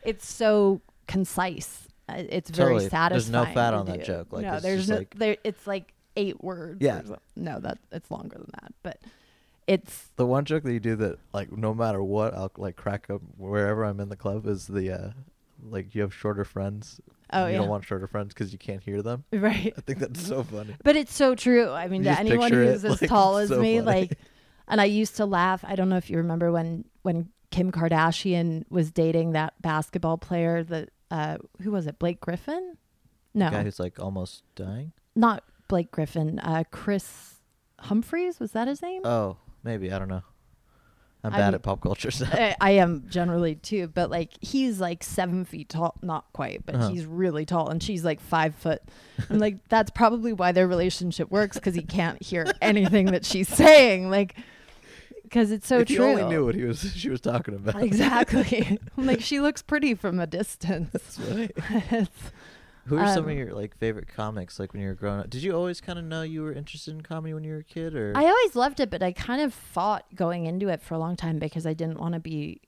it's 0.04 0.26
so 0.30 0.80
concise. 1.06 1.88
Uh, 2.08 2.14
It's 2.28 2.50
very 2.50 2.74
Totally. 2.74 2.88
satisfying. 2.90 3.10
There's 3.10 3.30
no 3.30 3.44
fat 3.54 3.72
on 3.74 3.86
that 3.86 4.04
joke. 4.04 4.28
Like, 4.32 4.44
no, 4.44 4.54
it's 4.54 4.62
there's 4.62 4.88
no. 4.88 4.96
like- 4.98 5.14
there, 5.16 5.36
it's 5.44 5.66
like 5.66 5.92
eight 6.16 6.42
words. 6.42 6.78
Yeah. 6.82 7.02
No, 7.36 7.60
that 7.60 7.78
it's 7.92 8.10
longer 8.10 8.36
than 8.36 8.50
that, 8.60 8.72
but 8.82 8.98
it's 9.66 10.08
The 10.16 10.26
one 10.26 10.44
joke 10.44 10.64
that 10.64 10.72
you 10.72 10.80
do 10.80 10.96
that 10.96 11.18
like 11.32 11.52
no 11.52 11.72
matter 11.72 12.02
what 12.02 12.34
I'll 12.34 12.50
like 12.56 12.74
crack 12.76 13.08
up 13.08 13.22
wherever 13.36 13.84
I'm 13.84 14.00
in 14.00 14.08
the 14.08 14.16
club 14.16 14.46
is 14.46 14.66
the 14.66 14.90
uh 14.90 15.10
like 15.62 15.94
you 15.94 16.02
have 16.02 16.12
shorter 16.12 16.44
friends. 16.44 17.00
Oh 17.32 17.46
you 17.46 17.52
yeah, 17.52 17.58
don't 17.58 17.68
want 17.68 17.84
shorter 17.84 18.06
friends 18.06 18.34
because 18.34 18.52
you 18.52 18.58
can't 18.58 18.82
hear 18.82 19.02
them. 19.02 19.24
right. 19.32 19.72
I 19.76 19.80
think 19.80 19.98
that's 20.00 20.20
so 20.26 20.42
funny. 20.42 20.74
But 20.82 20.96
it's 20.96 21.14
so 21.14 21.34
true. 21.34 21.70
I 21.70 21.88
mean, 21.88 22.02
You 22.02 22.10
to 22.10 22.10
just 22.10 22.20
anyone 22.20 22.50
picture 22.50 22.64
who's 22.64 22.84
it, 22.84 22.90
as 22.90 23.00
like, 23.02 23.10
tall 23.10 23.36
as 23.38 23.48
so 23.50 23.60
me, 23.60 23.78
funny. 23.78 23.86
like, 23.86 24.18
and 24.68 24.80
I 24.80 24.84
used 24.84 25.16
to 25.16 25.26
laugh. 25.26 25.64
I 25.66 25.74
don't 25.76 25.88
know 25.88 25.96
if 25.96 26.10
you 26.10 26.16
remember 26.18 26.50
when 26.52 26.84
when 27.02 27.28
Kim 27.50 27.72
Kardashian 27.72 28.64
was 28.70 28.90
dating 28.92 29.32
that 29.32 29.54
basketball 29.60 30.18
player 30.18 30.62
that 30.64 30.90
uh 31.10 31.38
who 31.62 31.70
was 31.72 31.86
it? 31.86 31.98
Blake 31.98 32.20
Griffin? 32.20 32.76
No, 33.34 33.46
The 33.46 33.56
Guy 33.56 33.62
who's 33.64 33.80
like 33.80 33.98
almost 34.00 34.42
dying. 34.54 34.92
not 35.14 35.44
Blake 35.68 35.90
Griffin. 35.92 36.38
Uh, 36.40 36.64
Kris 36.72 37.40
Humphries 37.80 38.40
was 38.40 38.52
that 38.52 38.66
his 38.68 38.82
name? 38.82 39.02
Oh, 39.04 39.36
maybe 39.62 39.92
I 39.92 39.98
don't 40.00 40.08
know. 40.08 40.22
I'm 41.22 41.32
bad 41.32 41.54
at 41.54 41.62
pop 41.62 41.82
culture 41.82 42.10
stuff. 42.10 42.30
I, 42.32 42.56
I 42.60 42.70
am 42.72 43.04
generally 43.08 43.54
too, 43.56 43.88
but 43.88 44.10
like 44.10 44.32
he's 44.40 44.80
like 44.80 45.02
seven 45.02 45.44
feet 45.44 45.68
tall, 45.68 45.94
not 46.02 46.24
quite, 46.32 46.64
but 46.64 46.74
Uh-huh. 46.76 46.88
he's 46.88 47.04
really 47.04 47.44
tall, 47.44 47.68
and 47.68 47.82
she's 47.82 48.04
like 48.04 48.20
five 48.20 48.54
foot. 48.54 48.80
I'm 49.28 49.38
like, 49.38 49.58
that's 49.68 49.90
probably 49.90 50.32
why 50.32 50.52
their 50.52 50.66
relationship 50.66 51.30
works 51.30 51.56
because 51.58 51.74
he 51.74 51.82
can't 51.82 52.22
hear 52.22 52.46
anything 52.62 53.06
that 53.06 53.24
she's 53.26 53.48
saying, 53.48 54.08
like, 54.10 54.34
because 55.22 55.50
it's 55.50 55.66
so 55.66 55.80
if 55.80 55.88
true. 55.88 55.96
you 55.96 56.02
only 56.04 56.24
knew 56.24 56.44
what 56.44 56.54
he 56.54 56.64
was 56.64 56.80
she 56.96 57.10
was 57.10 57.20
talking 57.20 57.54
about. 57.54 57.82
exactly. 57.82 58.78
I'm 58.96 59.06
like, 59.06 59.20
she 59.20 59.40
looks 59.40 59.60
pretty 59.62 59.94
from 59.94 60.18
a 60.20 60.26
distance. 60.26 60.88
That's 60.92 61.18
right. 61.20 62.08
Who 62.86 62.96
are 62.98 63.06
some 63.06 63.24
Um, 63.24 63.30
of 63.30 63.36
your 63.36 63.52
like 63.54 63.76
favorite 63.76 64.08
comics? 64.08 64.58
Like 64.58 64.72
when 64.72 64.82
you 64.82 64.88
were 64.88 64.94
growing 64.94 65.20
up, 65.20 65.30
did 65.30 65.42
you 65.42 65.52
always 65.54 65.80
kind 65.80 65.98
of 65.98 66.04
know 66.04 66.22
you 66.22 66.42
were 66.42 66.52
interested 66.52 66.92
in 66.94 67.02
comedy 67.02 67.34
when 67.34 67.44
you 67.44 67.52
were 67.52 67.58
a 67.58 67.64
kid, 67.64 67.94
or 67.94 68.12
I 68.16 68.24
always 68.24 68.56
loved 68.56 68.80
it, 68.80 68.90
but 68.90 69.02
I 69.02 69.12
kind 69.12 69.40
of 69.42 69.52
fought 69.54 70.06
going 70.14 70.46
into 70.46 70.68
it 70.68 70.82
for 70.82 70.94
a 70.94 70.98
long 70.98 71.14
time 71.16 71.38
because 71.38 71.66
I 71.66 71.74
didn't 71.74 71.98
want 72.00 72.14
to 72.14 72.20
be. 72.20 72.60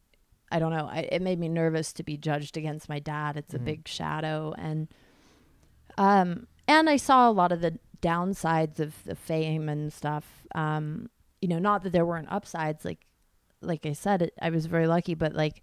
I 0.51 0.59
don't 0.59 0.71
know. 0.73 0.87
I, 0.87 1.09
it 1.11 1.23
made 1.23 1.39
me 1.41 1.49
nervous 1.49 1.93
to 1.95 2.03
be 2.03 2.17
judged 2.19 2.57
against 2.59 2.89
my 2.89 2.99
dad. 2.99 3.37
It's 3.39 3.55
a 3.55 3.59
Mhm. 3.59 3.65
big 3.65 3.89
shadow, 3.89 4.55
and 4.59 4.89
um, 5.99 6.47
and 6.69 6.89
I 6.89 6.97
saw 6.97 7.29
a 7.29 7.33
lot 7.33 7.53
of 7.53 7.61
the 7.61 7.79
downsides 8.01 8.81
of 8.81 9.03
the 9.05 9.15
fame 9.15 9.69
and 9.69 9.93
stuff. 9.93 10.45
Um, 10.55 11.09
you 11.41 11.49
know, 11.49 11.59
not 11.59 11.83
that 11.83 11.93
there 11.93 12.05
weren't 12.07 12.31
upsides. 12.31 12.85
Like, 12.85 13.07
like 13.61 13.87
I 13.87 13.93
said, 13.93 14.23
it, 14.23 14.35
I 14.41 14.51
was 14.51 14.67
very 14.67 14.87
lucky, 14.87 15.15
but 15.15 15.35
like, 15.35 15.63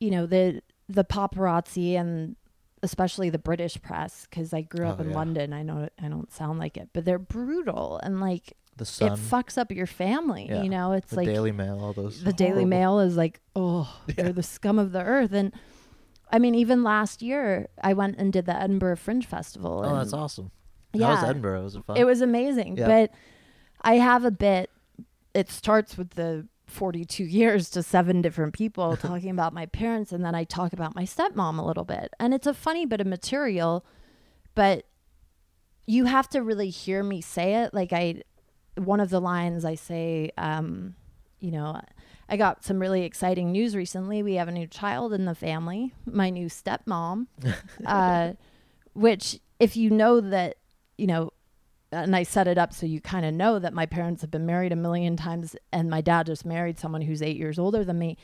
you 0.00 0.10
know, 0.10 0.26
the 0.26 0.62
the 0.88 1.04
paparazzi 1.04 1.94
and 1.98 2.36
especially 2.82 3.30
the 3.30 3.38
British 3.38 3.80
press, 3.80 4.26
because 4.28 4.52
I 4.52 4.62
grew 4.62 4.86
up 4.86 4.98
Oh, 4.98 5.02
in 5.02 5.10
yeah. 5.10 5.16
London. 5.16 5.52
I 5.52 5.62
know 5.62 5.88
I 6.02 6.08
don't 6.08 6.32
sound 6.32 6.58
like 6.58 6.76
it, 6.76 6.90
but 6.92 7.04
they're 7.04 7.18
brutal 7.18 7.98
and 8.02 8.20
like 8.20 8.52
the 8.76 8.84
Sun, 8.84 9.12
it 9.12 9.16
fucks 9.18 9.56
up 9.56 9.72
your 9.72 9.86
family. 9.86 10.46
Yeah. 10.50 10.62
You 10.62 10.68
know, 10.68 10.92
it's 10.92 11.10
the 11.10 11.16
like 11.16 11.26
Daily 11.26 11.52
Mail, 11.52 11.80
all 11.82 11.92
those. 11.94 12.22
the 12.22 12.32
Daily 12.32 12.50
horrible- 12.50 12.68
Mail 12.68 13.00
is 13.00 13.16
like, 13.16 13.40
oh, 13.54 13.92
Yeah. 14.08 14.24
they're 14.24 14.32
the 14.32 14.42
scum 14.42 14.78
of 14.78 14.92
the 14.92 15.02
earth. 15.02 15.32
And 15.32 15.52
I 16.30 16.38
mean, 16.38 16.54
even 16.54 16.82
last 16.82 17.22
year, 17.22 17.68
I 17.82 17.94
went 17.94 18.16
and 18.18 18.32
did 18.32 18.44
the 18.46 18.54
Edinburgh 18.60 18.96
Fringe 18.96 19.24
Festival. 19.24 19.82
Oh, 19.84 19.96
that's 19.96 20.12
awesome. 20.12 20.50
Yeah, 20.92 21.10
was 21.20 21.24
Edinburgh? 21.24 21.62
Was 21.62 21.76
it 21.76 21.84
fun? 21.84 21.96
it 21.96 22.04
was 22.04 22.20
amazing. 22.20 22.76
Yeah. 22.76 22.86
But 22.86 23.10
I 23.82 23.94
have 23.94 24.24
a 24.24 24.30
bit. 24.30 24.70
It 25.34 25.50
starts 25.50 25.96
with 25.98 26.10
the 26.10 26.46
42 26.66 27.24
years 27.24 27.70
to 27.70 27.82
seven 27.82 28.22
different 28.22 28.52
people 28.52 28.96
talking 28.96 29.30
about 29.30 29.52
my 29.52 29.66
parents, 29.66 30.12
and 30.12 30.24
then 30.24 30.34
I 30.34 30.44
talk 30.44 30.72
about 30.72 30.94
my 30.94 31.04
stepmom 31.04 31.58
a 31.58 31.64
little 31.64 31.84
bit. 31.84 32.12
And 32.18 32.34
it's 32.34 32.46
a 32.46 32.54
funny 32.54 32.86
bit 32.86 33.00
of 33.00 33.06
material, 33.06 33.84
but 34.54 34.86
you 35.86 36.06
have 36.06 36.28
to 36.30 36.42
really 36.42 36.70
hear 36.70 37.02
me 37.02 37.20
say 37.20 37.62
it. 37.62 37.72
Like 37.72 37.92
I, 37.92 38.22
one 38.76 39.00
of 39.00 39.10
the 39.10 39.20
lines 39.20 39.64
I 39.64 39.76
say, 39.76 40.30
um, 40.36 40.96
you 41.38 41.50
know, 41.52 41.80
I 42.28 42.36
got 42.36 42.64
some 42.64 42.80
really 42.80 43.02
exciting 43.02 43.52
news 43.52 43.76
recently. 43.76 44.22
We 44.22 44.34
have 44.34 44.48
a 44.48 44.52
new 44.52 44.66
child 44.66 45.12
in 45.12 45.26
the 45.26 45.34
family, 45.34 45.94
my 46.04 46.30
new 46.30 46.46
stepmom, 46.46 47.28
uh, 47.86 48.32
which 48.94 49.38
if 49.60 49.76
you 49.76 49.90
know 49.90 50.20
that, 50.20 50.56
you 50.98 51.06
know, 51.06 51.32
and 51.92 52.14
I 52.16 52.22
set 52.24 52.48
it 52.48 52.58
up 52.58 52.72
so 52.72 52.86
you 52.86 53.00
kind 53.00 53.24
of 53.24 53.32
know 53.34 53.58
that 53.58 53.72
my 53.72 53.86
parents 53.86 54.20
have 54.22 54.30
been 54.30 54.46
married 54.46 54.72
a 54.72 54.76
million 54.76 55.16
times 55.16 55.54
and 55.72 55.88
my 55.88 56.00
dad 56.00 56.26
just 56.26 56.44
married 56.44 56.78
someone 56.78 57.02
who's 57.02 57.22
eight 57.22 57.36
years 57.36 57.58
older 57.58 57.84
than 57.84 57.98
me. 57.98 58.16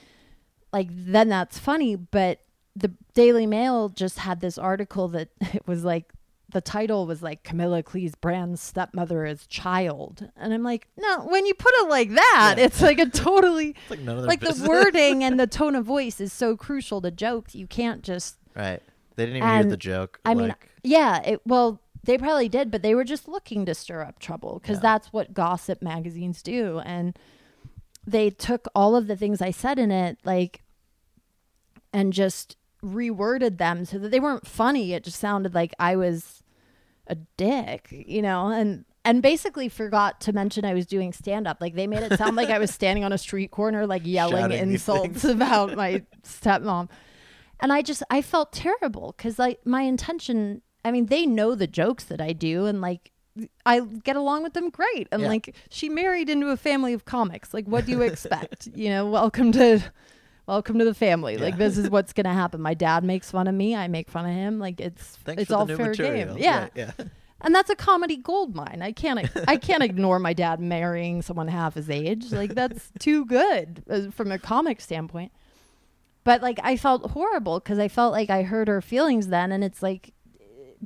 Like, 0.73 0.89
then 0.91 1.29
that's 1.29 1.59
funny. 1.59 1.97
But 1.97 2.41
the 2.75 2.93
Daily 3.15 3.47
Mail 3.47 3.89
just 3.91 4.19
had 4.19 4.41
this 4.41 4.57
article 4.59 5.09
that 5.09 5.29
it 5.41 5.67
was 5.67 5.85
like, 5.85 6.13
the 6.49 6.61
title 6.61 7.07
was 7.07 7.23
like 7.23 7.45
Camilla 7.45 7.83
Cleese 7.83 8.13
brand 8.21 8.59
stepmother 8.59 9.25
is 9.25 9.47
child. 9.47 10.29
And 10.37 10.53
I'm 10.53 10.63
like, 10.63 10.87
no, 10.99 11.21
when 11.21 11.47
you 11.47 11.55
put 11.55 11.73
it 11.77 11.89
like 11.89 12.11
that, 12.11 12.55
Yeah. 12.59 12.65
it's 12.65 12.83
like 12.83 12.99
a 12.99 13.07
totally, 13.07 13.71
It's 13.83 13.91
like 13.91 14.01
none 14.01 14.19
of 14.19 14.25
like 14.25 14.41
the 14.41 14.63
wording 14.69 15.25
and 15.25 15.39
the 15.41 15.47
tone 15.47 15.75
of 15.75 15.85
voice 15.87 16.21
is 16.21 16.33
so 16.33 16.57
crucial 16.57 17.01
to 17.03 17.11
jokes. 17.11 17.55
You 17.55 17.67
can't 17.67 18.03
just 18.03 18.37
right. 18.55 18.83
They 19.17 19.27
didn't 19.27 19.37
even 19.39 19.49
hear 19.51 19.65
the 19.65 19.77
joke. 19.77 20.21
I 20.25 20.35
mean, 20.35 20.55
yeah, 20.83 21.21
it, 21.23 21.41
well, 21.47 21.82
they 22.05 22.19
probably 22.19 22.49
did, 22.49 22.71
but 22.71 22.83
they 22.83 22.95
were 22.95 23.05
just 23.05 23.29
looking 23.29 23.65
to 23.67 23.75
stir 23.75 24.03
up 24.03 24.19
trouble 24.19 24.59
because 24.61 24.79
Yeah. 24.79 24.83
that's 24.83 25.13
what 25.13 25.35
gossip 25.35 25.83
magazines 25.83 26.43
do. 26.43 26.81
And 26.81 27.17
they 28.07 28.31
took 28.31 28.67
all 28.75 28.97
of 28.97 29.07
the 29.07 29.17
things 29.17 29.41
I 29.41 29.53
said 29.53 29.79
in 29.79 29.91
it, 29.93 30.19
like, 30.25 30.63
and 31.93 32.13
just 32.13 32.57
reworded 32.83 33.59
them 33.59 33.85
so 33.85 33.99
that 33.99 34.11
they 34.11 34.19
weren't 34.21 34.47
funny. 34.47 34.93
It 34.93 35.05
just 35.05 35.21
sounded 35.21 35.55
like 35.55 35.73
I 35.79 35.95
was 35.97 36.43
a 37.07 37.15
dick, 37.37 37.89
you 37.91 38.23
know, 38.23 38.49
and 38.49 38.85
and 39.05 39.21
basically 39.21 39.69
forgot 39.69 40.21
to 40.23 40.33
mention 40.33 40.65
I 40.65 40.75
was 40.75 40.87
doing 40.87 41.13
stand 41.13 41.47
up. 41.49 41.59
Like 41.61 41.75
they 41.75 41.87
made 41.89 42.03
it 42.05 42.17
sound 42.19 42.37
like 42.37 42.49
I 42.51 42.59
was 42.59 42.71
standing 42.75 43.05
on 43.05 43.13
a 43.13 43.19
street 43.19 43.51
corner, 43.51 43.87
like 43.87 44.03
yelling 44.05 44.43
Shouting 44.43 44.59
insults 44.59 45.25
about 45.25 45.77
my 45.77 46.03
stepmom. 46.25 46.89
And 47.61 47.73
I 47.73 47.83
just 47.83 48.03
I 48.11 48.23
felt 48.23 48.53
terrible 48.53 49.15
because 49.17 49.39
like 49.39 49.65
my 49.67 49.83
intention. 49.83 50.63
I 50.85 50.91
mean, 50.91 51.07
they 51.07 51.27
know 51.27 51.55
the 51.55 51.67
jokes 51.67 52.05
that 52.05 52.21
I 52.21 52.33
do, 52.33 52.67
and 52.67 52.81
like 52.81 53.11
I 53.65 53.81
get 53.81 54.17
along 54.17 54.43
with 54.43 54.53
them 54.55 54.69
great. 54.71 55.09
And 55.13 55.23
Yeah. 55.23 55.29
like 55.29 55.55
she 55.71 55.89
married 55.89 56.29
into 56.29 56.49
a 56.49 56.57
family 56.57 56.93
of 56.93 57.05
comics. 57.05 57.55
Like, 57.55 57.67
what 57.67 57.87
do 57.87 57.93
you 57.93 58.03
expect? 58.11 58.69
you 58.75 58.89
know, 58.91 59.07
welcome 59.09 59.53
to. 59.53 59.81
Welcome 60.45 60.81
to 60.81 60.85
the 60.85 60.93
family. 60.93 61.37
Like 61.37 61.57
this 61.57 61.79
is 61.79 61.89
what's 61.89 62.13
gonna 62.13 62.35
happen. 62.35 62.61
My 62.61 62.75
dad 62.75 63.05
makes 63.05 63.31
fun 63.31 63.47
of 63.47 63.55
me. 63.55 63.77
I 63.77 63.87
make 63.87 64.11
fun 64.11 64.27
of 64.27 64.33
him. 64.33 64.59
Like 64.59 64.81
it's 64.81 65.17
thanks 65.25 65.43
it's 65.43 65.53
all 65.53 65.67
fair 65.69 65.77
material. 65.79 66.35
game. 66.35 66.43
Yeah. 66.43 66.63
Right, 66.63 66.71
yeah. 66.75 66.91
And 67.43 67.55
that's 67.55 67.71
a 67.71 67.77
comedy 67.77 68.17
gold 68.17 68.53
mine. 68.57 68.81
I 68.83 68.91
can't 68.91 69.31
I 69.49 69.57
can't 69.57 69.85
ignore 69.85 70.19
my 70.19 70.33
dad 70.33 70.59
marrying 70.59 71.23
someone 71.23 71.47
half 71.47 71.75
his 71.75 71.89
age. 71.89 72.33
Like 72.33 72.55
that's 72.57 72.91
too 72.99 73.25
good 73.25 73.85
uh, 73.89 74.11
from 74.11 74.33
a 74.33 74.39
comic 74.39 74.81
standpoint. 74.81 75.31
But 76.25 76.43
like 76.43 76.59
I 76.65 76.77
felt 76.77 77.13
horrible 77.13 77.61
cuz 77.61 77.79
I 77.79 77.87
felt 77.87 78.13
like 78.13 78.29
I 78.29 78.43
hurt 78.43 78.67
her 78.67 78.83
feelings 78.83 79.29
then 79.29 79.53
and 79.53 79.63
it's 79.63 79.81
like 79.83 80.13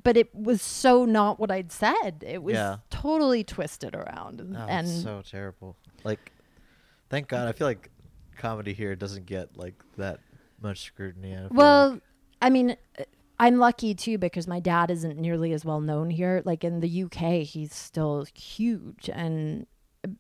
but 0.03 0.17
it 0.17 0.35
was 0.35 0.61
so 0.63 1.05
not 1.05 1.39
what 1.41 1.51
I'd 1.51 1.73
said. 1.73 2.23
It 2.27 2.43
was 2.43 2.55
Yeah. 2.55 2.77
totally 2.91 3.43
twisted 3.45 3.95
around, 3.95 4.41
and, 4.41 4.57
Oh, 4.57 4.67
and 4.69 4.87
it's 4.87 5.03
so 5.03 5.23
terrible. 5.23 5.77
Like, 6.05 6.33
thank 7.09 7.29
God. 7.29 7.49
I 7.49 7.53
feel 7.53 7.67
like 7.67 7.91
comedy 8.37 8.75
here 8.75 8.95
doesn't 8.95 9.27
get 9.27 9.57
like 9.57 9.75
that 9.97 10.21
much 10.61 10.81
scrutiny. 10.83 11.35
I 11.35 11.39
feel 11.39 11.49
well, 11.53 11.91
like. 11.93 12.03
I 12.43 12.51
mean, 12.51 12.77
uh, 12.99 13.05
I'm 13.39 13.59
lucky 13.59 13.95
too 13.95 14.19
because 14.19 14.47
my 14.47 14.61
dad 14.61 14.91
isn't 14.91 15.19
nearly 15.19 15.53
as 15.53 15.65
well 15.65 15.81
known 15.81 16.11
here. 16.11 16.43
Like 16.45 16.65
in 16.65 16.81
the 16.81 17.03
UK, 17.05 17.43
he's 17.45 17.75
still 17.75 18.27
huge, 18.35 19.09
and 19.13 19.67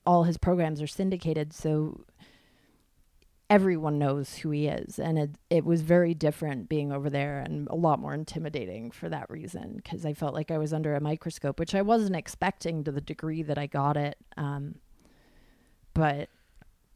all 0.07 0.25
his 0.25 0.37
programs 0.39 0.81
are 0.83 0.87
syndicated, 0.87 1.53
so 1.53 2.05
everyone 3.49 3.99
knows 3.99 4.37
who 4.37 4.51
he 4.51 4.67
is. 4.67 4.99
And 4.99 5.19
it 5.19 5.31
it 5.51 5.65
was 5.65 5.83
very 5.83 6.15
different 6.15 6.69
being 6.69 6.93
over 6.93 7.09
there, 7.11 7.39
and 7.41 7.69
a 7.69 7.75
lot 7.77 7.99
more 7.99 8.15
intimidating 8.15 8.91
for 8.91 9.09
that 9.09 9.29
reason 9.31 9.75
because 9.77 10.05
I 10.05 10.13
felt 10.15 10.35
like 10.35 10.51
I 10.51 10.59
was 10.59 10.73
under 10.73 10.95
a 10.95 11.01
microscope, 11.01 11.59
which 11.59 11.75
I 11.75 11.83
wasn't 11.83 12.17
expecting 12.17 12.85
to 12.85 12.93
the 12.93 13.01
degree 13.01 13.43
that 13.43 13.59
I 13.59 13.67
got 13.67 13.97
it. 13.97 14.17
Um, 14.37 14.77
but 15.95 16.29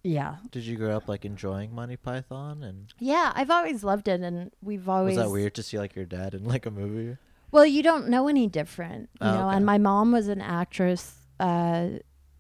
yeah, 0.03 0.37
did 0.51 0.65
you 0.65 0.77
grow 0.77 0.97
up 0.97 1.09
like 1.09 1.25
enjoying 1.25 1.75
Monty 1.75 1.97
Python? 1.97 2.63
And 2.63 2.93
yeah, 2.99 3.33
I've 3.35 3.51
always 3.51 3.85
loved 3.85 4.09
it, 4.09 4.21
and 4.21 4.51
we've 4.63 4.89
always 4.89 5.17
was 5.17 5.27
that 5.27 5.31
weird 5.31 5.55
to 5.57 5.63
see 5.63 5.79
like 5.79 5.95
your 5.95 6.07
dad 6.07 6.35
in 6.35 6.45
like 6.45 6.67
a 6.67 6.71
movie? 6.71 7.17
Well, 7.53 7.67
you 7.67 7.83
don't 7.83 8.09
know 8.09 8.29
any 8.29 8.47
different, 8.47 9.11
you 9.21 9.27
Oh, 9.27 9.33
know. 9.33 9.47
okay. 9.49 9.57
And 9.57 9.67
my 9.67 9.77
mom 9.79 10.13
was 10.13 10.29
an 10.29 10.41
actress. 10.41 11.17
Uh, 11.41 11.89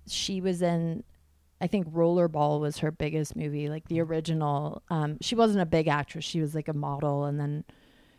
she 0.06 0.40
was 0.40 0.62
in, 0.62 1.02
I 1.60 1.66
think, 1.66 1.88
Rollerball 1.92 2.60
was 2.60 2.78
her 2.78 2.90
biggest 2.90 3.36
movie, 3.36 3.68
like 3.68 3.86
the 3.88 4.00
original. 4.00 4.82
Um, 4.88 5.18
she 5.20 5.34
wasn't 5.34 5.60
a 5.62 5.66
big 5.66 5.88
actress; 5.88 6.24
she 6.24 6.40
was 6.40 6.54
like 6.54 6.68
a 6.68 6.72
model, 6.74 7.24
and 7.24 7.38
then 7.38 7.64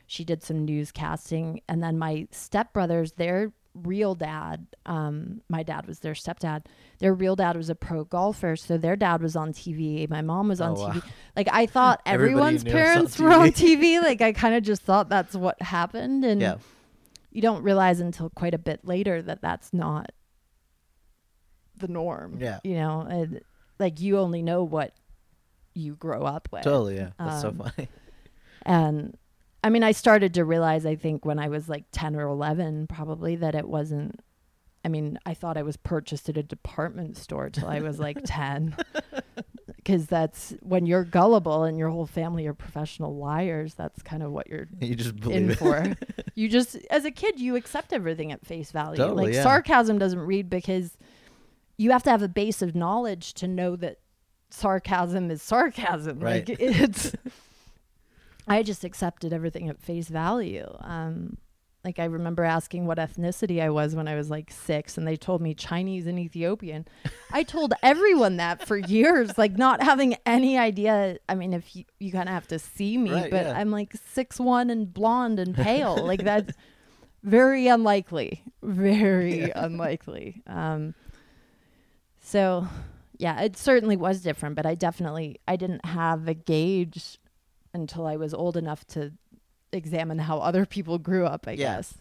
she 0.08 0.24
did 0.24 0.44
some 0.44 0.66
newscasting. 0.68 1.62
And 1.68 1.82
then 1.82 1.98
my 1.98 2.28
stepbrothers, 2.32 3.16
their 3.16 3.52
real 3.74 4.14
dad, 4.16 4.68
um, 4.86 5.42
my 5.48 5.64
dad 5.64 5.88
was 5.88 6.00
their 6.00 6.14
stepdad. 6.14 6.66
Their 7.00 7.14
real 7.14 7.36
dad 7.38 7.56
was 7.56 7.70
a 7.70 7.76
pro 7.76 8.04
golfer, 8.04 8.56
so 8.58 8.78
their 8.78 8.96
dad 8.98 9.22
was 9.22 9.36
on 9.36 9.54
TV. 9.54 10.10
My 10.10 10.22
mom 10.22 10.50
was 10.50 10.60
on 10.62 10.72
Oh, 10.72 10.82
wow. 10.82 10.90
TV. 10.92 11.04
Like 11.36 11.48
I 11.52 11.66
thought 11.66 12.02
everyone's 12.06 12.62
us 12.64 12.68
on 12.68 12.72
parents 12.74 13.18
were 13.20 13.32
on 13.32 13.50
TV. 13.52 13.78
TV. 14.00 14.02
Like 14.02 14.22
I 14.22 14.34
kind 14.34 14.54
of 14.56 14.64
just 14.64 14.82
thought 14.84 15.08
that's 15.10 15.36
what 15.36 15.62
happened, 15.62 16.26
and 16.26 16.42
Yeah. 16.42 16.58
you 17.32 17.42
don't 17.42 17.64
realize 17.64 18.02
until 18.02 18.30
quite 18.30 18.54
a 18.54 18.58
bit 18.60 18.82
later 18.86 19.22
that 19.22 19.42
that's 19.42 19.72
not 19.74 20.12
the 21.82 21.88
norm. 21.88 22.38
Yeah. 22.40 22.60
You 22.64 22.76
know, 22.76 23.02
and, 23.02 23.42
like 23.80 24.00
you 24.00 24.20
only 24.20 24.42
know 24.42 24.64
what 24.64 24.94
you 25.74 25.96
grow 25.96 26.24
up 26.24 26.48
with. 26.52 26.64
Totally. 26.64 26.96
Yeah. 26.98 27.10
That's 27.20 27.44
Um, 27.44 27.58
so 27.58 27.64
funny. 27.64 27.90
And 28.64 29.18
I 29.64 29.70
mean, 29.70 29.84
I 29.84 29.92
started 29.92 30.34
to 30.36 30.46
realize, 30.46 30.86
I 30.86 30.96
think, 30.96 31.26
when 31.26 31.40
I 31.40 31.48
was 31.48 31.70
like 31.70 31.86
10 31.92 32.16
or 32.16 32.28
11, 32.28 32.88
probably 32.88 33.36
that 33.38 33.56
it 33.56 33.68
wasn't. 33.68 34.20
I 34.84 34.88
mean, 34.88 35.20
I 35.28 35.36
thought 35.36 35.58
I 35.58 35.62
was 35.62 35.78
purchased 35.78 36.28
at 36.30 36.38
a 36.38 36.44
department 36.44 37.16
store 37.16 37.50
till 37.52 37.68
I 37.68 37.82
was 37.82 38.00
like 38.00 38.18
10. 38.26 38.76
Because 39.78 40.08
that's 40.08 40.56
when 40.62 40.86
you're 40.88 41.04
gullible 41.04 41.64
and 41.64 41.78
your 41.78 41.90
whole 41.90 42.08
family 42.08 42.48
are 42.48 42.54
professional 42.56 43.16
liars. 43.16 43.76
That's 43.76 44.02
kind 44.02 44.24
of 44.24 44.32
what 44.32 44.48
you're 44.48 44.68
You 44.80 44.96
just 44.96 45.20
believe 45.20 45.38
in 45.38 45.52
it. 45.52 45.58
for. 45.60 45.96
you 46.36 46.50
just, 46.50 46.78
as 46.90 47.06
a 47.06 47.12
kid, 47.12 47.40
you 47.40 47.56
accept 47.56 47.94
everything 47.94 48.32
at 48.32 48.46
face 48.46 48.72
value. 48.72 48.98
Totally, 48.98 49.26
like 49.28 49.36
yeah. 49.36 49.44
sarcasm 49.44 50.00
doesn't 50.00 50.20
read 50.20 50.50
because 50.50 50.98
you 51.82 51.92
have 51.92 52.04
to 52.04 52.10
have 52.12 52.22
a 52.22 52.28
base 52.28 52.62
of 52.62 52.76
knowledge 52.76 53.34
to 53.36 53.48
know 53.48 53.76
that 53.78 53.98
sarcasm 54.52 55.32
is 55.32 55.42
sarcasm. 55.42 56.20
Right. 56.20 56.48
Like 56.48 56.60
it's. 56.60 57.14
I 58.48 58.64
just 58.64 58.84
accepted 58.84 59.34
everything 59.34 59.70
at 59.70 59.80
face 59.82 60.08
value. 60.10 60.68
Um, 60.82 61.38
like 61.84 61.98
I 62.00 62.06
remember 62.06 62.44
asking 62.44 62.86
what 62.86 62.98
ethnicity 63.00 63.62
I 63.62 63.70
was 63.70 63.96
when 63.96 64.08
I 64.08 64.16
was 64.16 64.30
like 64.30 64.52
six, 64.52 64.98
and 64.98 65.08
they 65.08 65.16
told 65.16 65.42
me 65.42 65.54
Chinese 65.56 66.06
and 66.06 66.20
Ethiopian. 66.20 66.86
I 67.32 67.42
told 67.44 67.74
everyone 67.82 68.38
that 68.38 68.68
for 68.68 68.78
years, 68.98 69.38
like 69.38 69.58
not 69.58 69.82
having 69.82 70.16
any 70.26 70.58
idea. 70.58 71.18
I 71.30 71.36
mean, 71.36 71.54
if 71.54 71.76
you, 71.76 71.86
you 72.00 72.12
kind 72.12 72.30
of 72.30 72.34
have 72.34 72.48
to 72.50 72.60
see 72.60 72.98
me, 72.98 73.12
Right, 73.12 73.32
but 73.32 73.46
yeah. 73.46 73.58
I'm 73.58 73.72
like 73.72 73.94
six 74.12 74.40
one 74.40 74.70
and 74.70 74.94
blonde 74.94 75.40
and 75.40 75.56
pale. 75.56 75.96
like 76.06 76.24
that's 76.24 76.54
very 77.24 77.68
unlikely. 77.68 78.44
Very 78.62 79.50
unlikely. 79.56 80.44
Um, 80.46 80.94
so 82.32 82.66
yeah, 83.18 83.42
it 83.42 83.58
certainly 83.58 83.98
was 83.98 84.22
different, 84.22 84.56
but 84.56 84.66
I 84.66 84.74
definitely 84.76 85.40
I 85.48 85.56
didn't 85.58 85.86
have 85.86 86.28
a 86.28 86.34
gauge 86.34 87.20
until 87.74 88.08
I 88.08 88.16
was 88.16 88.34
old 88.34 88.56
enough 88.58 88.86
to 88.88 89.12
examine 89.74 90.20
how 90.20 90.38
other 90.40 90.66
people 90.66 90.98
grew 90.98 91.26
up. 91.26 91.46
I 91.48 91.52
Yeah. 91.52 91.76
guess. 91.76 91.94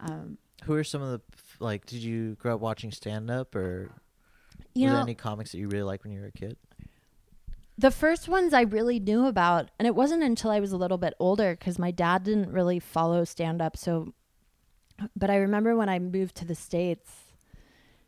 Um, 0.00 0.38
Who 0.64 0.74
are 0.74 0.84
some 0.84 1.02
of 1.02 1.10
the 1.10 1.20
like? 1.58 1.84
Did 1.86 2.02
you 2.02 2.36
grow 2.36 2.54
up 2.54 2.60
watching 2.60 2.90
stand 2.92 3.30
up, 3.30 3.54
or 3.56 3.90
you 4.74 4.84
were 4.84 4.88
know, 4.90 4.94
there 4.94 5.02
any 5.02 5.14
comics 5.14 5.52
that 5.52 5.58
you 5.58 5.68
really 5.68 5.82
liked 5.84 6.04
when 6.04 6.12
you 6.12 6.20
were 6.20 6.28
a 6.28 6.32
kid? 6.32 6.56
the 7.76 7.90
first 7.90 8.28
ones 8.28 8.52
I 8.52 8.60
really 8.62 9.00
knew 9.00 9.26
about, 9.26 9.70
and 9.78 9.86
it 9.86 9.94
wasn't 9.94 10.22
until 10.22 10.50
I 10.50 10.60
was 10.60 10.70
a 10.70 10.76
little 10.76 10.98
bit 10.98 11.14
older 11.18 11.56
because 11.58 11.78
my 11.78 11.90
dad 11.90 12.24
didn't 12.24 12.52
really 12.52 12.78
follow 12.78 13.24
stand 13.24 13.62
up. 13.62 13.74
So, 13.76 14.12
but 15.16 15.30
I 15.30 15.36
remember 15.36 15.74
when 15.74 15.88
I 15.88 15.98
moved 15.98 16.34
to 16.36 16.44
the 16.44 16.54
States 16.54 17.10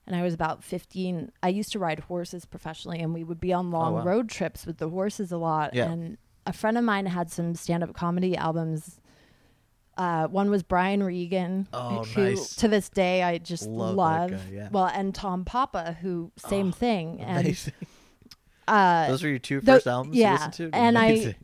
and 0.06 0.16
I 0.16 0.22
was 0.22 0.34
about 0.34 0.64
15, 0.64 1.30
I 1.42 1.48
used 1.48 1.72
to 1.72 1.78
ride 1.78 2.00
horses 2.00 2.44
professionally 2.44 3.00
and 3.00 3.14
we 3.14 3.22
would 3.24 3.40
be 3.40 3.52
on 3.52 3.70
long 3.70 3.92
Oh, 3.94 3.96
wow. 3.98 4.04
road 4.04 4.28
trips 4.28 4.66
with 4.66 4.78
the 4.78 4.88
horses 4.88 5.30
a 5.32 5.36
lot. 5.36 5.74
Yeah. 5.74 5.90
And 5.90 6.18
a 6.46 6.52
friend 6.52 6.76
of 6.76 6.84
mine 6.84 7.06
had 7.06 7.30
some 7.30 7.54
stand 7.54 7.82
up 7.84 7.94
comedy 7.94 8.36
albums. 8.36 9.00
Uh, 9.96 10.26
one 10.26 10.48
was 10.50 10.62
Brian 10.62 11.02
Regan, 11.02 11.68
Oh, 11.72 12.02
who 12.04 12.22
nice. 12.30 12.56
to 12.56 12.66
this 12.68 12.88
day 12.88 13.22
I 13.22 13.38
just 13.38 13.68
Love 13.68 13.94
love. 13.94 14.30
guy, 14.30 14.40
yeah. 14.50 14.68
Well, 14.72 14.86
and 14.86 15.14
Tom 15.14 15.44
Papa, 15.44 15.98
who 16.00 16.32
same 16.36 16.68
Oh, 16.68 16.72
thing. 16.72 17.20
And 17.20 17.46
Amazing. 17.46 17.74
uh, 18.66 19.08
Those 19.08 19.22
were 19.22 19.28
your 19.28 19.38
two 19.38 19.60
first 19.60 19.86
albums 19.86 20.16
yeah, 20.16 20.30
you 20.32 20.34
listened 20.46 20.54
to? 20.54 20.70
and 20.76 20.98
I- 20.98 21.36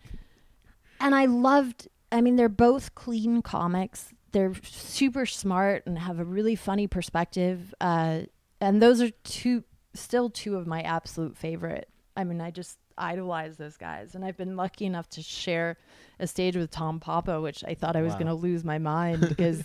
and 1.00 1.14
I 1.14 1.26
loved. 1.26 1.88
I 2.10 2.20
mean, 2.22 2.36
they're 2.36 2.48
both 2.48 2.94
clean 2.94 3.42
comics. 3.42 4.12
They're 4.32 4.54
super 4.64 5.26
smart 5.26 5.84
and 5.86 5.98
have 5.98 6.18
a 6.18 6.24
really 6.24 6.56
funny 6.56 6.86
perspective. 6.86 7.72
Uh, 7.80 8.22
and 8.60 8.82
those 8.82 9.00
are 9.00 9.10
two, 9.24 9.64
still 9.94 10.30
two 10.30 10.56
of 10.56 10.66
my 10.66 10.82
absolute 10.82 11.36
favorite. 11.36 11.88
I 12.16 12.24
mean, 12.24 12.40
I 12.40 12.50
just 12.50 12.78
idolize 12.96 13.56
those 13.56 13.76
guys, 13.76 14.14
and 14.14 14.24
I've 14.24 14.36
been 14.36 14.56
lucky 14.56 14.84
enough 14.86 15.08
to 15.10 15.22
share 15.22 15.76
a 16.18 16.26
stage 16.26 16.56
with 16.56 16.70
Tom 16.70 16.98
Papa, 17.00 17.40
which 17.40 17.62
I 17.64 17.74
thought 17.74 17.94
I 17.96 18.02
was 18.02 18.12
Wow. 18.14 18.18
going 18.18 18.26
to 18.28 18.34
lose 18.34 18.64
my 18.64 18.78
mind 18.78 19.20
because, 19.28 19.62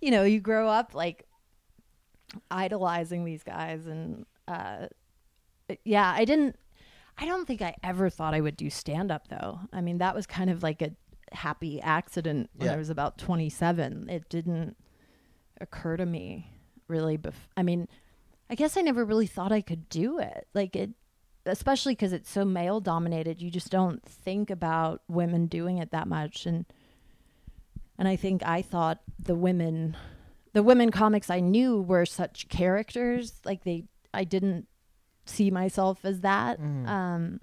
you 0.00 0.10
know, 0.10 0.24
you 0.24 0.40
grow 0.40 0.68
up 0.68 0.94
like 0.94 1.26
idolizing 2.50 3.24
these 3.24 3.42
guys, 3.42 3.86
and 3.86 4.26
uh, 4.48 4.86
yeah, 5.84 6.12
I 6.16 6.24
didn't. 6.24 6.56
I 7.16 7.26
don't 7.26 7.46
think 7.46 7.62
I 7.62 7.76
ever 7.84 8.10
thought 8.10 8.34
I 8.34 8.40
would 8.40 8.56
do 8.56 8.68
stand 8.70 9.12
up 9.12 9.28
though. 9.28 9.60
I 9.72 9.80
mean, 9.80 9.98
that 9.98 10.16
was 10.16 10.26
kind 10.26 10.50
of 10.50 10.64
like 10.64 10.82
a 10.82 10.90
happy 11.30 11.80
accident 11.80 12.50
when 12.56 12.66
Yeah. 12.66 12.74
I 12.74 12.76
was 12.76 12.90
about 12.90 13.18
27. 13.18 14.08
It 14.10 14.28
didn't 14.28 14.76
occur 15.60 15.96
to 15.96 16.06
me 16.06 16.50
really 16.88 17.16
bef- 17.16 17.32
I 17.56 17.62
mean, 17.62 17.86
I 18.50 18.54
guess 18.54 18.76
I 18.76 18.82
never 18.82 19.04
really 19.04 19.26
thought 19.26 19.52
I 19.52 19.60
could 19.62 19.88
do 19.88 20.18
it. 20.18 20.46
Like 20.54 20.76
it 20.76 20.90
especially 21.46 21.94
cuz 21.94 22.12
it's 22.12 22.30
so 22.30 22.44
male 22.44 22.80
dominated, 22.80 23.40
you 23.42 23.50
just 23.50 23.70
don't 23.70 24.02
think 24.04 24.50
about 24.50 25.02
women 25.08 25.46
doing 25.46 25.78
it 25.78 25.90
that 25.90 26.08
much 26.08 26.46
and 26.46 26.64
and 27.98 28.08
I 28.08 28.16
think 28.16 28.42
I 28.44 28.62
thought 28.62 29.00
the 29.18 29.34
women 29.34 29.96
the 30.52 30.62
women 30.62 30.90
comics 30.90 31.30
I 31.30 31.40
knew 31.40 31.80
were 31.82 32.06
such 32.06 32.48
characters, 32.48 33.40
like 33.44 33.64
they 33.64 33.84
I 34.12 34.24
didn't 34.24 34.68
see 35.26 35.50
myself 35.50 36.04
as 36.04 36.20
that. 36.20 36.60
Mhm. 36.60 36.86
Um, 36.86 37.40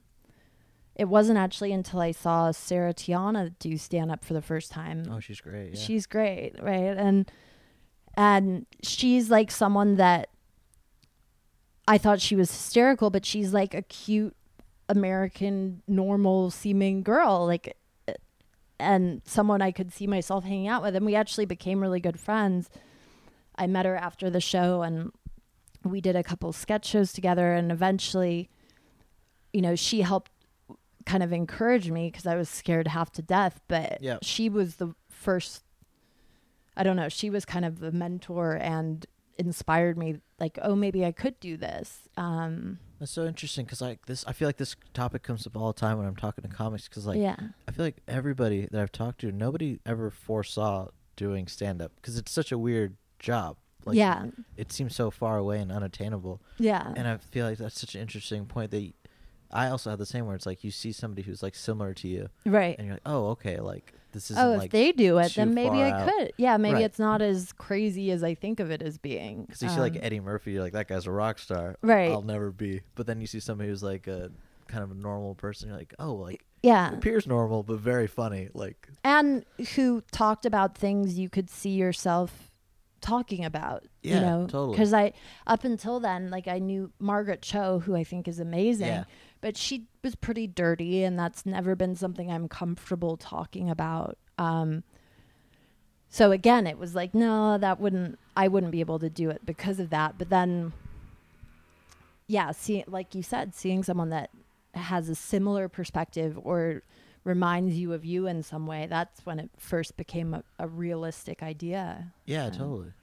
it 0.95 1.05
wasn't 1.05 1.37
actually 1.37 1.71
until 1.71 1.99
I 2.01 2.11
saw 2.11 2.51
Sarah 2.51 2.93
Tiana 2.93 3.53
do 3.59 3.77
stand 3.77 4.11
up 4.11 4.23
for 4.25 4.33
the 4.33 4.41
first 4.41 4.71
time. 4.71 5.03
oh, 5.09 5.19
she's 5.19 5.41
great. 5.41 5.73
Yeah. 5.73 5.79
She's 5.79 6.05
great, 6.05 6.61
right? 6.61 6.95
And 6.97 7.31
and 8.15 8.65
she's 8.83 9.29
like 9.31 9.51
someone 9.51 9.95
that 9.95 10.29
I 11.87 11.97
thought 11.97 12.21
she 12.21 12.35
was 12.35 12.51
hysterical, 12.51 13.09
but 13.09 13.25
she's 13.25 13.53
like 13.53 13.73
a 13.73 13.81
cute 13.81 14.35
American 14.89 15.81
normal 15.87 16.51
seeming 16.51 17.01
girl, 17.03 17.45
like 17.45 17.75
and 18.79 19.21
someone 19.25 19.61
I 19.61 19.71
could 19.71 19.93
see 19.93 20.07
myself 20.07 20.43
hanging 20.43 20.67
out 20.67 20.81
with 20.81 20.95
and 20.95 21.05
we 21.05 21.13
actually 21.15 21.45
became 21.45 21.81
really 21.81 21.99
good 21.99 22.19
friends. 22.19 22.69
I 23.55 23.67
met 23.67 23.85
her 23.85 23.95
after 23.95 24.29
the 24.29 24.41
show 24.41 24.81
and 24.81 25.11
we 25.83 26.01
did 26.01 26.15
a 26.15 26.23
couple 26.23 26.51
sketch 26.51 26.85
shows 26.87 27.13
together 27.13 27.53
and 27.53 27.71
eventually 27.71 28.49
you 29.53 29.61
know, 29.61 29.75
she 29.75 30.01
helped 30.01 30.31
kind 31.05 31.21
of 31.21 31.31
encourage 31.33 31.91
me 31.91 32.09
because 32.09 32.25
I 32.25 32.35
was 32.35 32.47
scared 32.49 32.87
half 32.87 33.11
to 33.13 33.21
death, 33.21 33.59
but 33.67 33.97
Yeah. 34.01 34.17
she 34.21 34.49
was 34.49 34.77
the 34.77 34.95
first 35.09 35.63
I 36.75 36.83
don't 36.83 36.95
know, 36.95 37.09
she 37.09 37.29
was 37.29 37.45
kind 37.45 37.65
of 37.65 37.79
the 37.79 37.91
mentor 37.91 38.53
and 38.55 39.05
inspired 39.45 39.97
me 39.97 40.17
like, 40.39 40.57
oh, 40.61 40.75
maybe 40.75 41.05
I 41.05 41.11
could 41.11 41.39
do 41.39 41.57
this. 41.57 42.07
Um 42.17 42.79
That's 42.99 43.11
so 43.11 43.25
interesting 43.25 43.65
because 43.65 43.81
like 43.81 44.05
this, 44.05 44.23
I 44.27 44.33
feel 44.33 44.47
like 44.47 44.57
this 44.57 44.75
topic 44.93 45.23
comes 45.23 45.45
up 45.47 45.55
all 45.57 45.71
the 45.73 45.79
time 45.79 45.97
when 45.97 46.07
I'm 46.07 46.15
talking 46.15 46.43
to 46.43 46.49
comics 46.49 46.87
because 46.87 47.05
like 47.05 47.19
yeah. 47.19 47.35
I 47.67 47.71
feel 47.71 47.85
like 47.85 47.97
everybody 48.07 48.67
that 48.71 48.79
I've 48.81 48.91
talked 48.91 49.21
to, 49.21 49.31
nobody 49.31 49.79
ever 49.85 50.09
foresaw 50.09 50.89
doing 51.15 51.47
stand 51.47 51.81
up 51.81 51.91
because 51.95 52.17
it's 52.17 52.31
such 52.31 52.51
a 52.51 52.57
weird 52.57 52.95
job. 53.19 53.57
Like, 53.83 53.97
yeah, 53.97 54.27
It 54.57 54.71
seems 54.71 54.95
so 54.95 55.09
far 55.09 55.37
away 55.37 55.59
and 55.59 55.71
unattainable. 55.71 56.39
yeah, 56.59 56.93
And 56.95 57.07
I 57.07 57.17
feel 57.17 57.47
like 57.47 57.57
that's 57.57 57.79
such 57.81 57.95
an 57.95 58.01
interesting 58.01 58.45
point 58.45 58.69
that 58.71 58.93
I 59.53 59.67
also 59.69 59.89
have 59.89 59.99
the 59.99 60.05
same 60.05 60.25
where 60.25 60.35
it's 60.35 60.45
like 60.45 60.63
you 60.63 60.71
see 60.71 60.91
somebody 60.91 61.21
who's 61.23 61.41
like 61.43 61.55
similar 61.55 61.93
to 61.95 62.07
you 62.07 62.29
right. 62.45 62.75
and 62.77 62.87
you're 62.87 62.95
like, 62.95 63.01
oh, 63.05 63.29
okay, 63.31 63.59
like 63.59 63.93
this 64.13 64.29
isn't 64.31 64.43
Oh, 64.43 64.53
if 64.53 64.59
like 64.59 64.71
they 64.71 64.91
do 64.91 65.17
it, 65.19 65.33
then 65.35 65.53
maybe 65.53 65.81
I 65.81 65.91
out. 65.91 66.09
could. 66.09 66.33
Yeah, 66.37 66.57
maybe 66.57 66.75
Right. 66.75 66.83
it's 66.85 66.99
not 66.99 67.21
as 67.21 67.53
crazy 67.53 68.11
as 68.11 68.23
I 68.23 68.33
think 68.35 68.59
of 68.59 68.69
it 68.71 68.81
as 68.81 68.97
being. 68.97 69.43
because 69.45 69.61
you 69.61 69.69
see 69.69 69.79
like 69.79 69.93
Um, 69.95 69.99
Eddie 70.03 70.19
Murphy, 70.19 70.51
you're 70.53 70.63
like 70.63 70.73
that 70.73 70.87
guy's 70.87 71.05
a 71.07 71.11
rock 71.11 71.39
star. 71.39 71.77
Right. 71.81 72.11
I'll 72.11 72.21
never 72.21 72.51
be. 72.51 72.81
But 72.95 73.07
then 73.07 73.21
you 73.21 73.27
see 73.27 73.39
somebody 73.39 73.69
who's 73.69 73.83
like 73.83 74.07
a 74.07 74.31
kind 74.67 74.83
of 74.83 74.91
a 74.91 74.95
normal 74.95 75.35
person. 75.35 75.69
You're 75.69 75.77
like, 75.77 75.93
oh, 75.99 76.13
like 76.13 76.43
yeah, 76.63 76.93
appears 76.93 77.25
normal 77.25 77.63
but 77.63 77.79
very 77.79 78.07
funny. 78.07 78.49
Like 78.53 78.87
and 79.03 79.45
who 79.75 80.01
talked 80.11 80.45
about 80.45 80.77
things 80.77 81.17
you 81.17 81.29
could 81.29 81.49
see 81.49 81.71
yourself 81.71 82.50
talking 83.01 83.43
about. 83.43 83.85
Yeah, 84.01 84.15
you 84.15 84.21
know, 84.21 84.47
totally. 84.47 84.71
Because 84.71 84.93
I 84.93 85.13
up 85.47 85.63
until 85.63 85.99
then, 85.99 86.29
like 86.29 86.47
I 86.47 86.59
knew 86.59 86.91
Margaret 86.99 87.41
Cho, 87.41 87.79
who 87.79 87.95
I 87.95 88.03
think 88.03 88.27
is 88.27 88.39
amazing. 88.39 88.87
Yeah. 88.87 89.03
But 89.41 89.57
she 89.57 89.87
was 90.03 90.15
pretty 90.15 90.47
dirty, 90.47 91.03
and 91.03 91.17
that's 91.17 91.45
never 91.45 91.75
been 91.75 91.95
something 91.95 92.31
I'm 92.31 92.47
comfortable 92.47 93.17
talking 93.17 93.69
about. 93.69 94.17
Um, 94.37 94.83
so 96.09 96.31
again, 96.31 96.67
it 96.67 96.77
was 96.77 96.93
like, 96.93 97.15
no, 97.15 97.57
that 97.57 97.79
wouldn't. 97.79 98.19
I 98.37 98.47
wouldn't 98.47 98.71
be 98.71 98.79
able 98.79 98.99
to 98.99 99.09
do 99.09 99.29
it 99.29 99.45
because 99.45 99.79
of 99.79 99.89
that. 99.89 100.17
But 100.17 100.29
then, 100.29 100.73
yeah, 102.27 102.51
see, 102.51 102.83
like 102.87 103.15
you 103.15 103.23
said, 103.23 103.55
seeing 103.55 103.83
someone 103.83 104.09
that 104.09 104.29
has 104.73 105.09
a 105.09 105.15
similar 105.15 105.67
perspective 105.67 106.39
or 106.43 106.83
reminds 107.23 107.77
you 107.77 107.93
of 107.93 108.03
you 108.05 108.27
in 108.27 108.43
some 108.43 108.65
way, 108.67 108.87
that's 108.89 109.25
when 109.25 109.39
it 109.39 109.49
first 109.57 109.95
became 109.97 110.33
a, 110.33 110.43
a 110.59 110.67
realistic 110.67 111.43
idea. 111.43 112.13
yeah, 112.25 112.45
Um, 112.45 112.51
totally. 112.51 112.93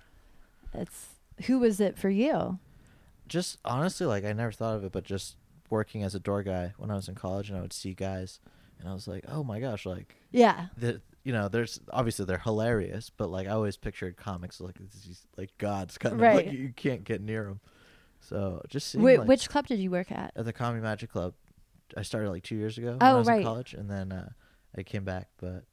It's 0.74 1.06
who 1.46 1.58
was 1.60 1.80
it 1.80 1.96
for 1.98 2.10
you? 2.10 2.58
Just 3.26 3.58
honestly, 3.64 4.06
like 4.06 4.24
I 4.24 4.32
never 4.32 4.52
thought 4.52 4.76
of 4.76 4.84
it, 4.84 4.92
but 4.92 5.04
just 5.04 5.36
working 5.70 6.02
as 6.02 6.14
a 6.14 6.20
door 6.20 6.42
guy 6.42 6.72
when 6.78 6.90
I 6.90 6.94
was 6.94 7.08
in 7.08 7.14
college, 7.14 7.48
and 7.50 7.58
I 7.58 7.60
would 7.62 7.72
see 7.72 7.94
guys, 7.94 8.40
and 8.80 8.88
I 8.88 8.92
was 8.94 9.06
like, 9.06 9.24
oh 9.28 9.44
my 9.44 9.60
gosh, 9.60 9.84
like 9.86 10.16
Yeah, 10.30 10.66
the 10.76 11.00
you 11.24 11.32
know, 11.32 11.48
there's 11.48 11.78
obviously 11.92 12.24
they're 12.24 12.38
hilarious, 12.38 13.10
but 13.10 13.28
like 13.30 13.46
I 13.46 13.50
always 13.50 13.76
pictured 13.76 14.16
comics 14.16 14.60
like 14.60 14.78
these 14.78 15.26
like 15.36 15.56
gods 15.58 15.98
kind 15.98 16.14
of 16.14 16.20
Right. 16.20 16.46
like 16.46 16.52
you 16.54 16.72
can't 16.74 17.04
get 17.04 17.20
near 17.20 17.44
them. 17.44 17.60
So 18.20 18.62
just 18.68 18.88
seeing 18.88 19.04
Wh- 19.04 19.18
like, 19.18 19.28
which 19.28 19.48
club 19.48 19.66
did 19.66 19.78
you 19.78 19.90
work 19.90 20.10
at? 20.10 20.32
at 20.34 20.44
the 20.44 20.52
Comedy 20.52 20.82
Magic 20.82 21.12
Club, 21.12 21.34
I 21.96 22.02
started 22.02 22.30
like 22.30 22.42
two 22.42 22.56
years 22.56 22.78
ago 22.78 22.88
when 22.92 22.98
Oh, 23.02 23.06
I 23.06 23.14
was 23.14 23.26
right. 23.28 23.38
in 23.38 23.44
college, 23.44 23.74
and 23.74 23.90
then 23.90 24.12
uh, 24.12 24.28
I 24.76 24.82
came 24.82 25.04
back. 25.04 25.28
But 25.38 25.64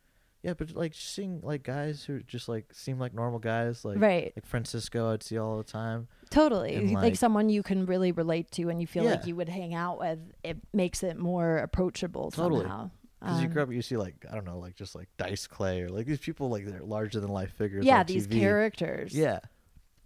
yeah, 0.43 0.53
but 0.53 0.71
like 0.75 0.93
seeing 0.93 1.41
like 1.41 1.63
guys 1.63 2.03
who 2.03 2.21
just 2.21 2.47
like 2.47 2.73
seem 2.73 2.99
like 2.99 3.13
normal 3.13 3.39
guys, 3.39 3.83
like 3.83 3.99
right, 3.99 4.31
like 4.35 4.45
Francisco, 4.45 5.11
I'd 5.11 5.23
see 5.23 5.37
all 5.37 5.57
the 5.57 5.63
time. 5.63 6.07
totally. 6.29 6.75
and, 6.75 6.91
like, 6.91 7.03
like- 7.03 7.15
someone 7.15 7.49
you 7.49 7.63
can 7.63 7.85
really 7.85 8.11
relate 8.11 8.51
to, 8.51 8.69
and 8.69 8.79
you 8.79 8.87
feel 8.87 9.03
like 9.05 9.25
you 9.25 9.35
would 9.35 9.49
hang 9.49 9.73
out 9.73 9.99
with. 9.99 10.19
It 10.43 10.57
makes 10.73 11.01
it 11.03 11.17
more 11.17 11.57
approachable 11.57 12.31
Totally. 12.31 12.61
somehow. 12.61 12.89
Because 13.21 13.41
you 13.41 13.47
grow 13.47 13.63
up, 13.63 13.71
you 13.71 13.81
see 13.81 13.97
like 13.97 14.23
I 14.29 14.35
don't 14.35 14.45
know, 14.45 14.59
like 14.59 14.75
just 14.75 14.93
like 14.93 15.07
Dice 15.17 15.47
Clay 15.47 15.81
or 15.81 15.89
like 15.89 16.05
these 16.05 16.19
people 16.19 16.49
like 16.49 16.65
they're 16.67 16.83
larger 16.83 17.19
than 17.19 17.31
life 17.31 17.51
figures. 17.53 17.83
yeah, 17.83 18.03
these 18.03 18.27
TV. 18.27 18.39
characters. 18.39 19.13
Yeah, 19.15 19.39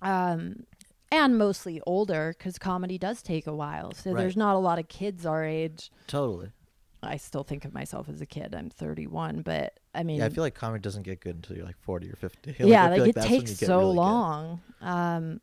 um, 0.01 0.64
and 1.12 1.38
mostly 1.38 1.82
older 1.86 2.36
because 2.38 2.57
comedy 2.60 2.97
does 2.97 3.22
take 3.22 3.47
a 3.47 3.55
while. 3.55 3.93
So 3.93 4.12
Right. 4.12 4.20
there's 4.22 4.38
not 4.38 4.55
a 4.55 4.60
lot 4.60 4.80
of 4.80 4.88
kids 4.88 5.26
our 5.26 5.43
age. 5.43 5.91
totally. 6.07 6.51
I 7.01 7.16
still 7.16 7.43
think 7.45 7.64
of 7.64 7.74
myself 7.74 8.10
as 8.10 8.20
a 8.20 8.26
kid. 8.26 8.53
I'm 8.53 8.70
31, 8.70 9.41
but 9.43 9.80
I 9.95 10.03
mean, 10.03 10.18
Yeah, 10.20 10.26
I 10.26 10.30
feel 10.30 10.43
like 10.43 10.53
comedy 10.53 10.82
doesn't 10.82 11.03
get 11.03 11.22
good 11.22 11.36
until 11.38 11.55
you're 11.55 11.66
like 11.66 11.78
40 11.80 12.12
or 12.12 12.16
50. 12.18 12.55
yeah, 12.60 12.86
I 12.88 12.95
feel 12.95 13.05
like, 13.05 13.16
it 13.16 13.22
takes 13.22 13.57
so 13.60 13.80
really 13.80 13.95
long. 13.95 14.62
Um, 14.82 15.39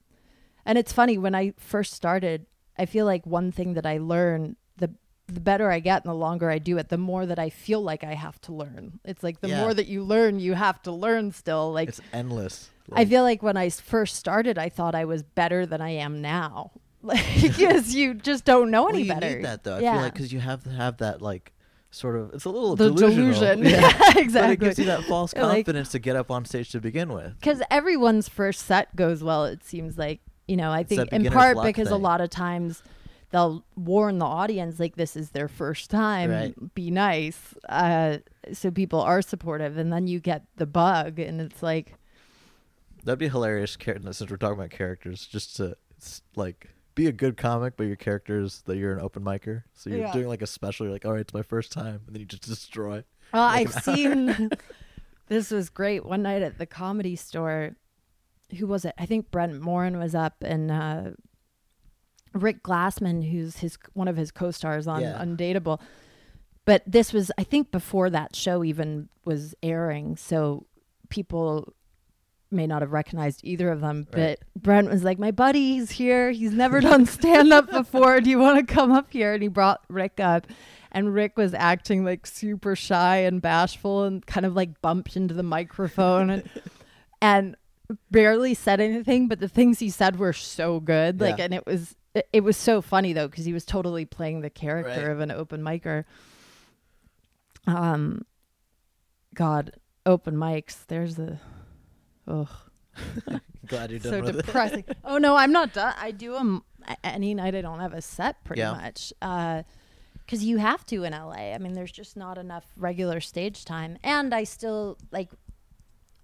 and 0.66 0.76
it's 0.76 0.92
funny 0.92 1.16
when 1.16 1.34
I 1.34 1.54
first 1.56 1.94
started. 1.94 2.44
I 2.78 2.84
feel 2.84 3.06
like 3.06 3.24
one 3.24 3.52
thing 3.52 3.72
that 3.74 3.86
I 3.86 3.96
learned 3.98 4.56
the 4.76 4.90
the 5.28 5.40
better 5.40 5.70
I 5.70 5.80
get 5.80 6.04
and 6.04 6.10
the 6.10 6.14
longer 6.14 6.50
I 6.50 6.58
do 6.58 6.76
it, 6.78 6.88
the 6.90 6.98
more 6.98 7.24
that 7.26 7.38
I 7.38 7.48
feel 7.50 7.80
like 7.82 8.04
I 8.04 8.12
have 8.14 8.38
to 8.42 8.52
learn. 8.52 9.00
It's 9.04 9.22
like 9.24 9.40
the 9.40 9.48
Yeah. 9.48 9.60
more 9.60 9.72
that 9.74 9.86
you 9.86 10.04
learn, 10.04 10.38
you 10.38 10.52
have 10.54 10.82
to 10.82 10.92
learn 10.92 11.32
still. 11.32 11.72
Like 11.72 11.88
It's 11.88 12.00
endless. 12.12 12.70
I 12.92 13.04
feel 13.04 13.22
like 13.22 13.42
when 13.42 13.56
I 13.56 13.70
first 13.70 14.16
started, 14.16 14.58
I 14.58 14.68
thought 14.68 14.94
I 14.94 15.04
was 15.04 15.22
better 15.22 15.66
than 15.66 15.80
I 15.80 15.90
am 15.90 16.20
now. 16.20 16.72
Like, 17.02 17.24
because 17.40 17.94
you 17.94 18.14
just 18.14 18.44
don't 18.44 18.68
know 18.72 18.84
well, 18.84 18.94
any 18.94 19.02
you 19.02 19.12
better. 19.12 19.36
need 19.36 19.44
that 19.44 19.62
though. 19.62 19.76
I 19.76 19.80
yeah. 19.80 19.92
feel 19.92 20.02
like 20.02 20.12
because 20.14 20.32
you 20.32 20.40
have 20.40 20.64
to 20.64 20.70
have 20.70 20.96
that 20.96 21.22
like 21.22 21.52
sort 21.92 22.16
of. 22.16 22.32
It's 22.34 22.44
a 22.46 22.50
little 22.50 22.74
the 22.74 22.90
delusion. 22.90 23.64
Yeah. 23.64 23.92
But 23.96 24.16
it 24.16 24.24
exactly. 24.24 24.56
gives 24.56 24.78
you 24.80 24.86
that 24.86 25.04
false 25.04 25.32
Like- 25.32 25.66
confidence 25.66 25.90
to 25.90 26.00
get 26.00 26.16
up 26.16 26.32
on 26.32 26.44
stage 26.46 26.70
to 26.72 26.80
begin 26.80 27.12
with. 27.12 27.38
because 27.38 27.62
everyone's 27.70 28.28
first 28.28 28.66
set 28.66 28.96
goes 28.96 29.22
well. 29.22 29.44
It 29.44 29.62
seems 29.62 29.96
like 29.96 30.20
you 30.48 30.56
know. 30.56 30.72
I 30.72 30.80
It's 30.80 30.88
think 30.88 31.12
in 31.12 31.30
part 31.30 31.62
because 31.62 31.90
a 31.92 31.96
lot 31.96 32.20
of 32.20 32.28
times 32.30 32.82
they'll 33.30 33.64
warn 33.76 34.18
the 34.18 34.26
audience 34.26 34.80
like 34.80 34.96
this 34.96 35.14
is 35.14 35.30
their 35.30 35.48
first 35.48 35.90
time. 35.90 36.30
Right. 36.30 36.74
Be 36.74 36.90
nice, 36.90 37.54
uh, 37.68 38.18
so 38.52 38.72
people 38.72 39.00
are 39.00 39.22
supportive, 39.22 39.76
and 39.76 39.92
then 39.92 40.08
you 40.08 40.18
get 40.18 40.42
the 40.56 40.66
bug, 40.66 41.20
and 41.20 41.40
it's 41.40 41.62
like 41.62 41.94
That'd 43.06 43.18
be 43.18 43.28
hilarious. 43.28 43.76
char- 43.76 43.96
Since 44.12 44.30
we're 44.30 44.36
talking 44.36 44.58
about 44.58 44.70
characters, 44.70 45.26
just 45.26 45.56
to 45.56 45.76
like 46.34 46.68
be 46.94 47.06
a 47.06 47.12
good 47.12 47.36
comic, 47.36 47.76
but 47.76 47.84
your 47.86 47.96
characters 47.96 48.62
that 48.66 48.76
you're 48.76 48.92
an 48.92 49.00
open 49.00 49.22
micer. 49.22 49.62
So 49.74 49.88
you're 49.90 50.00
Yeah. 50.00 50.12
doing 50.12 50.28
like 50.28 50.42
a 50.42 50.46
special. 50.46 50.86
You're 50.86 50.92
like, 50.92 51.04
all 51.06 51.12
right, 51.12 51.20
it's 51.20 51.32
my 51.34 51.42
first 51.42 51.72
time, 51.72 52.02
and 52.06 52.14
then 52.14 52.20
you 52.20 52.26
just 52.26 52.42
destroy. 52.42 53.04
Well, 53.32 53.44
Like 53.44 53.68
I've 53.68 53.82
seen. 53.84 54.50
this 55.28 55.50
was 55.50 55.70
great. 55.70 56.04
One 56.04 56.22
night 56.22 56.42
at 56.42 56.58
the 56.58 56.66
comedy 56.66 57.16
store, 57.16 57.76
who 58.58 58.66
was 58.66 58.84
it? 58.84 58.94
I 58.98 59.06
think 59.06 59.30
Brent 59.30 59.60
Morin 59.60 59.98
was 59.98 60.14
up, 60.14 60.36
and 60.42 60.70
uh, 60.70 61.10
Rick 62.32 62.62
Glassman, 62.62 63.30
who's 63.30 63.58
his 63.58 63.78
one 63.94 64.08
of 64.08 64.16
his 64.16 64.30
co-stars 64.30 64.86
on 64.86 65.00
Yeah. 65.02 65.22
Undateable. 65.22 65.80
But 66.64 66.82
this 66.86 67.12
was, 67.12 67.30
I 67.38 67.44
think, 67.44 67.70
before 67.70 68.10
that 68.10 68.34
show 68.34 68.64
even 68.64 69.08
was 69.24 69.54
airing, 69.62 70.16
so 70.16 70.66
people 71.08 71.72
may 72.50 72.66
not 72.66 72.82
have 72.82 72.92
recognized 72.92 73.40
either 73.42 73.70
of 73.70 73.80
them. 73.80 74.06
Right. 74.12 74.38
But 74.54 74.62
Brent 74.62 74.88
was 74.88 75.02
like, 75.04 75.18
"My 75.18 75.30
buddy's 75.30 75.90
here. 75.90 76.30
He's 76.30 76.52
never 76.52 76.80
done 76.80 77.06
stand 77.06 77.52
up 77.52 77.70
before. 77.70 78.20
Do 78.20 78.30
you 78.30 78.38
want 78.38 78.66
to 78.66 78.74
come 78.74 78.92
up 78.92 79.12
here?" 79.12 79.34
And 79.34 79.42
he 79.42 79.48
brought 79.48 79.82
Rick 79.88 80.20
up 80.20 80.46
and 80.92 81.12
Rick 81.12 81.36
was 81.36 81.52
acting 81.52 82.04
like 82.04 82.26
super 82.26 82.74
shy 82.76 83.16
and 83.18 83.42
bashful 83.42 84.04
and 84.04 84.24
kind 84.24 84.46
of 84.46 84.54
like 84.54 84.80
bumped 84.80 85.16
into 85.16 85.34
the 85.34 85.42
microphone 85.42 86.30
and 86.30 86.48
and 87.20 87.56
barely 88.10 88.54
said 88.54 88.80
anything 88.80 89.28
but 89.28 89.38
the 89.38 89.48
things 89.48 89.78
he 89.78 89.90
said 89.90 90.18
were 90.18 90.32
so 90.32 90.80
good 90.80 91.20
like 91.20 91.38
Yeah. 91.38 91.44
and 91.44 91.54
it 91.54 91.66
was 91.66 91.94
it, 92.14 92.28
it 92.32 92.40
was 92.42 92.56
so 92.56 92.80
funny 92.80 93.12
though 93.12 93.28
because 93.28 93.44
he 93.44 93.52
was 93.52 93.64
totally 93.64 94.04
playing 94.04 94.40
the 94.40 94.50
character 94.50 95.02
Right. 95.02 95.10
of 95.10 95.20
an 95.20 95.30
open 95.30 95.60
micer 95.62 96.04
um 97.66 98.24
god 99.34 99.72
open 100.04 100.34
mics 100.36 100.86
there's 100.88 101.16
the 101.16 101.38
oh 102.28 102.48
Glad 103.66 103.90
you're 103.90 104.00
done 104.00 104.12
so 104.12 104.20
with 104.22 104.38
it. 104.38 104.46
depressing. 104.46 104.84
oh 105.04 105.18
no, 105.18 105.36
I'm 105.36 105.52
not 105.52 105.72
done. 105.74 105.94
I 105.98 106.10
do 106.12 106.32
them 106.32 106.62
any 107.04 107.34
night. 107.34 107.54
I 107.54 107.60
don't 107.60 107.80
have 107.80 107.92
a 107.92 108.00
set 108.02 108.42
pretty 108.44 108.60
Yeah. 108.60 108.72
much 108.72 109.12
because 109.20 110.42
you 110.44 110.56
have 110.58 110.84
to 110.86 111.04
in 111.04 111.12
LA. 111.12 111.52
I 111.54 111.58
mean, 111.58 111.72
there's 111.74 111.92
just 111.92 112.16
not 112.16 112.38
enough 112.38 112.64
regular 112.76 113.20
stage 113.20 113.64
time, 113.64 113.98
and 114.02 114.34
I 114.34 114.44
still 114.44 114.98
like. 115.12 115.30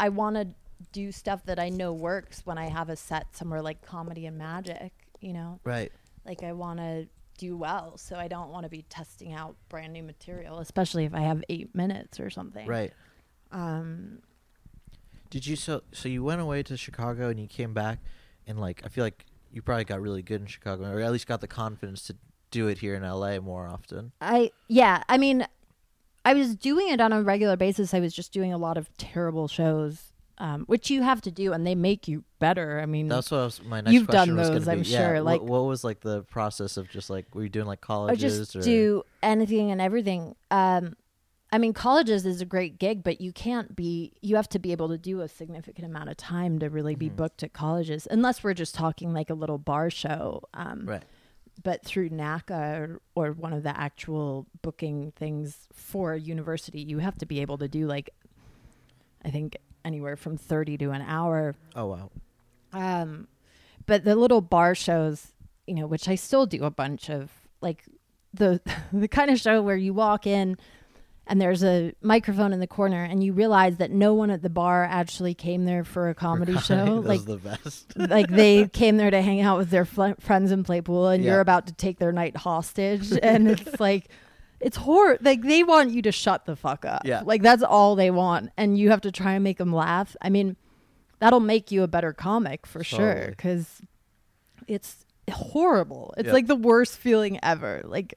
I 0.01 0.09
want 0.09 0.35
to 0.37 0.49
do 0.93 1.13
stuff 1.13 1.45
that 1.47 1.59
I 1.61 1.69
know 1.69 1.93
works 1.93 2.45
when 2.45 2.59
I 2.59 2.69
have 2.69 2.89
a 2.89 2.97
set 2.97 3.37
somewhere 3.37 3.63
like 3.63 3.83
comedy 3.83 4.27
and 4.27 4.37
magic. 4.39 4.93
You 5.21 5.33
know, 5.33 5.61
Right. 5.65 5.93
like 6.25 6.43
I 6.43 6.53
want 6.53 6.79
to 6.81 7.07
do 7.39 7.57
well, 7.57 7.97
so 7.99 8.17
I 8.17 8.27
don't 8.29 8.51
want 8.51 8.65
to 8.65 8.71
be 8.71 8.83
testing 8.89 9.33
out 9.33 9.57
brand 9.69 9.93
new 9.93 10.03
material, 10.03 10.59
especially 10.59 11.05
if 11.05 11.15
I 11.15 11.21
have 11.21 11.43
eight 11.49 11.75
minutes 11.75 12.19
or 12.19 12.31
something. 12.31 12.67
Right. 12.67 12.93
Um. 13.53 14.21
Did 15.33 15.47
you 15.47 15.57
so 15.57 15.83
so 15.93 16.11
you 16.11 16.23
went 16.23 16.43
away 16.43 16.63
to 16.65 16.77
Chicago 16.77 17.31
and 17.31 17.41
you 17.41 17.47
came 17.47 17.73
back 17.73 18.01
and 18.47 18.61
like 18.61 18.83
I 18.85 18.89
feel 18.89 19.03
like 19.03 19.25
you 19.51 19.63
probably 19.63 19.85
got 19.85 20.03
really 20.03 20.21
good 20.21 20.43
in 20.43 20.47
Chicago 20.47 20.85
or 20.93 21.01
at 21.01 21.11
least 21.11 21.27
got 21.27 21.41
the 21.41 21.49
confidence 21.49 22.03
to 22.09 22.17
do 22.51 22.69
it 22.69 22.79
here 22.79 22.95
in 22.95 23.03
LA 23.03 23.41
more 23.41 23.67
often. 23.67 24.13
I 24.21 24.51
yeah, 24.69 25.03
I 25.09 25.17
mean, 25.17 25.47
I 26.27 26.35
was 26.35 26.55
doing 26.55 26.91
it 26.91 27.01
on 27.01 27.15
a 27.15 27.23
regular 27.23 27.57
basis. 27.57 27.95
I 27.95 28.01
was 28.01 28.13
just 28.13 28.31
doing 28.31 28.53
a 28.53 28.59
lot 28.59 28.77
of 28.77 28.95
terrible 28.99 29.49
shows, 29.49 30.13
um, 30.37 30.65
which 30.67 30.91
you 30.91 31.01
have 31.03 31.23
to 31.23 31.31
do, 31.31 31.55
and 31.55 31.67
they 31.67 31.75
make 31.75 32.07
you 32.07 32.25
better. 32.39 32.79
I 32.79 32.85
mean, 32.85 33.09
That's 33.09 33.31
what 33.31 33.41
I 33.41 33.45
was, 33.45 33.63
my 33.63 33.81
next 33.81 33.95
You've 33.95 34.07
question 34.07 34.37
done 34.37 34.55
those, 34.55 34.69
I'm 34.69 34.81
be. 34.81 34.85
Sure, 34.85 35.17
wh- 35.17 35.25
like- 35.25 35.41
what, 35.41 35.65
was 35.65 35.83
like 35.83 36.01
the 36.01 36.25
process 36.25 36.77
of 36.77 36.91
just 36.91 37.09
like 37.09 37.35
were 37.35 37.43
you 37.43 37.49
doing 37.49 37.67
like 37.67 37.81
colleges 37.81 38.39
just 38.39 38.57
or 38.57 38.61
do 38.61 39.03
anything 39.23 39.71
and 39.71 39.81
everything. 39.81 40.37
Um, 40.51 40.95
I 41.55 41.59
mean, 41.59 41.75
colleges 41.75 42.25
is 42.25 42.41
a 42.41 42.47
great 42.47 42.79
gig, 42.79 43.05
but 43.05 43.21
you 43.21 43.31
can't 43.31 43.77
be. 43.77 44.13
You 44.23 44.37
have 44.37 44.49
to 44.49 44.59
be 44.59 44.73
able 44.73 44.89
to 44.89 44.97
do 44.97 45.21
a 45.21 45.29
significant 45.29 45.87
amount 45.87 46.09
of 46.09 46.17
time 46.17 46.59
to 46.61 46.71
really 46.71 46.95
be 46.95 47.11
Mhm. 47.11 47.17
booked 47.17 47.43
at 47.43 47.53
colleges, 47.53 48.09
unless 48.11 48.43
we're 48.43 48.55
just 48.55 48.75
talking 48.75 49.13
like 49.13 49.29
a 49.29 49.35
little 49.35 49.59
bar 49.59 49.91
show. 49.91 50.43
Um, 50.55 50.87
right? 50.87 51.05
but 51.63 51.85
through 51.85 52.09
NACA 52.09 52.79
or, 52.81 53.01
or 53.15 53.33
one 53.33 53.53
of 53.53 53.63
the 53.63 53.79
actual 53.79 54.47
booking 54.63 55.13
things 55.15 55.69
for 55.71 56.15
a 56.15 56.19
university, 56.19 56.81
you 56.81 56.99
have 56.99 57.19
to 57.19 57.27
be 57.27 57.41
able 57.43 57.59
to 57.59 57.69
do 57.69 57.87
like, 57.87 58.09
I 59.23 59.31
think 59.31 59.59
anywhere 59.85 60.17
from 60.17 60.39
30 60.39 60.79
to 60.79 60.91
an 60.93 61.03
hour. 61.03 61.55
Oh 61.77 61.87
wow. 61.89 62.11
Um, 62.73 63.29
but 63.85 64.03
the 64.05 64.17
little 64.17 64.41
bar 64.41 64.75
shows, 64.75 65.33
you 65.67 65.75
know, 65.75 65.87
which 65.87 66.09
I 66.09 66.15
still 66.15 66.47
do 66.47 66.65
a 66.65 66.71
bunch 66.71 67.11
of, 67.11 67.31
like 67.61 67.85
the 68.33 68.63
the 68.93 69.07
kind 69.07 69.31
of 69.31 69.39
show 69.39 69.61
where 69.61 69.77
you 69.77 69.93
walk 69.93 70.27
in 70.27 70.57
and 71.27 71.41
there's 71.41 71.63
a 71.63 71.93
microphone 72.03 72.53
in 72.53 72.59
the 72.61 72.67
corner 72.67 73.03
and 73.05 73.23
you 73.23 73.33
realize 73.33 73.77
that 73.77 73.91
no 73.91 74.13
one 74.15 74.31
at 74.31 74.43
the 74.43 74.51
bar 74.51 74.85
actually 74.85 75.35
came 75.35 75.65
there 75.65 75.85
for 75.85 76.09
a 76.09 76.15
comedy 76.15 76.57
show. 76.69 77.03
Like 77.05 77.25
the 77.25 77.37
best. 77.37 77.93
like 77.97 78.29
they 78.29 78.67
came 78.69 78.97
there 78.97 79.11
to 79.11 79.23
hang 79.23 79.41
out 79.41 79.57
with 79.59 79.71
their 79.71 79.85
fl- 79.85 80.19
friends 80.21 80.51
and 80.51 80.65
play 80.65 80.81
pool 80.81 81.09
and 81.09 81.23
Yeah. 81.23 81.33
you're 81.33 81.41
about 81.41 81.69
to 81.69 81.73
take 81.75 81.99
their 81.99 82.13
night 82.13 82.37
hostage 82.37 83.13
and 83.23 83.49
it's 83.49 83.79
like 83.79 84.09
it's 84.61 84.77
horror 84.77 85.17
like 85.21 85.43
they 85.43 85.63
want 85.65 85.91
you 85.91 86.03
to 86.03 86.13
shut 86.13 86.45
the 86.45 86.57
fuck 86.57 86.85
up 86.85 87.03
Yeah. 87.05 87.23
like 87.25 87.43
that's 87.43 87.63
all 87.63 87.95
they 87.97 88.11
want 88.11 88.51
and 88.57 88.77
you 88.77 88.91
have 88.91 89.01
to 89.03 89.13
try 89.13 89.33
and 89.35 89.43
make 89.45 89.59
them 89.59 89.73
laugh 89.73 90.15
i 90.23 90.29
mean 90.31 90.57
that'll 91.21 91.41
make 91.41 91.71
you 91.71 91.83
a 91.85 91.89
better 91.89 92.13
comic 92.13 92.67
for 92.67 92.83
sure 92.85 93.27
because 93.31 93.81
it's 94.69 95.05
horrible 95.33 96.15
it's 96.17 96.27
Yeah. 96.29 96.33
like 96.33 96.47
the 96.47 96.57
worst 96.57 96.97
feeling 96.97 97.39
ever 97.43 97.81
like 97.85 98.15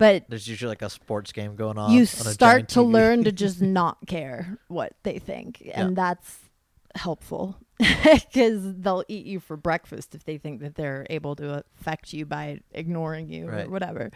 but 0.00 0.24
There's 0.28 0.48
usually 0.48 0.70
like 0.70 0.82
a 0.82 0.90
sports 0.90 1.30
game 1.30 1.54
going 1.54 1.78
on. 1.78 1.92
you 1.92 2.00
on 2.00 2.06
start 2.06 2.68
to 2.70 2.80
TV. 2.80 2.90
learn 2.92 3.24
to 3.24 3.30
just 3.44 3.60
not 3.62 3.98
care 4.08 4.58
what 4.66 4.94
they 5.04 5.20
think 5.20 5.62
and 5.72 5.94
that's 5.94 6.48
helpful 6.96 7.56
because 7.78 8.74
they'll 8.78 9.04
eat 9.08 9.24
you 9.26 9.38
for 9.38 9.56
breakfast 9.56 10.14
if 10.14 10.24
they 10.24 10.38
think 10.38 10.60
that 10.60 10.74
they're 10.74 11.06
able 11.10 11.36
to 11.36 11.62
affect 11.78 12.12
you 12.12 12.26
by 12.26 12.60
ignoring 12.72 13.28
you 13.28 13.46
Right. 13.48 13.66
or 13.66 13.70
whatever 13.70 14.10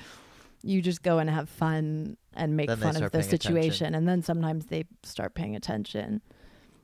you 0.63 0.81
just 0.83 1.03
go 1.03 1.19
and 1.19 1.29
have 1.31 1.49
fun 1.49 2.17
and 2.35 2.57
make 2.57 2.69
Then 2.69 2.79
fun 2.79 2.97
of 2.97 3.03
the 3.03 3.11
paying 3.11 3.21
attention. 3.27 3.39
situation 3.41 3.95
and 3.95 4.09
then 4.09 4.23
sometimes 4.23 4.67
they 4.67 4.85
start 5.03 5.35
paying 5.35 5.55
attention 5.55 6.23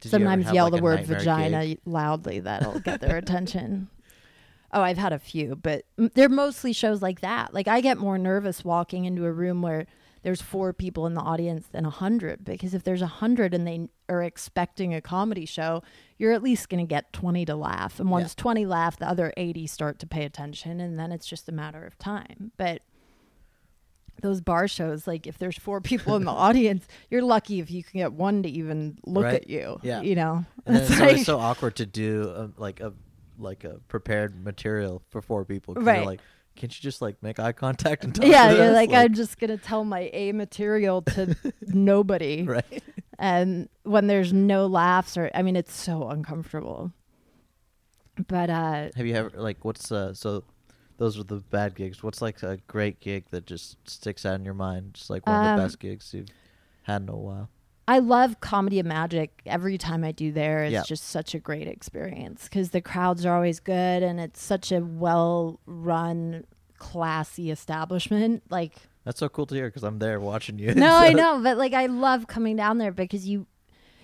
Did 0.03 0.11
sometimes 0.11 0.53
yell 0.53 0.67
like, 0.67 0.75
the 0.75 0.83
word 0.83 1.05
vagina 1.07 1.67
gig? 1.67 1.79
loudly 1.87 2.41
that'll 2.41 2.79
get 2.81 3.01
their 3.01 3.17
attention 3.25 3.89
oh 4.73 4.81
i've 4.83 4.99
had 4.99 5.13
a 5.13 5.19
few 5.19 5.57
but 5.57 5.85
they're 5.97 6.29
mostly 6.29 6.73
shows 6.73 7.03
like 7.03 7.21
that. 7.21 7.53
Like 7.55 7.69
i 7.69 7.81
get 7.81 7.99
more 7.99 8.19
nervous 8.19 8.65
walking 8.65 9.05
into 9.05 9.25
a 9.25 9.33
room 9.33 9.63
where 9.63 9.87
there's 10.23 10.43
four 10.43 10.75
people 10.75 11.07
in 11.07 11.15
the 11.15 11.21
audience 11.23 11.67
than 11.73 11.87
a 11.87 11.91
hundred 11.91 12.45
because 12.45 12.75
if 12.75 12.85
there's 12.85 13.01
a 13.01 13.07
hundred 13.07 13.55
and 13.55 13.67
they 13.67 13.89
are 14.09 14.23
expecting 14.23 14.93
a 14.95 15.01
comedy 15.01 15.47
show 15.47 15.83
you're 16.19 16.33
at 16.33 16.43
least 16.43 16.69
going 16.69 16.85
to 16.85 16.89
get 16.89 17.11
20 17.15 17.47
to 17.47 17.57
laugh. 17.57 17.99
And 17.99 18.11
once 18.11 18.35
20 18.35 18.67
laugh 18.67 18.99
the 18.99 19.09
other 19.09 19.33
80 19.39 19.67
start 19.67 19.99
to 20.01 20.07
pay 20.07 20.25
attention 20.27 20.79
and 20.79 20.99
then 20.99 21.11
it's 21.11 21.27
just 21.27 21.49
a 21.49 21.53
matter 21.53 21.87
of 21.87 21.97
time. 21.97 22.53
But 22.59 22.83
those 24.21 24.43
bar 24.43 24.69
shows 24.69 25.07
like 25.07 25.27
if 25.27 25.39
there's 25.39 25.57
four 25.59 25.81
people 25.91 26.15
in 26.17 26.25
the 26.25 26.31
audience 26.47 26.87
you're 27.09 27.23
lucky 27.23 27.61
if 27.61 27.71
you 27.71 27.83
can 27.83 27.99
get 28.01 28.13
one 28.13 28.43
to 28.43 28.49
even 28.51 28.99
look 29.07 29.25
Right. 29.25 29.37
at 29.37 29.49
you 29.49 29.81
Yeah. 29.83 30.03
you 30.03 30.15
know? 30.15 30.45
It's 30.67 30.91
it's 30.91 31.01
always 31.01 31.25
so 31.27 31.39
awkward 31.39 31.77
to 31.77 31.87
do 31.87 32.25
a, 32.37 32.51
like 32.61 32.81
a 32.81 32.93
like 33.41 33.65
a 33.65 33.81
prepared 33.89 34.45
material 34.45 35.03
for 35.11 35.21
four 35.23 35.45
people. 35.45 35.75
Right. 35.75 36.05
Like, 36.07 36.21
can't 36.57 36.75
you 36.77 36.83
just 36.83 37.01
like 37.01 37.23
make 37.23 37.39
eye 37.39 37.53
contact 37.53 38.05
and 38.05 38.15
talk 38.17 38.27
yeah, 38.27 38.49
to 38.51 38.57
you're 38.57 38.65
us? 38.67 38.75
like, 38.75 38.93
I'm 38.93 39.15
just 39.15 39.39
gonna 39.39 39.57
tell 39.57 39.85
my 39.85 40.11
A 40.13 40.33
material 40.33 41.03
to 41.15 41.37
nobody, 41.63 42.43
right. 42.47 42.83
and 43.19 43.69
when 43.85 44.07
there's 44.07 44.33
no 44.33 44.67
laughs 44.67 45.17
or, 45.17 45.31
I 45.35 45.43
mean, 45.43 45.57
it's 45.57 45.75
so 45.75 46.09
uncomfortable. 46.09 46.93
But 48.29 48.51
uh, 48.51 48.89
Have 48.97 49.07
you 49.07 49.15
ever 49.15 49.31
like 49.35 49.65
what's 49.65 49.91
uh 49.91 50.13
so 50.13 50.45
those 50.99 51.19
are 51.19 51.25
the 51.25 51.37
bad 51.37 51.75
gigs. 51.75 52.03
What's 52.03 52.21
like 52.21 52.43
a 52.43 52.59
great 52.67 53.01
gig 53.01 53.25
that 53.31 53.47
just 53.47 53.79
sticks 53.89 54.27
out 54.27 54.35
in 54.35 54.45
your 54.45 54.53
mind? 54.53 54.93
Just 54.95 55.09
like 55.09 55.27
one 55.27 55.37
of 55.41 55.47
Um, 55.47 55.57
the 55.57 55.63
best 55.65 55.79
gigs 55.79 56.13
you've 56.13 56.29
had 56.83 57.01
in 57.03 57.09
a 57.09 57.17
while. 57.17 57.49
I 57.91 57.99
love 57.99 58.41
Comedy 58.41 58.79
of 58.79 58.87
Magic. 58.87 59.43
Every 59.47 59.77
time 59.77 60.05
I 60.05 60.13
do 60.13 60.31
there, 60.33 60.63
it's 60.65 60.73
Yeah. 60.73 60.83
just 60.87 61.05
such 61.09 61.35
a 61.35 61.39
great 61.41 61.67
experience 61.67 62.45
because 62.45 62.71
the 62.71 62.81
crowds 62.81 63.27
are 63.27 63.35
always 63.35 63.59
good, 63.59 64.03
and 64.03 64.21
it's 64.21 64.41
such 64.41 64.71
a 64.73 64.81
well-run, 64.81 66.45
classy 66.79 67.51
establishment. 67.51 68.43
Like 68.49 68.75
That's 69.05 69.19
so 69.21 69.29
cool 69.29 69.47
to 69.47 69.55
hear 69.55 69.67
because 69.69 69.83
I'm 69.83 69.99
there 69.99 70.21
watching 70.21 70.59
you. 70.59 70.75
no, 70.75 70.95
I 70.97 71.13
know, 71.21 71.41
but 71.43 71.57
like 71.59 71.73
I 71.75 71.87
love 71.87 72.27
coming 72.27 72.57
down 72.57 72.79
there 72.79 72.93
because 72.93 73.27
you 73.29 73.47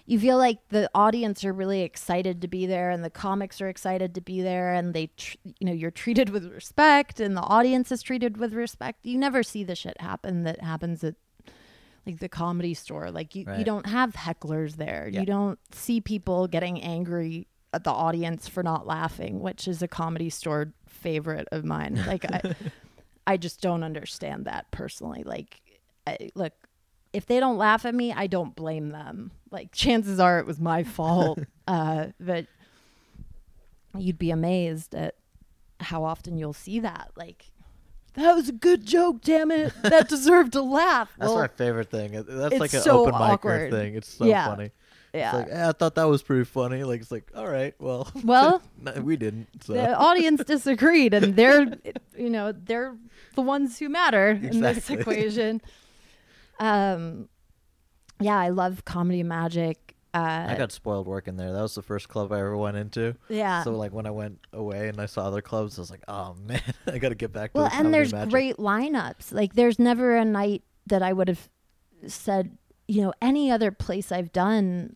you 0.08 0.20
feel 0.20 0.36
like 0.38 0.58
the 0.68 0.88
audience 0.94 1.44
are 1.44 1.52
really 1.52 1.82
excited 1.82 2.40
to 2.42 2.46
be 2.48 2.64
there 2.66 2.90
and 2.90 3.02
the 3.04 3.10
comics 3.10 3.60
are 3.60 3.68
excited 3.68 4.14
to 4.14 4.20
be 4.20 4.40
there 4.40 4.72
and 4.72 4.94
they 4.94 5.08
tr- 5.16 5.36
you 5.58 5.66
know 5.66 5.72
you're 5.72 5.90
treated 5.90 6.28
with 6.30 6.44
respect 6.52 7.18
and 7.18 7.36
the 7.36 7.40
audience 7.42 7.90
is 7.90 8.02
treated 8.02 8.36
with 8.36 8.52
respect. 8.52 9.04
You 9.04 9.18
never 9.18 9.42
see 9.42 9.64
the 9.64 9.74
shit 9.74 10.00
happen 10.00 10.44
that 10.44 10.60
happens 10.60 11.02
at 11.02 11.14
like 12.06 12.20
the 12.20 12.28
comedy 12.28 12.72
store. 12.74 13.10
Like 13.10 13.34
you, 13.34 13.44
you 13.58 13.64
don't 13.64 13.86
have 13.86 14.12
hecklers 14.12 14.76
there. 14.76 15.08
Yeah. 15.12 15.20
You 15.20 15.26
don't 15.26 15.58
see 15.72 16.00
people 16.00 16.46
getting 16.46 16.80
angry 16.80 17.48
at 17.72 17.84
the 17.84 17.90
audience 17.90 18.48
for 18.48 18.62
not 18.62 18.86
laughing, 18.86 19.40
which 19.40 19.66
is 19.66 19.82
a 19.82 19.88
comedy 19.88 20.30
store 20.30 20.72
favorite 20.88 21.48
of 21.52 21.64
mine. 21.64 21.96
Like 22.06 22.24
I 22.24 22.54
I 23.26 23.36
just 23.36 23.60
don't 23.60 23.82
understand 23.82 24.44
that 24.44 24.70
personally. 24.70 25.24
Like 25.24 25.60
I, 26.06 26.30
look, 26.36 26.52
if 27.12 27.26
they 27.26 27.40
don't 27.40 27.58
laugh 27.58 27.84
at 27.84 27.94
me, 27.94 28.12
I 28.12 28.28
don't 28.28 28.54
blame 28.54 28.90
them. 28.90 29.32
Like 29.50 29.72
chances 29.72 30.20
are 30.20 30.38
it 30.38 30.46
was 30.46 30.60
my 30.60 30.84
fault. 30.96 31.40
uh, 31.66 32.06
but 32.20 32.46
you'd 33.98 34.18
be 34.18 34.30
amazed 34.30 34.94
at 34.94 35.16
how 35.80 36.04
often 36.04 36.38
you'll 36.38 36.52
see 36.52 36.78
that. 36.80 37.10
Like 37.16 37.50
that 38.16 38.34
was 38.34 38.48
a 38.48 38.52
good 38.52 38.84
joke, 38.84 39.20
damn 39.22 39.50
it. 39.50 39.72
That 39.82 40.08
deserved 40.10 40.54
a 40.54 40.62
laugh. 40.62 41.10
That's 41.18 41.30
Well, 41.30 41.38
my 41.42 41.48
favorite 41.48 41.90
thing. 41.90 42.12
That's 42.26 42.58
like 42.58 42.74
an 42.74 42.80
so 42.80 43.00
open 43.02 43.14
awkward. 43.14 43.70
thing. 43.70 43.94
It's 43.94 44.08
so 44.08 44.24
Yeah. 44.24 44.46
funny. 44.48 44.70
yeah. 45.14 45.28
It's 45.40 45.50
like, 45.50 45.58
eh, 45.58 45.68
I 45.68 45.72
thought 45.72 45.94
that 45.94 46.04
was 46.04 46.22
pretty 46.22 46.44
funny. 46.44 46.82
Like 46.84 47.00
it's 47.00 47.10
like, 47.12 47.30
all 47.34 47.46
right, 47.46 47.74
well, 47.78 48.10
well, 48.24 48.60
no, 48.80 48.92
we 49.02 49.16
didn't. 49.16 49.48
So 49.64 49.72
the 49.74 49.94
audience 49.96 50.42
disagreed 50.44 51.14
and 51.14 51.36
they're 51.36 51.66
you 52.16 52.30
know 52.30 52.52
they're 52.52 52.96
the 53.34 53.42
ones 53.42 53.78
who 53.78 53.88
matter 53.88 54.30
in 54.30 54.60
this 54.60 54.88
equation 54.90 55.60
um 56.58 57.28
yeah 58.18 58.38
i 58.38 58.48
love 58.48 58.84
comedy 58.86 59.22
magic 59.22 59.85
uh 60.14 60.46
I 60.48 60.54
got 60.56 60.72
spoiled 60.72 61.06
working 61.06 61.36
there. 61.36 61.52
That 61.52 61.60
was 61.62 61.74
the 61.74 61.82
first 61.82 62.08
club 62.08 62.32
I 62.32 62.38
ever 62.40 62.56
went 62.56 62.76
into. 62.76 63.14
yeah 63.28 63.62
So 63.64 63.72
like 63.72 63.92
when 63.92 64.06
I 64.06 64.10
went 64.10 64.38
away 64.52 64.88
and 64.88 65.00
I 65.00 65.06
saw 65.06 65.26
other 65.26 65.42
clubs, 65.42 65.78
I 65.78 65.82
was 65.82 65.90
like, 65.90 66.02
oh 66.08 66.34
man, 66.46 66.62
I 66.86 66.98
got 66.98 67.10
to 67.10 67.14
get 67.14 67.32
back 67.32 67.52
to 67.52 67.58
well 67.60 67.70
and 67.72 67.92
there's 67.92 68.12
magic. 68.12 68.30
great 68.32 68.56
lineups 68.56 69.32
like 69.32 69.54
there's 69.54 69.78
never 69.78 70.16
a 70.16 70.24
night 70.24 70.62
that 70.86 71.02
i 71.02 71.12
would 71.12 71.26
have 71.28 71.48
said 72.06 72.56
you 72.86 73.02
know 73.02 73.12
any 73.20 73.50
other 73.50 73.70
place 73.72 74.12
i've 74.12 74.32
done 74.32 74.94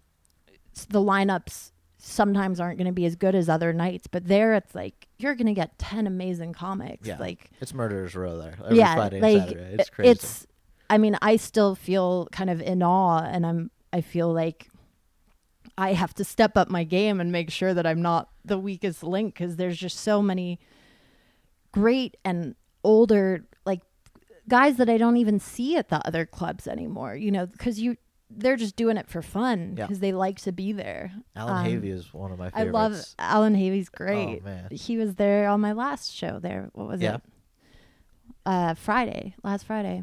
the 0.88 1.00
lineups 1.00 1.72
sometimes 1.98 2.61
aren't 2.61 2.78
going 2.78 2.86
to 2.86 2.92
be 2.92 3.04
as 3.04 3.16
good 3.16 3.34
as 3.34 3.48
other 3.48 3.72
nights 3.72 4.06
but 4.06 4.26
there 4.26 4.54
it's 4.54 4.74
like 4.74 5.06
you're 5.18 5.34
going 5.34 5.48
to 5.48 5.52
get 5.52 5.76
10 5.78 6.06
amazing 6.06 6.52
comics 6.54 7.06
Yeah. 7.06 7.18
like 7.18 7.50
It's 7.61 7.74
Murderers 7.74 8.14
Row 8.14 8.38
there 8.38 8.54
every 8.64 8.78
yeah, 8.78 8.94
Friday 8.94 9.20
like 9.20 9.48
Saturday. 9.48 9.76
It's 9.78 9.90
crazy. 9.90 10.11
It's, 10.12 10.46
I 10.88 10.96
mean, 10.96 11.16
I 11.20 11.36
still 11.36 11.74
feel 11.74 12.26
kind 12.32 12.48
of 12.48 12.62
in 12.62 12.82
awe, 12.82 13.18
and 13.22 13.44
I'm, 13.44 13.70
I 13.92 14.00
feel 14.00 14.32
like 14.32 14.70
I 15.81 15.95
have 15.95 16.12
to 16.14 16.24
step 16.24 16.59
up 16.59 16.68
my 16.68 16.85
game 16.85 17.20
and 17.20 17.33
make 17.33 17.51
sure 17.51 17.72
that 17.72 17.87
I'm 17.87 18.03
not 18.03 18.28
the 18.45 18.59
weakest 18.59 19.03
link 19.03 19.33
because 19.35 19.57
there's 19.57 19.78
just 19.78 19.97
so 19.99 20.20
many 20.20 20.59
great 21.72 22.16
and 22.22 22.55
older 22.85 23.47
like 23.64 23.81
guys 24.47 24.76
that 24.76 24.91
I 24.91 24.99
don't 24.99 25.16
even 25.16 25.41
see 25.41 25.76
at 25.76 25.89
the 25.89 26.07
other 26.07 26.26
clubs 26.26 26.68
anymore. 26.68 27.14
You 27.16 27.31
know, 27.31 27.47
because 27.47 27.81
you 27.81 27.97
they're 28.28 28.57
just 28.57 28.76
doing 28.76 28.99
it 28.99 29.09
for 29.09 29.22
fun 29.22 29.74
Yeah. 29.76 29.87
because 29.87 30.01
they 30.01 30.12
like 30.12 30.39
to 30.43 30.53
be 30.53 30.72
there. 30.72 31.12
Alan 31.35 31.57
um, 31.57 31.72
Havey 31.72 31.93
is 31.93 32.12
one 32.12 32.31
of 32.31 32.39
my 32.39 32.51
I 32.53 32.64
love 32.64 33.01
Alan 33.18 33.55
Havey's 33.57 33.89
great. 33.89 34.41
Oh 34.43 34.45
man, 34.45 34.68
He 34.70 34.99
was 34.99 35.14
there 35.14 35.49
on 35.49 35.61
my 35.62 35.72
last 35.72 36.12
show 36.14 36.39
there. 36.39 36.68
What 36.74 36.89
was 36.89 37.01
Yeah. 37.01 37.14
it? 37.16 37.22
Uh 38.45 38.74
Friday, 38.74 39.35
last 39.43 39.64
Friday. 39.64 40.03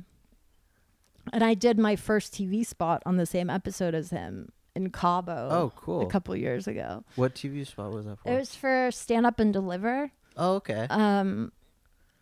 And 1.31 1.43
I 1.43 1.53
did 1.53 1.77
my 1.77 1.95
first 1.95 2.33
TV 2.33 2.65
spot 2.65 3.03
on 3.05 3.17
the 3.17 3.25
same 3.25 3.49
episode 3.49 3.93
as 3.93 4.09
him 4.09 4.51
in 4.77 4.89
Cabo 4.91 5.49
oh 5.51 5.71
cool. 5.75 6.01
a 6.01 6.05
couple 6.09 6.35
years 6.35 6.67
ago. 6.67 7.03
what 7.15 7.35
TV 7.35 7.65
spot 7.67 7.91
was 7.91 8.05
that 8.05 8.19
for? 8.19 8.31
It 8.31 8.37
was 8.39 8.55
for 8.55 8.89
Stand 8.91 9.25
Up 9.25 9.39
and 9.39 9.51
Deliver. 9.51 10.11
oh 10.37 10.55
okay. 10.55 10.87
Um 10.89 11.51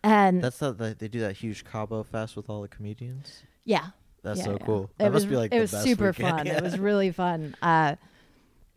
and 0.02 0.42
That's 0.42 0.58
the, 0.58 0.72
the 0.72 0.96
they 0.98 1.08
do 1.08 1.20
that 1.20 1.36
huge 1.36 1.64
Cabo 1.64 2.02
Fest 2.02 2.36
with 2.36 2.48
all 2.50 2.62
the 2.62 2.68
comedians. 2.68 3.42
yeah. 3.64 3.86
That's 4.22 4.40
yeah, 4.40 4.44
so 4.46 4.52
yeah. 4.58 4.66
cool. 4.66 4.82
It 4.84 4.98
That 4.98 5.12
was, 5.12 5.22
must 5.24 5.30
be 5.30 5.36
like 5.36 5.52
it 5.54 5.60
was 5.60 5.70
super 5.70 6.06
weekend. 6.10 6.36
fun. 6.38 6.46
Yeah. 6.46 6.56
It 6.56 6.62
was 6.64 6.78
really 6.90 7.12
fun. 7.12 7.54
Uh 7.62 7.94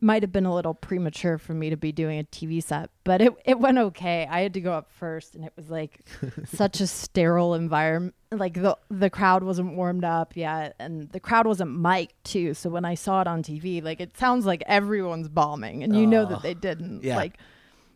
might 0.02 0.24
have 0.24 0.32
been 0.32 0.46
a 0.46 0.54
little 0.54 0.74
premature 0.74 1.38
for 1.38 1.54
me 1.54 1.70
to 1.70 1.78
be 1.78 1.92
doing 1.92 2.20
a 2.20 2.24
TV 2.24 2.62
set, 2.64 2.90
but 3.04 3.22
it 3.22 3.34
it 3.46 3.60
went 3.60 3.78
okay. 3.78 4.28
I 4.30 4.42
had 4.42 4.54
to 4.56 4.62
go 4.62 4.74
up 4.74 4.92
first 4.92 5.36
and 5.36 5.44
it 5.46 5.54
was 5.56 5.70
like 5.70 6.00
such 6.46 6.80
a 6.82 6.88
sterile 6.88 7.54
environment. 7.54 8.16
Like 8.32 8.54
the 8.54 8.78
the 8.90 9.10
crowd 9.10 9.44
wasn't 9.44 9.76
warmed 9.76 10.04
up 10.04 10.36
yet 10.36 10.76
and 10.80 11.10
the 11.12 11.20
crowd 11.20 11.48
wasn't 11.48 11.72
mic'd 11.80 12.14
too. 12.24 12.54
So 12.54 12.70
when 12.70 12.86
I 12.86 12.96
saw 12.96 13.22
it 13.22 13.28
on 13.28 13.44
TV, 13.44 13.84
like 13.84 14.00
it 14.00 14.18
sounds 14.18 14.46
like 14.46 14.64
everyone's 14.68 15.28
bombing 15.30 15.84
and 15.84 15.96
you 15.96 16.06
know 16.08 16.26
that 16.26 16.42
they 16.44 16.54
didn't. 16.54 17.04
Yeah. 17.04 17.16
Like 17.16 17.38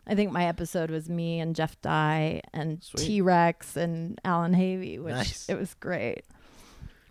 I 0.06 0.14
think 0.14 0.32
my 0.32 0.44
episode 0.46 0.90
was 0.90 1.08
me 1.08 1.40
and 1.40 1.56
Jeff 1.56 1.80
Dye 1.80 2.42
and 2.52 2.82
T 2.96 3.20
Rex 3.22 3.76
and 3.76 4.20
Alan 4.24 4.52
Havey, 4.54 4.98
which 5.02 5.14
Nice. 5.14 5.48
it 5.48 5.54
was 5.58 5.74
great. 5.74 6.24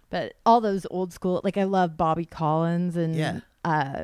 But 0.10 0.34
all 0.46 0.62
those 0.62 0.86
old 0.92 1.12
school, 1.12 1.42
like 1.44 1.58
I 1.58 1.64
love 1.64 1.98
Bobby 1.98 2.26
Collins 2.26 2.96
and 2.96 3.16
Yeah. 3.16 3.40
uh, 3.66 4.04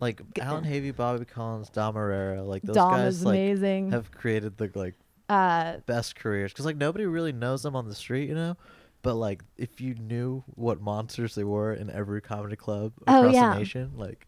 like 0.00 0.20
Alan 0.40 0.64
Havey, 0.64 0.94
Bobby 0.94 1.24
Collins, 1.24 1.68
Dom 1.70 1.94
Irrera, 1.94 2.46
like 2.46 2.62
those 2.62 2.74
Dom 2.76 2.92
guys 2.92 3.16
is 3.16 3.24
like 3.24 3.34
amazing. 3.34 3.90
have 3.92 4.10
created 4.10 4.56
the 4.58 4.70
like 4.74 4.94
uh, 5.28 5.78
best 5.86 6.16
careers 6.16 6.52
because 6.52 6.66
like 6.66 6.76
nobody 6.76 7.06
really 7.06 7.32
knows 7.32 7.62
them 7.62 7.74
on 7.76 7.88
the 7.88 7.94
street, 7.94 8.28
you 8.28 8.34
know. 8.34 8.56
But 9.02 9.14
like, 9.14 9.42
if 9.58 9.80
you 9.80 9.94
knew 9.94 10.42
what 10.54 10.80
monsters 10.80 11.34
they 11.34 11.44
were 11.44 11.74
in 11.74 11.90
every 11.90 12.22
comedy 12.22 12.56
club 12.56 12.92
Oh, 13.06 13.20
across 13.20 13.34
yeah. 13.34 13.52
the 13.52 13.58
nation, 13.58 13.92
like 13.96 14.26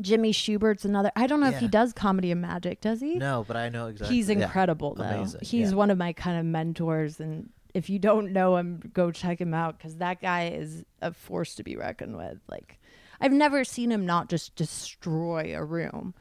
Jimmy 0.00 0.32
Schubert's 0.32 0.84
another. 0.84 1.10
I 1.16 1.26
don't 1.26 1.40
know 1.40 1.48
if 1.48 1.58
he 1.58 1.68
does 1.68 1.92
comedy 1.92 2.30
and 2.30 2.40
magic. 2.42 2.80
Does 2.80 3.00
he? 3.00 3.14
no, 3.16 3.44
but 3.46 3.56
I 3.56 3.68
know 3.68 3.86
exactly. 3.88 4.16
He's 4.16 4.28
yeah. 4.28 4.42
incredible 4.42 4.94
though. 4.94 5.04
Amazing, 5.04 5.40
He's 5.42 5.70
yeah. 5.70 5.76
one 5.76 5.90
of 5.90 5.98
my 5.98 6.12
kind 6.12 6.38
of 6.38 6.44
mentors 6.46 7.20
and 7.20 7.48
if 7.74 7.88
you 7.88 7.98
don't 7.98 8.32
know 8.32 8.56
him, 8.56 8.82
go 8.92 9.10
check 9.10 9.40
him 9.40 9.54
out 9.54 9.80
cuz 9.80 9.96
that 9.96 10.20
guy 10.20 10.48
is 10.48 10.84
a 11.00 11.12
force 11.12 11.54
to 11.54 11.62
be 11.62 11.74
reckoned 11.76 12.16
with. 12.16 12.38
Like 12.48 12.78
I've 13.22 13.32
never 13.32 13.64
seen 13.64 13.90
him 13.92 14.04
not 14.04 14.28
just 14.28 14.54
destroy 14.56 15.54
a 15.56 15.64
room. 15.64 16.14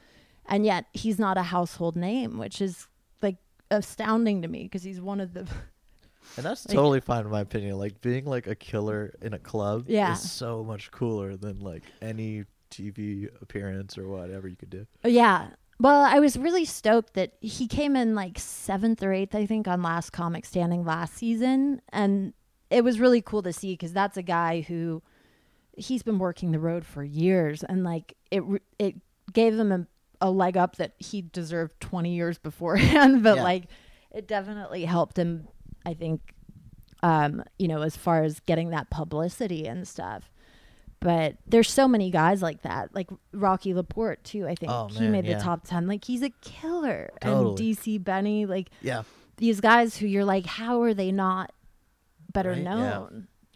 And 0.46 0.66
yet 0.66 0.86
he's 0.94 1.20
not 1.20 1.38
a 1.38 1.44
household 1.44 1.96
name, 1.96 2.38
which 2.38 2.62
is 2.62 2.88
like 3.22 3.38
astounding 3.70 4.42
to 4.42 4.48
me 4.48 4.64
because 4.64 4.84
he's 4.84 5.02
one 5.02 5.20
of 5.20 5.34
the 5.34 5.42
And 6.38 6.46
that's 6.46 6.68
Like- 6.68 6.76
totally 6.76 7.00
fine 7.02 7.26
in 7.26 7.32
my 7.32 7.42
opinion. 7.42 7.78
Like 7.78 8.00
being 8.02 8.26
like 8.26 8.48
a 8.48 8.56
killer 8.56 9.14
in 9.22 9.34
a 9.34 9.40
club 9.40 9.86
Yeah. 9.88 10.14
is 10.14 10.32
so 10.32 10.64
much 10.64 10.92
cooler 10.92 11.36
than 11.36 11.60
like 11.60 11.84
any 12.02 12.46
TV 12.70 13.28
appearance 13.42 13.98
or 13.98 14.08
whatever 14.08 14.48
you 14.48 14.56
could 14.56 14.70
do. 14.70 14.86
Yeah. 15.04 15.50
Well, 15.80 16.04
I 16.04 16.20
was 16.20 16.38
really 16.38 16.64
stoked 16.66 17.16
that 17.16 17.34
he 17.42 17.68
came 17.68 17.96
in 17.96 18.14
like 18.14 18.38
seventh 18.38 19.02
or 19.02 19.12
eighth, 19.12 19.34
I 19.34 19.46
think, 19.48 19.68
on 19.68 19.82
Last 19.82 20.12
Comic 20.12 20.46
Standing 20.46 20.86
last 20.86 21.16
season. 21.16 21.82
And 21.90 22.34
it 22.70 22.84
was 22.84 23.00
really 23.00 23.22
cool 23.22 23.42
to 23.44 23.52
see 23.52 23.74
because 23.74 23.92
that's 23.92 24.16
a 24.16 24.22
guy 24.22 24.62
who 24.62 25.02
he's 25.78 26.04
been 26.04 26.20
working 26.20 26.52
the 26.52 26.60
road 26.60 26.86
for 26.86 27.04
years. 27.04 27.64
And 27.64 27.84
like 27.84 28.16
it, 28.30 28.44
it 28.80 28.96
gave 29.34 29.58
him 29.58 29.72
a, 29.72 29.88
a 30.20 30.30
leg 30.32 30.58
up 30.58 30.76
that 30.78 30.94
he 31.00 31.22
deserved 31.22 31.80
20 31.80 32.14
years 32.14 32.38
beforehand. 32.38 33.24
but 33.24 33.38
Yeah. 33.38 33.44
like 33.44 33.64
it 34.12 34.28
definitely 34.28 34.86
helped 34.86 35.18
him, 35.18 35.48
I 35.86 35.94
think, 35.94 36.34
um, 37.04 37.44
you 37.58 37.68
know, 37.68 37.82
as 37.82 37.96
far 37.96 38.24
as 38.24 38.40
getting 38.42 38.72
that 38.72 38.90
publicity 38.90 39.66
and 39.68 39.88
stuff. 39.88 40.32
But 41.00 41.38
there's 41.48 41.72
so 41.72 41.88
many 41.88 42.12
guys 42.12 42.44
like 42.44 42.62
that, 42.62 42.94
like 42.94 43.10
Rocky 43.34 43.74
Laporte 43.74 44.24
too. 44.24 44.46
I 44.48 44.54
think 44.54 44.72
Oh, 44.72 44.88
he 44.88 45.00
man, 45.02 45.12
made 45.14 45.26
the 45.26 45.34
top 45.40 45.66
ten. 45.66 45.88
Like 45.88 46.06
he's 46.06 46.22
a 46.22 46.30
killer. 46.42 47.10
Totally. 47.22 47.50
And 47.50 47.58
DC 47.78 48.04
Benny, 48.04 48.46
like 48.46 48.70
Yeah. 48.82 49.02
these 49.38 49.60
guys 49.62 49.98
who 49.98 50.06
you're 50.06 50.26
like, 50.26 50.46
how 50.46 50.84
are 50.84 50.94
they 50.94 51.12
not 51.12 51.54
better 52.32 52.52
Right, 52.52 52.60
yeah. 52.60 53.08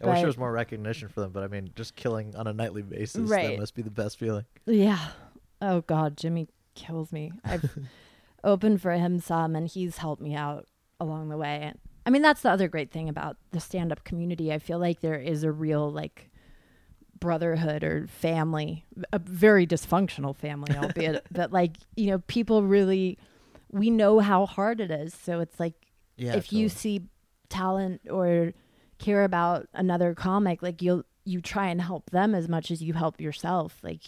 I 0.02 0.06
wish 0.06 0.18
there 0.18 0.26
was 0.26 0.36
more 0.38 0.52
recognition 0.52 1.08
for 1.08 1.20
them, 1.20 1.30
but 1.32 1.42
I 1.42 1.48
mean, 1.48 1.70
just 1.74 1.96
killing 1.96 2.34
on 2.36 2.46
a 2.46 2.52
nightly 2.52 2.82
basis, 2.82 3.30
Right. 3.30 3.48
that 3.48 3.58
must 3.58 3.74
be 3.74 3.82
the 3.82 3.90
best 3.90 4.18
feeling. 4.18 4.44
Yeah. 4.66 5.08
Oh 5.62 5.80
God, 5.82 6.16
Jimmy 6.16 6.48
kills 6.74 7.12
me. 7.12 7.32
I've 7.44 7.64
opened 8.44 8.82
for 8.82 8.92
him 8.92 9.18
some, 9.20 9.56
and 9.56 9.66
he's 9.68 9.98
helped 9.98 10.20
me 10.20 10.34
out 10.34 10.66
along 11.00 11.30
the 11.30 11.36
way. 11.38 11.72
I 12.04 12.10
mean, 12.10 12.22
that's 12.22 12.42
the 12.42 12.50
other 12.50 12.68
great 12.68 12.90
thing 12.92 13.08
about 13.08 13.36
the 13.52 13.58
stand-up 13.60 14.04
community. 14.04 14.52
I 14.52 14.58
feel 14.58 14.78
like 14.78 15.00
there 15.00 15.18
is 15.18 15.42
a 15.44 15.50
real 15.50 15.90
like 15.90 16.30
brotherhood 17.18 17.82
or 17.82 18.06
family, 18.06 18.84
a 19.12 19.18
very 19.18 19.66
dysfunctional 19.66 20.36
family, 20.36 20.76
albeit, 20.76 21.24
but 21.32 21.52
like 21.52 21.76
you 21.96 22.08
know, 22.10 22.18
people 22.26 22.62
really 22.62 23.18
we 23.72 23.90
know 23.90 24.20
how 24.20 24.46
hard 24.46 24.80
it 24.80 24.90
is. 24.90 25.14
So 25.14 25.40
it's 25.40 25.58
like 25.58 25.74
Yeah. 26.16 26.36
if 26.36 26.52
you 26.52 26.68
see 26.68 27.02
talent 27.48 28.02
or 28.10 28.52
care 28.98 29.24
about 29.24 29.66
another 29.74 30.14
comic 30.14 30.62
like 30.62 30.80
you'll 30.82 31.02
you 31.24 31.40
try 31.40 31.68
and 31.68 31.80
help 31.80 32.10
them 32.10 32.34
as 32.34 32.48
much 32.48 32.70
as 32.70 32.82
you 32.82 32.92
help 32.94 33.20
yourself 33.20 33.78
like 33.82 34.02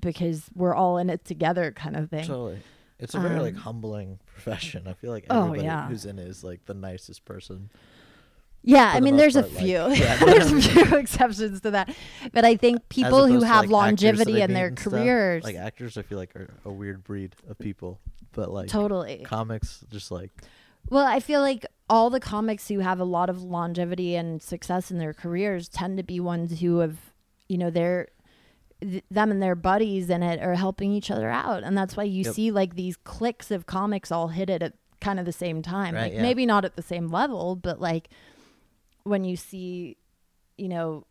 because 0.00 0.44
we're 0.54 0.74
all 0.74 0.96
in 0.98 1.10
it 1.10 1.24
together 1.24 1.70
kind 1.72 1.96
of 1.96 2.08
thing 2.10 2.24
Totally. 2.26 2.58
It's 2.98 3.14
a 3.16 3.20
very 3.20 3.40
like 3.40 3.54
Um, 3.54 3.60
humbling 3.60 4.20
profession. 4.26 4.86
I 4.86 4.92
feel 4.92 5.10
like 5.10 5.26
Oh, 5.28 5.40
everybody 5.46 5.64
yeah. 5.64 5.88
who's 5.88 6.04
in 6.06 6.18
it 6.20 6.28
is 6.28 6.44
like 6.44 6.64
the 6.66 6.74
nicest 6.74 7.24
person. 7.24 7.68
yeah 8.62 8.92
i 8.94 9.00
mean 9.00 9.16
there's 9.16 9.34
a 9.34 9.42
part, 9.42 9.54
like- 9.54 9.62
few 9.64 10.04
Yeah. 10.04 10.16
there's 10.24 10.52
a 10.52 10.60
few 10.62 10.96
exceptions 11.02 11.60
to 11.62 11.72
that 11.72 11.94
but 12.32 12.44
i 12.44 12.54
think 12.56 12.88
people 12.88 13.26
who 13.26 13.42
have 13.42 13.64
like, 13.64 13.70
longevity 13.70 14.40
in 14.40 14.52
their 14.54 14.68
and 14.68 14.78
stuff. 14.78 14.92
careers 14.92 15.42
Like 15.44 15.56
actors, 15.56 15.98
I 15.98 16.02
feel 16.02 16.18
like 16.18 16.34
are 16.36 16.48
a 16.64 16.70
weird 16.70 17.02
breed 17.02 17.34
of 17.50 17.58
people, 17.58 17.98
but 18.32 18.50
like 18.52 18.68
totally 18.68 19.22
comics, 19.24 19.84
just 19.90 20.10
like 20.12 20.30
Well, 20.90 21.06
I 21.06 21.20
feel 21.20 21.40
like 21.40 21.64
all 21.88 22.10
the 22.10 22.20
comics 22.20 22.68
who 22.68 22.80
have 22.80 23.00
a 23.00 23.04
lot 23.04 23.30
of 23.30 23.42
longevity 23.42 24.14
and 24.16 24.42
success 24.42 24.90
in 24.90 24.98
their 24.98 25.12
careers 25.14 25.68
tend 25.68 25.96
to 25.98 26.02
be 26.02 26.20
ones 26.20 26.60
who 26.60 26.78
have, 26.78 26.96
you 27.48 27.58
know, 27.58 27.70
they're 27.70 28.08
th- 28.80 29.04
them 29.10 29.30
and 29.30 29.42
their 29.42 29.54
buddies 29.54 30.10
in 30.10 30.22
it 30.22 30.42
are 30.42 30.54
helping 30.54 30.92
each 30.92 31.10
other 31.10 31.28
out, 31.30 31.62
and 31.62 31.76
that's 31.76 31.96
why 31.96 32.02
you 32.04 32.24
Yep. 32.24 32.34
see 32.34 32.50
like 32.50 32.74
these 32.74 32.96
cliques 32.96 33.50
of 33.50 33.66
comics 33.66 34.10
all 34.10 34.28
hit 34.28 34.50
it 34.50 34.62
at 34.62 34.74
kind 35.00 35.18
of 35.18 35.26
the 35.26 35.32
same 35.32 35.62
time. 35.62 35.94
Right, 35.94 36.04
like 36.04 36.12
yeah. 36.14 36.22
maybe 36.22 36.46
not 36.46 36.64
at 36.64 36.76
the 36.76 36.82
same 36.82 37.08
level, 37.08 37.56
but 37.56 37.80
like 37.80 38.08
when 39.04 39.24
you 39.24 39.36
see, 39.36 39.96
you 40.56 40.68
know, 40.68 41.06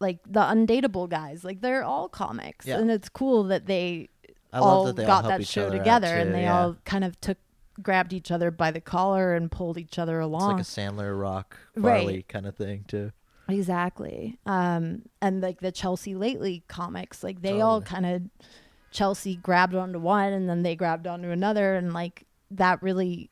like 0.00 0.18
the 0.26 0.40
undateable 0.40 1.08
guys, 1.08 1.44
like 1.44 1.60
they're 1.60 1.84
all 1.84 2.08
comics, 2.08 2.66
Yeah. 2.66 2.78
and 2.78 2.90
it's 2.90 3.08
cool 3.08 3.44
that 3.44 3.66
they 3.66 4.08
I 4.52 4.58
all 4.58 4.84
love 4.84 4.96
that 4.96 5.02
they 5.02 5.06
got 5.06 5.24
all 5.24 5.30
that 5.30 5.46
show 5.46 5.70
together 5.70 6.06
and 6.16 6.34
they 6.34 6.42
yeah. 6.42 6.58
all 6.62 6.76
kind 6.84 7.04
of 7.04 7.20
took 7.20 7.38
grabbed 7.82 8.12
each 8.12 8.30
other 8.30 8.50
by 8.50 8.70
the 8.70 8.80
collar 8.80 9.34
and 9.34 9.50
pulled 9.50 9.78
each 9.78 9.98
other 9.98 10.20
It's 10.20 10.26
along. 10.26 10.52
like 10.52 10.60
a 10.60 10.64
Sandler 10.64 11.18
Rock 11.20 11.56
Right. 11.76 12.26
Kind 12.28 12.46
of 12.46 12.56
thing 12.56 12.84
too. 12.88 13.12
exactly. 13.48 14.38
Um 14.46 15.02
and 15.20 15.40
like 15.40 15.60
the 15.60 15.72
Chelsea 15.72 16.14
lately 16.14 16.62
comics, 16.68 17.22
like 17.22 17.42
they 17.42 17.60
all 17.60 17.80
kind 17.82 18.06
of 18.06 18.22
Chelsea 18.90 19.36
grabbed 19.36 19.74
onto 19.74 19.98
one 19.98 20.32
and 20.32 20.48
then 20.48 20.62
they 20.62 20.74
grabbed 20.76 21.06
onto 21.06 21.30
another 21.30 21.74
and 21.76 21.92
like 21.92 22.24
that 22.50 22.82
really 22.82 23.30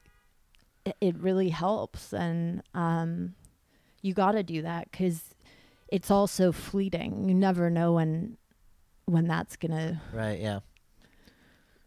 it, 0.84 0.96
it 1.00 1.16
really 1.18 1.48
helps 1.48 2.12
and 2.12 2.62
um 2.74 3.34
you 4.02 4.14
got 4.14 4.32
to 4.32 4.42
do 4.44 4.62
that 4.62 4.92
cuz 4.92 5.34
it's 5.88 6.10
all 6.10 6.26
so 6.26 6.52
fleeting. 6.52 7.28
You 7.28 7.34
never 7.34 7.70
know 7.70 7.94
when 7.94 8.36
when 9.06 9.26
that's 9.26 9.56
going 9.56 9.72
to 9.72 10.00
Right? 10.12 10.38
Yeah. 10.38 10.60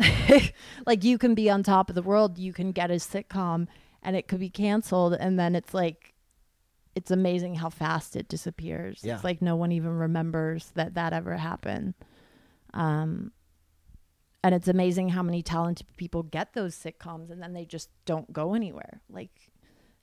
like 0.85 1.03
you 1.03 1.17
can 1.17 1.35
be 1.35 1.49
on 1.49 1.63
top 1.63 1.89
of 1.89 1.95
the 1.95 2.01
world 2.01 2.37
you 2.37 2.53
can 2.53 2.71
get 2.71 2.91
a 2.91 2.95
sitcom 2.95 3.67
and 4.03 4.15
it 4.15 4.27
could 4.27 4.39
be 4.39 4.49
canceled 4.49 5.13
and 5.13 5.39
then 5.39 5.55
it's 5.55 5.73
like 5.73 6.13
it's 6.93 7.11
amazing 7.11 7.55
how 7.55 7.69
fast 7.69 8.15
it 8.17 8.27
disappears. 8.27 8.99
Yeah. 9.01 9.15
it's 9.15 9.23
like 9.23 9.41
no 9.41 9.55
one 9.55 9.71
even 9.71 9.97
remembers 9.97 10.71
that 10.75 10.95
that 10.95 11.13
ever 11.13 11.37
happened. 11.37 11.93
Um 12.73 13.31
and 14.43 14.55
it's 14.55 14.67
amazing 14.67 15.09
how 15.09 15.21
many 15.21 15.43
talented 15.43 15.85
people 15.97 16.23
get 16.23 16.53
those 16.53 16.75
sitcoms 16.75 17.29
and 17.29 17.41
then 17.41 17.53
they 17.53 17.65
just 17.65 17.89
don't 18.05 18.33
go 18.33 18.53
anywhere. 18.53 19.01
Like 19.09 19.50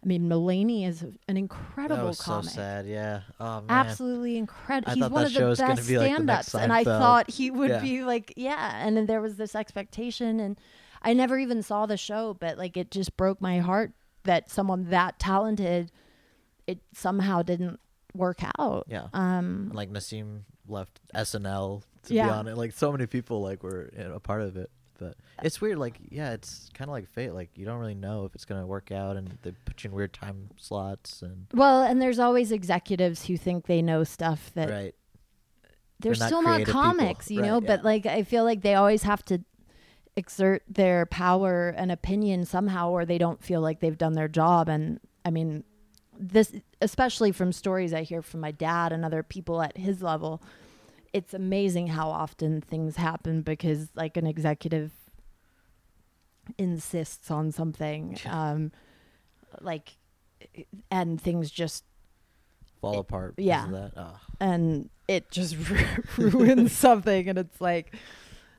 i 0.02 0.06
mean 0.06 0.28
mulaney 0.28 0.86
is 0.86 1.02
an 1.02 1.36
incredible 1.36 1.96
That 1.96 2.04
was 2.04 2.20
comic 2.20 2.50
so 2.50 2.56
sad. 2.56 2.86
Yeah. 2.86 3.22
Oh 3.40 3.60
man. 3.62 3.64
absolutely 3.70 4.36
incredible. 4.36 4.92
He's 4.94 5.08
one 5.10 5.24
of 5.24 5.32
the 5.34 5.40
best 5.58 5.88
be 5.88 5.98
like 5.98 6.08
the 6.10 6.14
stand-ups, 6.14 6.54
and 6.54 6.72
I 6.72 6.84
thought 6.84 7.30
he 7.30 7.50
would 7.50 7.70
Yeah. 7.70 7.80
be 7.80 8.04
like, 8.04 8.32
yeah. 8.36 8.84
And 8.86 8.96
then 8.96 9.06
there 9.06 9.20
was 9.20 9.36
this 9.36 9.54
expectation, 9.56 10.38
and 10.40 10.58
I 11.02 11.14
never 11.14 11.38
even 11.38 11.62
saw 11.62 11.86
the 11.86 11.96
show, 11.96 12.34
but 12.38 12.58
like 12.58 12.76
it 12.76 12.90
just 12.90 13.16
broke 13.16 13.40
my 13.40 13.58
heart 13.58 13.92
that 14.24 14.50
someone 14.50 14.90
that 14.90 15.18
talented, 15.18 15.90
it 16.66 16.78
somehow 16.94 17.42
didn't 17.42 17.80
work 18.14 18.38
out. 18.58 18.86
Yeah. 18.88 19.08
Um. 19.12 19.66
And, 19.70 19.74
like 19.74 19.90
Nasim 19.90 20.42
left 20.68 21.00
SNL 21.14 21.82
to 22.04 22.08
be 22.10 22.14
Yeah. 22.16 22.38
on 22.38 22.46
it. 22.46 22.56
Like 22.56 22.72
so 22.72 22.92
many 22.92 23.06
people 23.06 23.40
like 23.42 23.62
were 23.64 23.90
you 23.96 24.04
know, 24.04 24.14
a 24.14 24.20
part 24.20 24.42
of 24.42 24.56
it. 24.56 24.70
But 24.98 25.14
it's 25.42 25.60
weird. 25.60 25.78
Like 25.78 25.98
yeah, 26.10 26.32
it's 26.32 26.68
kind 26.74 26.88
of 26.88 26.92
like 26.92 27.08
fate. 27.08 27.32
Like 27.32 27.50
you 27.54 27.64
don't 27.64 27.78
really 27.78 27.94
know 27.94 28.24
if 28.26 28.34
it's 28.34 28.44
gonna 28.44 28.66
work 28.66 28.92
out, 28.92 29.16
and 29.16 29.38
they 29.42 29.52
put 29.64 29.82
you 29.84 29.88
in 29.90 29.96
weird 29.96 30.12
time 30.12 30.50
slots 30.58 31.22
and 31.22 31.46
Well, 31.54 31.82
and 31.82 32.02
there's 32.02 32.18
always 32.18 32.52
executives 32.52 33.26
who 33.26 33.36
think 33.36 33.66
they 33.66 33.80
know 33.80 34.04
stuff 34.04 34.50
that 34.54 34.68
right. 34.68 34.94
they're, 36.00 36.14
They're 36.14 36.26
still 36.26 36.42
not 36.42 36.58
people. 36.58 36.72
comics, 36.72 37.30
you 37.30 37.40
Right, 37.40 37.46
know. 37.48 37.60
But 37.60 37.84
like, 37.84 38.06
I 38.06 38.22
feel 38.24 38.44
like 38.44 38.62
they 38.62 38.74
always 38.74 39.04
have 39.04 39.24
to 39.26 39.40
exert 40.16 40.64
their 40.68 41.06
power 41.06 41.68
and 41.76 41.92
opinion 41.92 42.44
somehow, 42.44 42.90
or 42.90 43.04
they 43.04 43.18
don't 43.18 43.42
feel 43.42 43.60
like 43.60 43.78
they've 43.80 43.96
done 43.96 44.14
their 44.14 44.28
job. 44.28 44.68
And 44.68 44.98
I 45.24 45.30
mean, 45.30 45.62
this, 46.18 46.52
especially 46.82 47.30
from 47.30 47.52
stories 47.52 47.94
I 47.94 48.02
hear 48.02 48.22
from 48.22 48.40
my 48.40 48.50
dad 48.50 48.92
and 48.92 49.04
other 49.04 49.22
people 49.22 49.62
at 49.62 49.76
his 49.76 50.02
level, 50.02 50.42
it's 51.12 51.32
amazing 51.34 51.86
how 51.88 52.10
often 52.10 52.60
things 52.60 52.96
happen 52.96 53.42
because 53.42 53.88
like 53.94 54.16
an 54.16 54.26
executive 54.26 54.92
insists 56.56 57.30
on 57.30 57.52
something, 57.52 58.18
um, 58.26 58.72
like, 59.60 59.96
and 60.90 61.20
things 61.20 61.50
just 61.50 61.84
Fall 62.80 63.00
apart. 63.00 63.34
yeah. 63.38 63.64
of 63.66 63.70
that. 63.72 63.92
Oh. 63.96 64.20
and 64.40 64.88
it 65.08 65.30
just 65.32 65.56
ruins 66.16 66.70
something 66.70 67.28
and 67.28 67.36
it's 67.36 67.60
like 67.60 67.92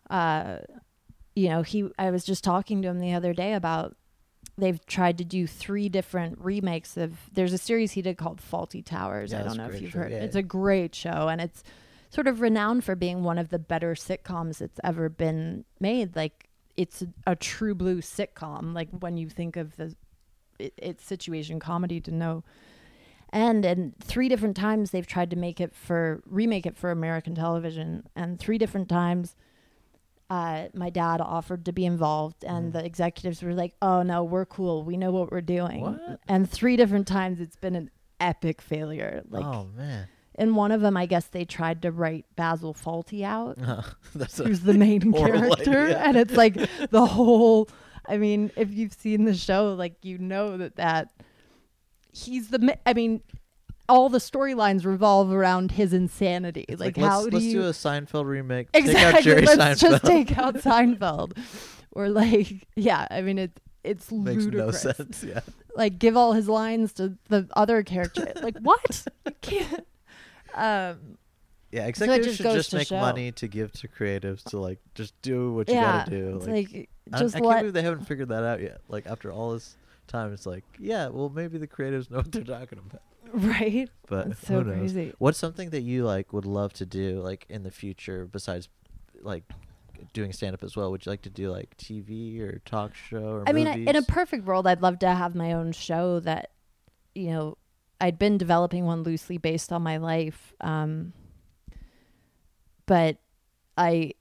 uh 0.10 0.58
you 1.38 1.47
know 1.47 1.62
he 1.62 1.88
i 1.97 2.12
was 2.12 2.26
just 2.26 2.43
talking 2.43 2.82
to 2.82 2.89
him 2.89 3.00
the 3.00 3.14
other 3.14 3.34
day 3.34 3.54
about 3.54 3.95
they've 4.58 4.86
tried 4.88 5.18
to 5.20 5.24
do 5.24 5.47
three 5.47 5.88
different 5.88 6.38
remakes 6.41 6.97
of 6.97 7.14
there's 7.32 7.54
a 7.54 7.58
series 7.58 7.93
he 7.93 8.02
did 8.02 8.18
called 8.18 8.41
Fawlty 8.41 8.84
Towers 8.84 9.32
Yeah, 9.32 9.39
i 9.39 9.43
don't 9.43 9.56
know 9.56 9.70
if 9.70 9.82
you've 9.82 9.91
show. 9.91 10.00
heard 10.00 10.12
Yeah, 10.12 10.18
it's 10.18 10.36
a 10.36 10.43
great 10.43 10.93
show 10.93 11.30
and 11.30 11.39
it's 11.39 11.64
sort 12.10 12.28
of 12.28 12.41
renowned 12.41 12.84
for 12.84 12.95
being 12.95 13.24
one 13.24 13.38
of 13.38 13.49
the 13.49 13.60
better 13.60 13.93
sitcoms 13.93 14.57
that's 14.60 14.80
ever 14.84 15.10
been 15.10 15.66
made. 15.80 16.16
Like 16.16 16.49
it's 16.76 17.03
a, 17.28 17.36
true 17.36 17.76
blue 17.76 18.01
sitcom. 18.01 18.74
Like 18.74 18.89
when 18.99 19.18
you 19.18 19.30
think 19.30 19.55
of 19.57 19.76
the 19.78 19.95
it, 20.57 20.74
it's 20.78 21.05
situation 21.05 21.60
comedy 21.60 22.01
to 22.01 22.12
no 22.12 22.43
end. 23.32 23.66
And 23.66 23.93
three 23.99 24.28
different 24.30 24.55
times 24.57 24.91
they've 24.91 25.05
tried 25.07 25.30
to 25.30 25.36
make 25.36 25.62
it 25.62 25.74
for 25.76 26.22
remake 26.26 26.66
it 26.66 26.76
for 26.76 26.91
American 26.91 27.36
television, 27.36 28.07
and 28.16 28.39
three 28.39 28.57
different 28.57 28.89
times. 28.89 29.36
Uh, 30.32 30.68
my 30.76 30.91
dad 30.91 31.22
offered 31.22 31.66
to 31.66 31.72
be 31.72 31.86
involved, 31.88 32.43
and 32.43 32.70
Mm. 32.70 32.74
the 32.74 32.86
executives 32.86 33.41
were 33.41 33.55
like, 33.55 33.74
"Oh 33.82 34.03
no, 34.03 34.24
we're 34.24 34.45
cool. 34.45 34.84
We 34.84 34.95
know 34.95 35.12
what 35.12 35.32
we're 35.32 35.41
doing." 35.41 35.82
What? 35.82 36.20
And 36.28 36.47
three 36.47 36.76
different 36.76 37.07
times, 37.07 37.39
it's 37.39 37.55
been 37.55 37.76
an 37.76 37.89
epic 38.20 38.62
failure. 38.62 39.24
Like 39.28 39.43
oh 39.45 39.70
man, 39.76 40.07
in 40.39 40.55
one 40.55 40.71
of 40.71 40.79
them, 40.79 40.95
I 40.95 41.05
guess 41.05 41.27
they 41.27 41.43
tried 41.43 41.81
to 41.81 41.91
write 41.91 42.25
Basil 42.37 42.73
Fawlty 42.73 43.23
out, 43.23 43.57
uh-huh. 43.61 43.81
that's 44.15 44.39
a, 44.39 44.45
who's 44.45 44.61
the 44.61 44.73
main 44.73 45.11
character, 45.13 45.83
idea. 45.87 45.99
and 45.99 46.17
it's 46.17 46.33
like 46.35 46.55
the 46.89 47.05
whole. 47.05 47.69
I 48.07 48.17
mean, 48.17 48.49
if 48.55 48.73
you've 48.73 48.93
seen 48.93 49.25
the 49.25 49.35
show, 49.35 49.73
like 49.73 49.93
you 50.01 50.17
know 50.17 50.57
that 50.57 50.77
that 50.77 51.11
he's 52.11 52.49
the. 52.49 52.77
I 52.85 52.93
mean, 52.93 53.21
all 53.89 54.07
the 54.09 54.17
storylines 54.17 54.85
revolve 54.85 55.31
around 55.31 55.71
his 55.71 55.93
insanity. 55.93 56.65
it's 56.69 56.79
like, 56.79 56.97
like, 56.97 57.05
how 57.05 57.25
do 57.25 57.31
let's 57.31 57.45
you 57.45 57.61
do 57.61 57.67
a 57.67 57.71
Seinfeld 57.71 58.25
remake. 58.25 58.71
Take 58.71 58.85
out 58.85 58.89
exactly? 58.89 59.21
Jerry 59.23 59.45
Let's 59.45 59.81
just 59.81 60.03
Seinfeld. 60.03 60.07
take 60.07 60.37
out 60.37 60.55
Seinfeld, 60.55 61.37
or 61.91 62.09
like, 62.09 62.65
yeah. 62.75 63.07
I 63.11 63.21
mean, 63.21 63.37
it 63.37 63.59
it's 63.83 64.09
Makes 64.11 64.45
no 64.45 64.51
ludicrous. 64.67 64.81
sense. 64.81 65.23
Yeah. 65.23 65.41
Like, 65.75 65.99
give 65.99 66.17
all 66.17 66.33
his 66.33 66.47
lines 66.49 66.93
to 66.93 67.17
the 67.27 67.47
other 67.55 67.83
character. 67.83 68.31
like, 68.41 68.57
what? 68.59 69.05
You 69.25 69.31
can't. 69.41 69.85
Um, 70.54 71.18
Yeah, 71.72 71.86
executives 71.86 72.26
just 72.28 72.38
should 72.38 72.52
just 72.52 72.74
make 72.74 72.88
show. 72.88 73.00
money 73.00 73.32
to 73.34 73.47
give 73.47 73.72
to 73.74 73.88
creatives 73.88 74.43
to 74.45 74.58
like 74.60 74.80
just 74.95 75.20
do 75.22 75.54
what 75.54 75.68
you 75.68 75.76
yeah, 75.76 76.00
gotta 76.00 76.12
do. 76.12 76.36
it's 76.38 76.47
Like, 76.47 76.72
like, 76.74 76.89
I, 77.14 77.20
just 77.20 77.36
I 77.36 77.39
can't 77.41 77.60
believe 77.60 77.74
they 77.74 77.82
haven't 77.84 78.06
figured 78.08 78.30
that 78.30 78.43
out 78.43 78.62
yet. 78.62 78.82
Like 78.88 79.06
after 79.08 79.32
all 79.32 79.54
this 79.54 79.76
time, 80.08 80.34
it's 80.34 80.45
like, 80.45 80.64
yeah, 80.80 81.08
well 81.08 81.30
maybe 81.30 81.58
the 81.58 81.68
creatives 81.68 82.10
know 82.10 82.18
what 82.24 82.32
they're 82.32 82.43
talking 82.43 82.80
about. 82.80 83.02
right. 83.32 83.89
But 84.08 84.30
That's 84.30 84.47
so 84.47 84.62
who 84.62 84.64
knows? 84.64 84.78
crazy. 84.93 85.14
What's 85.20 85.38
something 85.38 85.70
that 85.72 85.82
you 85.82 86.06
like 86.06 86.34
would 86.34 86.45
love 86.45 86.74
to 86.74 86.86
do 86.86 87.20
like 87.22 87.45
in 87.50 87.64
the 87.64 87.72
future 87.72 88.26
besides 88.26 88.68
like 89.22 89.43
doing 90.14 90.34
stand 90.34 90.56
up 90.56 90.64
as 90.64 90.76
well? 90.76 90.89
Would 90.91 91.06
you 91.06 91.12
like 91.12 91.22
to 91.24 91.30
do 91.30 91.52
like 91.52 91.78
TV 91.78 92.39
or 92.41 92.60
talk 92.66 92.95
show 92.95 93.24
or 93.24 93.43
I 93.47 93.54
mean, 93.54 93.68
in 93.68 93.95
a 93.95 94.02
perfect 94.02 94.45
world, 94.45 94.66
I'd 94.66 94.82
love 94.82 94.97
to 95.00 95.14
have 95.14 95.36
my 95.36 95.54
own 95.54 95.72
show 95.74 96.20
that, 96.22 96.50
you 97.14 97.28
know, 97.32 97.58
I'd 98.02 98.18
been 98.18 98.38
developing 98.38 98.86
one 98.86 99.04
loosely 99.04 99.38
based 99.38 99.72
on 99.72 99.82
my 99.82 99.97
life. 99.97 100.54
Um, 100.62 101.14
but 102.86 103.18
I, 103.78 104.14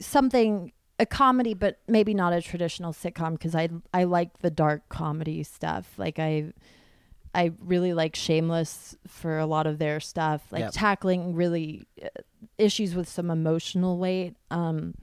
something, 0.00 0.72
a 0.98 1.06
comedy, 1.06 1.54
but 1.54 1.78
maybe 1.86 2.14
not 2.14 2.32
a 2.32 2.42
traditional 2.42 2.92
sitcom 2.92 3.32
because 3.32 3.54
I, 3.54 3.68
I 3.94 4.04
like 4.04 4.38
the 4.38 4.50
dark 4.50 4.88
comedy 4.88 5.42
stuff. 5.42 5.94
Like 5.96 6.18
I, 6.18 6.52
I 7.34 7.52
really 7.60 7.94
like 7.94 8.16
Shameless 8.16 8.96
for 9.06 9.38
a 9.38 9.46
lot 9.46 9.66
of 9.66 9.78
their 9.78 10.00
stuff, 10.00 10.42
like 10.50 10.60
Yep. 10.60 10.70
tackling 10.74 11.34
really 11.34 11.86
uh, 12.02 12.08
issues 12.58 12.94
with 12.94 13.08
some 13.08 13.30
emotional 13.30 13.98
weight. 13.98 14.36
Um, 14.50 14.94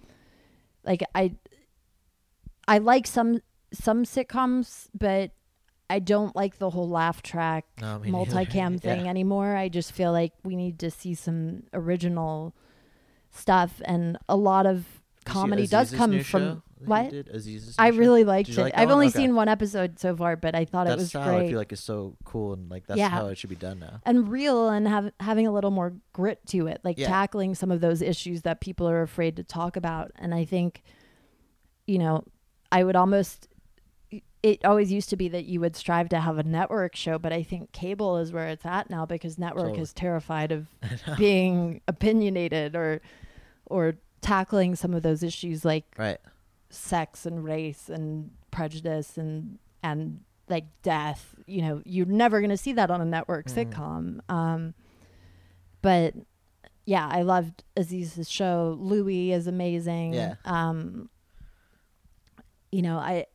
like 0.84 1.02
I, 1.14 1.36
I 2.68 2.80
like 2.80 3.08
some 3.08 3.42
some 3.72 4.06
sitcoms, 4.06 4.88
but 4.94 5.32
I 5.90 6.00
don't 6.00 6.36
like 6.36 6.58
the 6.58 6.70
whole 6.72 6.90
laugh 6.90 7.22
track 7.22 7.66
No, 7.80 7.98
neither. 8.00 8.12
multicam 8.12 8.80
thing 8.82 9.06
Yeah. 9.06 9.10
anymore. 9.10 9.56
I 9.56 9.70
just 9.70 9.92
feel 9.92 10.12
like 10.12 10.34
we 10.44 10.56
need 10.56 10.80
to 10.80 10.90
see 10.92 11.14
some 11.14 11.64
original 11.74 12.56
stuff, 13.32 13.82
and 13.86 14.18
a 14.30 14.36
lot 14.36 14.66
of 14.66 14.86
comedy 15.26 15.68
does 15.68 15.92
come 15.92 16.20
from. 16.22 16.42
show 16.42 16.62
that 16.88 17.36
he 17.36 17.58
what? 17.60 17.76
I 17.80 17.88
really 17.90 18.24
liked 18.24 18.50
it. 18.50 18.58
like 18.58 18.74
I've 18.78 18.90
one? 18.90 18.94
only 18.94 19.08
Okay. 19.08 19.18
seen 19.20 19.36
one 19.36 19.48
episode 19.48 19.98
so 20.00 20.16
far, 20.16 20.36
but 20.36 20.56
I 20.56 20.66
thought 20.66 20.86
that 20.88 20.94
it 20.94 20.98
was 21.00 21.10
style 21.10 21.38
great 21.38 21.46
I 21.46 21.50
feel 21.50 21.58
like 21.58 21.72
it's 21.72 21.82
so 21.82 22.16
cool 22.26 22.54
and 22.54 22.70
like 22.70 22.86
that's 22.86 23.00
Yeah. 23.00 23.10
how 23.10 23.28
it 23.28 23.38
should 23.38 23.50
be 23.50 23.56
done 23.56 23.80
now. 23.80 24.02
and 24.06 24.28
real, 24.30 24.70
and 24.70 24.88
have 24.88 25.12
having 25.20 25.48
a 25.48 25.52
little 25.52 25.72
more 25.72 25.94
grit 26.14 26.46
to 26.48 26.68
it, 26.68 26.82
like 26.84 26.98
Yeah. 26.98 27.08
tackling 27.08 27.56
some 27.56 27.72
of 27.72 27.82
those 27.82 28.02
issues 28.02 28.42
that 28.44 28.60
people 28.62 28.88
are 28.88 29.02
afraid 29.02 29.36
to 29.38 29.44
talk 29.44 29.76
about. 29.78 30.12
And 30.16 30.34
I 30.34 30.46
think, 30.46 30.84
you 31.88 31.98
know, 32.00 32.24
I 32.72 32.84
would 32.84 32.96
almost. 32.96 33.48
It 34.46 34.64
always 34.64 34.92
used 34.92 35.10
to 35.10 35.16
be 35.16 35.28
that 35.30 35.46
you 35.46 35.60
would 35.60 35.76
strive 35.76 36.08
to 36.10 36.20
have 36.20 36.38
a 36.38 36.44
network 36.44 36.96
show, 36.96 37.18
but 37.18 37.34
I 37.34 37.42
think 37.42 37.72
cable 37.72 38.18
is 38.18 38.32
where 38.32 38.48
it's 38.50 38.64
at 38.66 38.92
now 38.92 39.04
because 39.06 39.40
network 39.40 39.66
Totally. 39.70 39.82
is 39.82 39.92
terrified 39.94 40.52
of 40.52 40.68
being 41.18 41.82
opinionated 41.88 42.76
or 42.76 43.02
or 43.66 43.96
tackling 44.22 44.76
some 44.76 44.94
of 44.94 45.02
those 45.02 45.24
issues 45.24 45.66
like 45.66 45.86
Right. 45.98 46.20
sex 46.70 47.26
and 47.26 47.44
race 47.44 47.90
and 47.90 48.30
prejudice 48.52 49.18
and 49.18 49.58
and 49.82 50.20
like 50.48 50.66
death 50.84 51.34
you 51.48 51.62
know 51.64 51.82
you're 51.84 52.06
never 52.06 52.40
going 52.40 52.52
to 52.52 52.58
see 52.58 52.74
that 52.74 52.92
on 52.92 53.02
a 53.02 53.06
network 53.06 53.48
Mhm. 53.48 53.56
sitcom 53.74 54.20
um 54.32 54.74
but 55.82 56.14
yeah 56.86 57.08
i 57.12 57.22
loved 57.24 57.64
aziz's 57.76 58.30
show 58.30 58.78
louis 58.80 59.32
is 59.32 59.48
amazing 59.48 60.14
Yeah. 60.14 60.36
um 60.46 61.10
you 62.72 62.82
know 62.84 62.98
i 62.98 63.26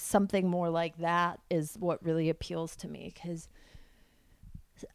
something 0.00 0.48
more 0.48 0.70
like 0.70 0.96
that 0.98 1.40
is 1.50 1.76
what 1.78 2.02
really 2.04 2.28
appeals 2.28 2.74
to 2.76 2.88
me 2.88 3.12
because 3.14 3.48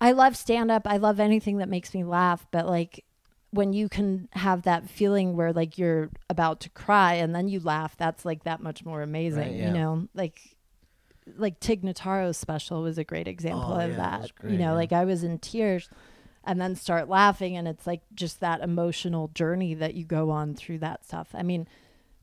i 0.02 0.12
love 0.12 0.36
stand 0.36 0.70
up 0.72 0.84
i 0.86 0.98
love 0.98 1.20
anything 1.20 1.58
that 1.58 1.70
makes 1.70 1.94
me 1.94 2.04
laugh 2.04 2.46
but 2.52 2.66
like 2.68 3.04
when 3.52 3.72
you 3.74 3.88
can 3.88 4.28
have 4.34 4.64
that 4.64 4.90
feeling 4.90 5.36
where 5.38 5.54
like 5.54 5.78
you're 5.78 6.10
about 6.30 6.60
to 6.60 6.70
cry 6.72 7.14
and 7.14 7.34
then 7.34 7.48
you 7.48 7.60
laugh 7.60 7.96
that's 7.98 8.26
like 8.26 8.44
that 8.44 8.62
much 8.62 8.84
more 8.84 9.02
amazing 9.02 9.44
Right, 9.44 9.56
yeah. 9.56 9.68
you 9.68 9.74
know 9.74 10.08
like 10.14 10.42
like 11.38 11.60
tig 11.60 11.84
notaro's 11.84 12.38
special 12.38 12.82
was 12.82 12.98
a 12.98 13.04
great 13.04 13.28
example 13.28 13.74
Oh, 13.74 13.80
of 13.80 13.92
yeah, 13.92 13.98
that 13.98 14.22
was 14.22 14.32
you 14.44 14.58
know 14.58 14.72
yeah. 14.72 14.72
like 14.74 14.92
i 14.92 15.06
was 15.06 15.24
in 15.24 15.40
tears 15.40 15.90
and 16.44 16.60
then 16.62 16.76
start 16.76 17.10
laughing 17.10 17.56
and 17.58 17.68
it's 17.68 17.86
like 17.88 18.02
just 18.14 18.40
that 18.42 18.62
emotional 18.62 19.30
journey 19.34 19.74
that 19.74 19.94
you 19.96 20.06
go 20.06 20.30
on 20.30 20.54
through 20.56 20.80
that 20.80 21.06
stuff 21.06 21.30
i 21.34 21.44
mean 21.44 21.68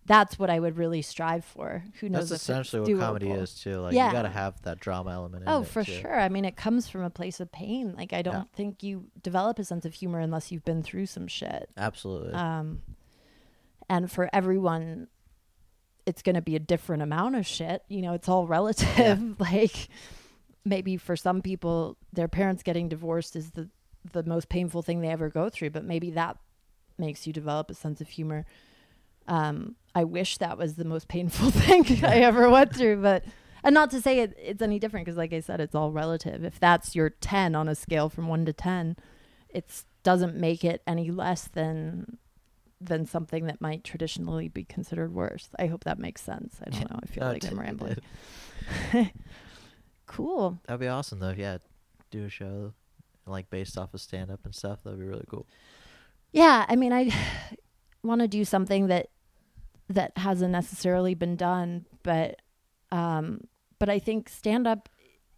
that's 0.07 0.39
what 0.39 0.51
i 0.51 0.59
would 0.61 0.77
really 0.77 1.01
strive 1.03 1.45
for 1.45 1.83
who 2.01 2.09
knows 2.09 2.29
That's 2.29 2.43
essentially 2.43 2.95
what 2.95 3.01
comedy 3.01 3.31
is 3.31 3.55
too. 3.55 3.77
Like 3.81 3.95
Yeah. 3.95 4.07
you 4.09 4.13
gotta 4.13 4.29
have 4.29 4.61
that 4.63 4.79
drama 4.81 5.13
element 5.13 5.45
in 5.45 5.49
Oh, 5.49 5.63
for 5.63 5.83
too. 5.83 5.93
sure. 5.93 6.19
I 6.21 6.29
mean, 6.29 6.45
it 6.45 6.57
comes 6.57 6.89
from 6.89 7.03
a 7.03 7.11
place 7.11 7.41
of 7.41 7.51
pain. 7.51 7.95
Like, 7.97 8.13
I 8.13 8.21
don't 8.23 8.35
Yeah. 8.35 8.43
think 8.55 8.83
you 8.83 9.07
develop 9.23 9.59
a 9.59 9.65
sense 9.65 9.85
of 9.87 9.95
humor 9.95 10.19
unless 10.21 10.53
you've 10.53 10.65
been 10.65 10.83
through 10.83 11.07
some 11.07 11.27
shit. 11.27 11.71
Absolutely. 11.77 12.35
Um, 12.35 12.83
and 13.89 14.11
for 14.11 14.29
everyone, 14.33 15.09
it's 16.07 16.21
going 16.23 16.35
to 16.35 16.43
be 16.43 16.55
a 16.57 16.61
different 16.61 17.03
amount 17.03 17.37
of 17.37 17.47
shit. 17.47 17.83
You 17.89 18.03
know, 18.03 18.13
it's 18.13 18.29
all 18.29 18.47
relative. 18.47 19.41
like, 19.41 19.89
maybe 20.67 20.97
for 20.99 21.17
some 21.17 21.41
people, 21.41 21.97
their 22.13 22.29
parents 22.29 22.63
getting 22.63 22.89
divorced 22.89 23.37
is 23.37 23.53
the 23.53 23.69
the 24.13 24.23
most 24.23 24.51
painful 24.51 24.83
thing 24.83 25.01
they 25.01 25.09
ever 25.09 25.31
go 25.31 25.49
through. 25.49 25.71
But 25.71 25.85
maybe 25.85 26.11
that 26.11 26.37
makes 26.99 27.27
you 27.27 27.33
develop 27.33 27.71
a 27.71 27.75
sense 27.75 28.03
of 28.03 28.09
humor. 28.09 28.45
Um, 29.27 29.77
I 29.95 30.05
wish 30.05 30.39
that 30.39 30.59
was 30.59 30.75
the 30.75 30.85
most 30.85 31.09
painful 31.09 31.51
thing 31.53 32.05
I 32.05 32.19
ever 32.21 32.51
went 32.51 32.75
through, 32.75 33.01
but 33.03 33.25
and 33.63 33.73
not 33.73 33.91
to 33.93 34.01
say 34.01 34.21
it, 34.21 34.37
it's 34.41 34.61
any 34.61 34.79
different 34.79 35.07
because, 35.07 35.17
like 35.17 35.33
I 35.33 35.41
said, 35.41 35.61
it's 35.61 35.75
all 35.75 35.91
relative. 35.91 36.45
If 36.45 36.61
that's 36.61 36.95
your 36.95 37.11
ten 37.11 37.55
on 37.55 37.69
a 37.69 37.75
scale 37.75 38.09
from 38.09 38.29
one 38.29 38.45
to 38.45 38.53
ten, 38.53 38.97
it 39.49 39.85
doesn't 40.03 40.37
make 40.37 40.65
it 40.65 40.83
any 40.87 41.11
less 41.11 41.49
than 41.49 42.19
than 42.81 43.07
something 43.07 43.47
that 43.47 43.61
might 43.61 43.83
traditionally 43.83 44.49
be 44.49 44.65
considered 44.65 45.15
worse. 45.15 45.49
I 45.59 45.67
hope 45.67 45.85
that 45.85 45.99
makes 45.99 46.21
sense. 46.21 46.57
I 46.67 46.71
don't 46.71 46.91
know. 46.91 47.01
I 47.03 47.07
feel 47.07 47.25
like 47.29 47.47
I'm 47.47 47.59
rambling. 47.59 47.97
cool. 50.07 50.59
That'd 50.67 50.81
be 50.81 50.89
awesome 50.89 51.21
though. 51.21 51.35
Yeah, 51.37 51.59
do 52.11 52.25
a 52.25 52.29
show 52.29 52.75
like 53.27 53.49
based 53.49 53.79
off 53.79 53.95
of 53.95 54.01
stand 54.01 54.31
up 54.31 54.41
and 54.45 54.55
stuff. 54.55 54.81
That'd 54.85 54.99
be 54.99 55.07
really 55.07 55.25
cool. 55.29 55.47
Yeah, 56.33 56.67
I 56.69 56.77
mean, 56.77 56.93
I 56.93 57.11
want 58.03 58.21
to 58.21 58.29
do 58.29 58.45
something 58.45 58.89
that 58.89 59.09
that 59.89 60.13
hasn't 60.17 60.53
necessarily 60.53 61.15
been 61.15 61.37
done, 61.37 61.87
but 62.03 62.41
um, 62.91 63.41
but 63.79 63.89
I 63.89 63.99
think 63.99 64.29
stand 64.29 64.67
up, 64.67 64.89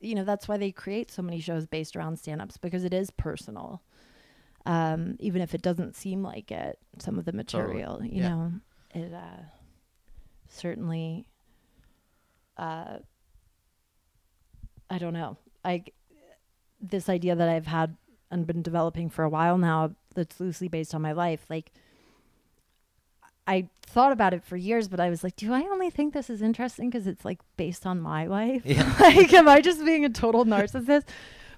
you 0.01 0.15
know, 0.15 0.25
that's 0.25 0.47
why 0.47 0.57
they 0.57 0.71
create 0.71 1.11
so 1.11 1.23
many 1.23 1.41
shows 1.41 1.67
based 1.67 1.97
around 1.97 2.19
stand 2.19 2.41
ups 2.41 2.57
because 2.57 2.85
it 2.85 2.95
is 2.95 3.11
personal. 3.11 3.83
Um, 4.67 5.17
even 5.21 5.43
if 5.43 5.55
it 5.55 5.63
doesn't 5.63 5.95
seem 5.95 6.23
like 6.23 6.51
it, 6.51 6.79
some 6.99 7.19
of 7.19 7.25
the 7.25 7.33
material, 7.33 8.05
you 8.05 8.23
yeah. 8.23 8.29
know, 8.29 8.53
it 8.95 9.13
uh, 9.13 9.45
certainly. 10.49 11.29
Uh, 12.57 12.99
I 14.89 14.99
don't 14.99 15.13
know. 15.13 15.37
I 15.65 15.85
this 16.81 17.09
idea 17.09 17.35
that 17.35 17.49
I've 17.49 17.67
had 17.67 17.97
and 18.31 18.47
been 18.47 18.63
developing 18.63 19.09
for 19.09 19.25
a 19.25 19.29
while 19.29 19.59
now 19.59 19.95
that's 20.15 20.41
loosely 20.41 20.69
based 20.69 20.95
on 20.95 21.03
my 21.03 21.13
life 21.13 21.47
like 21.49 21.73
i 23.47 23.69
thought 23.83 24.13
about 24.13 24.35
it 24.35 24.43
for 24.45 24.57
years 24.57 24.89
but 24.89 25.01
i 25.01 25.09
was 25.11 25.23
like 25.25 25.37
do 25.37 25.53
i 25.53 25.63
only 25.63 25.91
think 25.91 26.13
this 26.13 26.29
is 26.29 26.43
interesting 26.43 26.91
because 26.91 27.07
it's 27.07 27.25
like 27.25 27.39
based 27.57 27.87
on 27.87 28.01
my 28.01 28.27
life 28.27 28.63
Yeah. 28.65 28.95
like 29.01 29.33
am 29.33 29.49
i 29.49 29.61
just 29.61 29.85
being 29.85 30.05
a 30.05 30.09
total 30.11 30.45
narcissist 30.45 31.05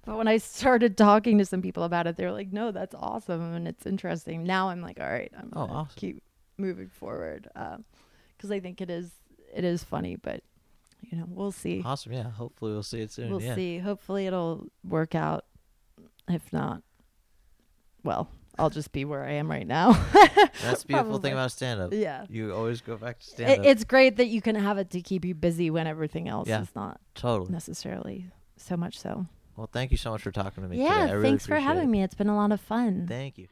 But 0.04 0.16
when 0.16 0.28
I 0.28 0.38
started 0.38 0.96
talking 0.96 1.36
to 1.38 1.44
some 1.44 1.60
people 1.60 1.82
about 1.82 2.06
it, 2.06 2.16
they 2.16 2.24
were 2.24 2.32
like, 2.32 2.50
"No, 2.50 2.70
that's 2.72 2.94
awesome 2.94 3.42
and 3.56 3.68
it's 3.68 3.84
interesting." 3.84 4.42
Now 4.44 4.70
I'm 4.70 4.80
like, 4.80 4.98
"All 4.98 5.10
right, 5.10 5.30
I'm 5.36 5.50
Oh, 5.52 5.66
gonna 5.66 5.78
awesome. 5.80 5.96
keep 5.96 6.22
moving 6.56 6.88
forward," 6.88 7.48
um, 7.54 7.84
because 8.34 8.50
I 8.50 8.58
think 8.60 8.80
it 8.80 8.88
is 8.88 9.10
it 9.54 9.64
is 9.64 9.84
funny, 9.84 10.16
but 10.16 10.40
you 11.02 11.18
know, 11.18 11.26
we'll 11.28 11.52
see. 11.52 11.82
Awesome. 11.84 12.12
Yeah. 12.14 12.30
Hopefully 12.30 12.72
we'll 12.72 12.82
see 12.82 13.00
it 13.02 13.10
soon. 13.12 13.28
We'll 13.30 13.42
yeah. 13.42 13.54
see. 13.54 13.78
Hopefully, 13.80 14.26
it'll 14.26 14.68
work 14.82 15.14
out. 15.14 15.44
If 16.26 16.52
not, 16.54 16.80
well, 18.02 18.30
I'll 18.58 18.70
just 18.70 18.92
be 18.92 19.04
where 19.04 19.24
I 19.24 19.32
am 19.32 19.50
right 19.50 19.66
now. 19.66 19.92
That's 20.62 20.82
the 20.82 20.88
beautiful 20.88 21.10
Probably. 21.12 21.20
thing 21.20 21.32
about 21.32 21.52
stand 21.52 21.80
up. 21.80 21.92
yeah. 21.92 22.26
You 22.28 22.52
always 22.54 22.80
go 22.80 22.96
back 22.96 23.20
to 23.20 23.26
stand 23.26 23.50
It, 23.50 23.58
up. 23.60 23.64
it's 23.66 23.84
great 23.84 24.16
that 24.16 24.26
you 24.26 24.40
can 24.42 24.54
have 24.56 24.78
it 24.78 24.90
to 24.90 25.00
keep 25.02 25.24
you 25.24 25.34
busy 25.34 25.70
when 25.70 25.86
everything 25.86 26.28
else 26.28 26.48
Yeah. 26.48 26.62
is 26.62 26.74
not 26.74 27.00
totally. 27.14 27.50
necessarily 27.52 28.26
so 28.56 28.76
much 28.76 28.98
so. 28.98 29.26
Well, 29.56 29.68
thank 29.72 29.90
you 29.90 29.96
so 29.96 30.10
much 30.10 30.22
for 30.22 30.30
talking 30.32 30.62
to 30.62 30.68
me 30.68 30.78
yeah, 30.82 30.88
today. 30.88 31.10
I 31.10 31.12
really 31.12 31.22
thanks 31.30 31.46
for 31.46 31.54
appreciate 31.54 31.66
having 31.68 31.88
it. 31.88 31.92
me. 31.92 32.02
It's 32.02 32.14
been 32.14 32.28
a 32.28 32.36
lot 32.36 32.52
of 32.52 32.60
fun. 32.60 33.06
Thank 33.08 33.38
you. 33.38 33.48